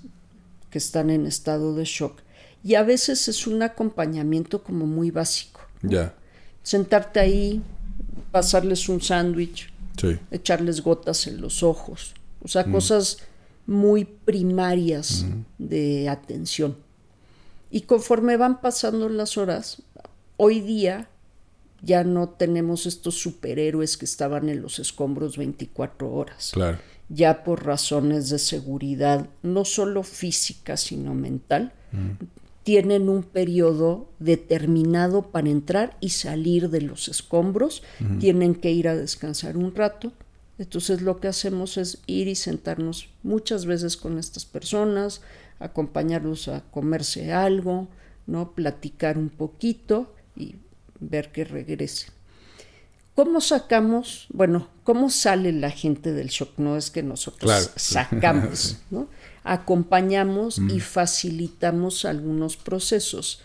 que 0.71 0.79
están 0.79 1.11
en 1.11 1.27
estado 1.27 1.75
de 1.75 1.85
shock 1.85 2.21
y 2.63 2.75
a 2.75 2.83
veces 2.83 3.29
es 3.29 3.47
un 3.47 3.63
acompañamiento 3.63 4.63
como 4.63 4.87
muy 4.87 5.11
básico. 5.11 5.61
Ya. 5.83 6.15
Sentarte 6.63 7.21
ahí, 7.21 7.63
pasarles 8.31 8.89
un 8.89 9.01
sándwich, 9.03 9.71
Sí. 9.97 10.19
echarles 10.31 10.81
gotas 10.81 11.27
en 11.27 11.41
los 11.41 11.63
ojos, 11.63 12.15
o 12.43 12.49
sea, 12.49 12.65
cosas 12.65 13.19
muy 13.67 14.05
primarias 14.05 15.27
de 15.59 16.09
atención. 16.09 16.77
Y 17.71 17.83
conforme 17.83 18.37
van 18.37 18.61
pasando 18.61 19.09
las 19.09 19.37
horas, 19.37 19.83
hoy 20.37 20.61
día 20.61 21.09
ya 21.83 22.03
no 22.03 22.29
tenemos 22.31 22.87
estos 22.87 23.17
superhéroes 23.17 23.97
que 23.97 24.05
estaban 24.05 24.49
en 24.49 24.63
los 24.63 24.79
escombros 24.79 25.37
24 25.37 26.11
horas. 26.13 26.51
Claro. 26.55 26.79
Ya 27.09 27.45
por 27.45 27.65
razones 27.65 28.31
de 28.31 28.39
seguridad, 28.39 29.29
no 29.43 29.65
solo 29.65 30.03
física, 30.03 30.77
sino 30.77 31.15
mental, 31.15 31.73
tienen 32.65 33.11
un 33.11 33.23
periodo 33.23 34.09
determinado 34.19 35.31
para 35.31 35.51
entrar 35.51 35.97
y 36.01 36.09
salir 36.09 36.71
de 36.71 36.81
los 36.81 37.09
escombros, 37.09 37.83
tienen 38.19 38.55
que 38.55 38.73
ir 38.73 38.89
a 38.89 38.97
descansar 38.97 39.57
un 39.57 39.75
rato. 39.75 40.13
Entonces 40.59 41.03
lo 41.03 41.21
que 41.21 41.29
hacemos 41.29 41.77
es 41.77 42.01
ir 42.07 42.27
y 42.27 42.37
sentarnos 42.37 43.11
muchas 43.23 43.67
veces 43.67 43.97
con 43.97 44.19
estas 44.19 44.47
personas, 44.47 45.21
acompañarlos 45.59 46.49
a 46.49 46.63
comerse 46.71 47.33
algo, 47.33 47.89
¿no? 48.27 48.53
platicar 48.53 49.19
un 49.19 49.29
poquito 49.29 50.15
y 50.35 50.55
ver 51.01 51.33
que 51.33 51.45
regresen. 51.45 52.14
¿Cómo 53.15 53.41
sacamos, 53.41 54.27
bueno, 54.31 54.69
cómo 54.83 55.09
sale 55.09 55.53
la 55.53 55.71
gente 55.71 56.13
del 56.13 56.29
shock? 56.29 56.59
No 56.59 56.77
es 56.77 56.91
que 56.91 57.03
nosotros 57.03 57.43
Claro. 57.51 57.67
sacamos, 57.77 58.79
¿no? 58.91 59.09
Acompañamos 59.45 60.59
y 60.59 60.81
facilitamos 60.81 62.05
algunos 62.05 62.57
procesos, 62.57 63.41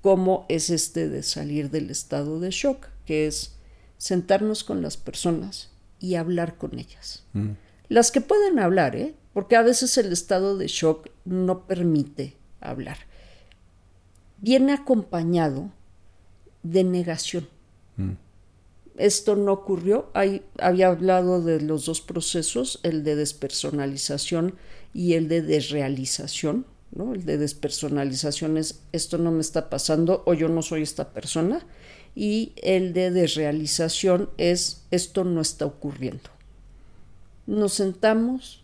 como 0.00 0.46
es 0.48 0.70
este 0.70 1.08
de 1.08 1.22
salir 1.22 1.70
del 1.70 1.90
estado 1.90 2.40
de 2.40 2.50
shock, 2.50 2.86
que 3.04 3.26
es 3.26 3.56
sentarnos 3.98 4.64
con 4.64 4.80
las 4.80 4.96
personas 4.96 5.68
y 5.98 6.14
hablar 6.14 6.56
con 6.56 6.78
ellas. 6.78 7.24
Las 7.88 8.10
que 8.10 8.22
pueden 8.22 8.58
hablar, 8.58 8.96
¿eh? 8.96 9.14
Porque 9.34 9.56
a 9.56 9.62
veces 9.62 9.98
el 9.98 10.12
estado 10.12 10.56
de 10.56 10.66
shock 10.68 11.08
no 11.26 11.66
permite 11.66 12.36
hablar. 12.60 12.96
Viene 14.38 14.72
acompañado 14.72 15.70
de 16.62 16.84
negación 16.84 17.46
esto 19.00 19.34
no 19.34 19.52
ocurrió. 19.52 20.10
Había 20.58 20.88
hablado 20.88 21.42
de 21.42 21.60
los 21.60 21.86
dos 21.86 22.00
procesos, 22.00 22.80
el 22.82 23.02
de 23.02 23.16
despersonalización 23.16 24.54
y 24.92 25.14
el 25.14 25.28
de 25.28 25.42
desrealización. 25.42 26.66
El 26.96 27.24
de 27.24 27.38
despersonalización 27.38 28.56
es 28.56 28.82
esto 28.92 29.16
no 29.16 29.30
me 29.30 29.40
está 29.40 29.70
pasando 29.70 30.22
o 30.26 30.34
yo 30.34 30.48
no 30.48 30.62
soy 30.62 30.82
esta 30.82 31.12
persona. 31.12 31.66
Y 32.14 32.52
el 32.56 32.92
de 32.92 33.10
desrealización 33.10 34.30
es 34.36 34.82
esto 34.90 35.24
no 35.24 35.40
está 35.40 35.66
ocurriendo. 35.66 36.30
Nos 37.46 37.72
sentamos, 37.72 38.62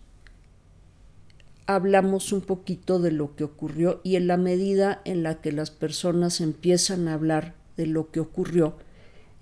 hablamos 1.67 2.33
un 2.33 2.43
poquito 2.43 2.99
de 2.99 3.13
lo 3.13 3.37
que 3.37 3.45
ocurrió 3.45 4.01
y 4.05 4.17
en 4.17 4.27
la 4.27 4.37
medida 4.37 5.01
en 5.05 5.23
la 5.23 5.41
que 5.41 5.53
las 5.53 5.71
personas 5.71 6.41
empiezan 6.41 7.09
a 7.09 7.15
hablar 7.15 7.55
de 7.77 7.87
lo 7.87 8.11
que 8.11 8.21
ocurrió, 8.21 8.77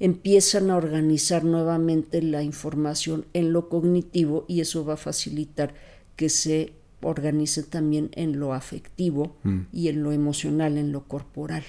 empiezan 0.04 0.70
a 0.70 0.76
organizar 0.76 1.44
nuevamente 1.44 2.20
la 2.22 2.42
información 2.42 3.24
en 3.32 3.52
lo 3.52 3.68
cognitivo 3.68 4.44
y 4.48 4.60
eso 4.60 4.84
va 4.84 4.94
a 4.94 4.98
facilitar 4.98 5.74
que 6.16 6.28
se 6.28 6.72
organice 7.02 7.62
también 7.62 8.10
en 8.14 8.38
lo 8.38 8.52
afectivo 8.54 9.36
y 9.72 9.88
en 9.88 10.02
lo 10.02 10.12
emocional, 10.12 10.76
en 10.78 10.92
lo 10.92 11.04
corporal. 11.08 11.64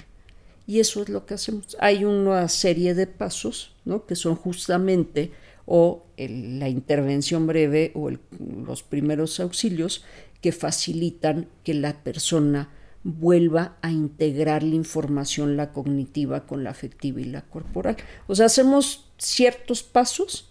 Y 0.67 0.79
eso 0.79 1.01
es 1.03 1.09
lo 1.09 1.25
que 1.25 1.35
hacemos. 1.35 1.77
Hay 1.79 2.03
una 2.05 2.47
serie 2.47 2.93
de 2.93 3.07
pasos, 3.07 3.75
¿no? 3.85 4.05
Que 4.05 4.15
son 4.15 4.35
justamente 4.35 5.31
o 5.65 6.05
el- 6.17 6.59
la 6.59 6.69
intervención 6.69 7.47
breve 7.47 7.91
o 7.95 8.09
el- 8.09 8.19
los 8.65 8.83
primeros 8.83 9.39
auxilios 9.39 10.03
que 10.41 10.51
facilitan 10.51 11.47
que 11.63 11.73
la 11.73 12.03
persona 12.03 12.69
vuelva 13.07 13.77
a 13.83 13.91
integrar 13.91 14.63
la 14.63 14.73
información, 14.73 15.55
la 15.57 15.71
cognitiva 15.71 16.47
con 16.47 16.63
la 16.63 16.71
afectiva 16.71 17.21
y 17.21 17.25
la 17.25 17.43
corporal. 17.43 17.95
O 18.27 18.33
sea, 18.33 18.47
hacemos 18.47 19.05
ciertos 19.19 19.83
pasos 19.83 20.49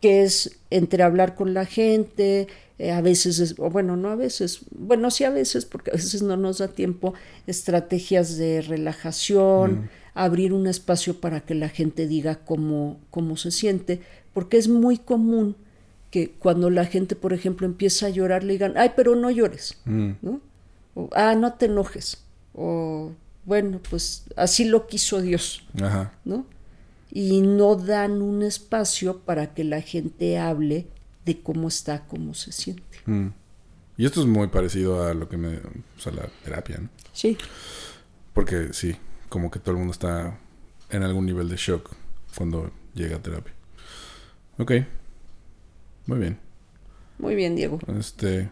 que 0.00 0.22
es 0.24 0.58
entre 0.70 1.04
hablar 1.04 1.36
con 1.36 1.54
la 1.54 1.66
gente, 1.66 2.48
eh, 2.78 2.90
a 2.90 3.00
veces, 3.02 3.38
es- 3.38 3.54
o 3.58 3.70
bueno, 3.70 3.96
no 3.96 4.08
a 4.08 4.16
veces, 4.16 4.62
bueno, 4.72 5.10
sí 5.12 5.22
a 5.24 5.30
veces, 5.30 5.64
porque 5.64 5.90
a 5.92 5.94
veces 5.94 6.22
no 6.22 6.36
nos 6.36 6.58
da 6.58 6.68
tiempo, 6.68 7.14
estrategias 7.46 8.36
de 8.36 8.62
relajación, 8.62 9.90
abrir 10.14 10.52
un 10.52 10.66
espacio 10.66 11.20
para 11.20 11.40
que 11.40 11.54
la 11.54 11.68
gente 11.68 12.08
diga 12.08 12.36
cómo, 12.44 12.98
cómo 13.10 13.36
se 13.36 13.50
siente, 13.52 14.00
porque 14.32 14.56
es 14.56 14.68
muy 14.68 14.98
común 14.98 15.54
que 16.10 16.30
cuando 16.32 16.70
la 16.70 16.84
gente, 16.86 17.14
por 17.14 17.32
ejemplo, 17.32 17.66
empieza 17.66 18.06
a 18.06 18.10
llorar, 18.10 18.42
le 18.42 18.54
digan, 18.54 18.72
ay, 18.76 18.90
pero 18.96 19.14
no 19.14 19.30
llores, 19.30 19.78
Mm. 19.84 20.10
¿no? 20.22 20.40
O, 20.94 21.08
ah, 21.14 21.34
no 21.34 21.54
te 21.54 21.66
enojes, 21.66 22.24
o 22.54 23.12
bueno, 23.44 23.80
pues 23.88 24.24
así 24.36 24.64
lo 24.64 24.86
quiso 24.86 25.20
Dios. 25.20 25.64
Ajá. 25.82 26.12
¿no? 26.24 26.46
Y 27.10 27.40
no 27.42 27.74
dan 27.74 28.22
un 28.22 28.42
espacio 28.42 29.18
para 29.18 29.54
que 29.54 29.64
la 29.64 29.80
gente 29.80 30.38
hable 30.38 30.86
de 31.24 31.42
cómo 31.42 31.68
está, 31.68 32.06
cómo 32.06 32.34
se 32.34 32.52
siente. 32.52 32.98
Mm. 33.06 33.28
Y 33.96 34.06
esto 34.06 34.20
es 34.20 34.26
muy 34.26 34.48
parecido 34.48 35.04
a 35.04 35.14
lo 35.14 35.28
que 35.28 35.36
me... 35.36 35.56
O 35.56 36.00
sea, 36.00 36.12
la 36.12 36.28
terapia, 36.44 36.78
¿no? 36.78 36.88
Sí, 37.12 37.36
Porque 38.32 38.72
sí, 38.72 38.96
como 39.28 39.50
que 39.50 39.58
todo 39.58 39.72
el 39.72 39.78
mundo 39.78 39.92
está 39.92 40.38
en 40.88 41.02
algún 41.02 41.26
nivel 41.26 41.48
de 41.48 41.56
shock 41.56 41.90
cuando 42.36 42.70
llega 42.94 43.16
a 43.16 43.22
terapia. 43.22 43.52
Ok. 44.58 44.72
Muy 46.06 46.18
bien. 46.18 46.38
muy 47.18 47.34
bien, 47.34 47.56
Diego. 47.56 47.78
Este... 47.98 48.48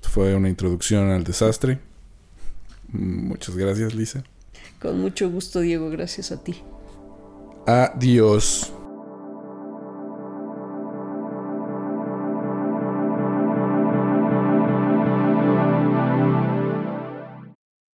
Esto 0.00 0.10
fue 0.10 0.34
una 0.34 0.48
introducción 0.48 1.10
al 1.10 1.24
desastre. 1.24 1.80
Muchas 2.88 3.56
gracias, 3.56 3.94
Lisa. 3.94 4.24
Con 4.80 5.00
mucho 5.00 5.28
gusto, 5.28 5.60
Diego, 5.60 5.90
gracias 5.90 6.30
a 6.30 6.42
ti. 6.42 6.62
Adiós. 7.66 8.72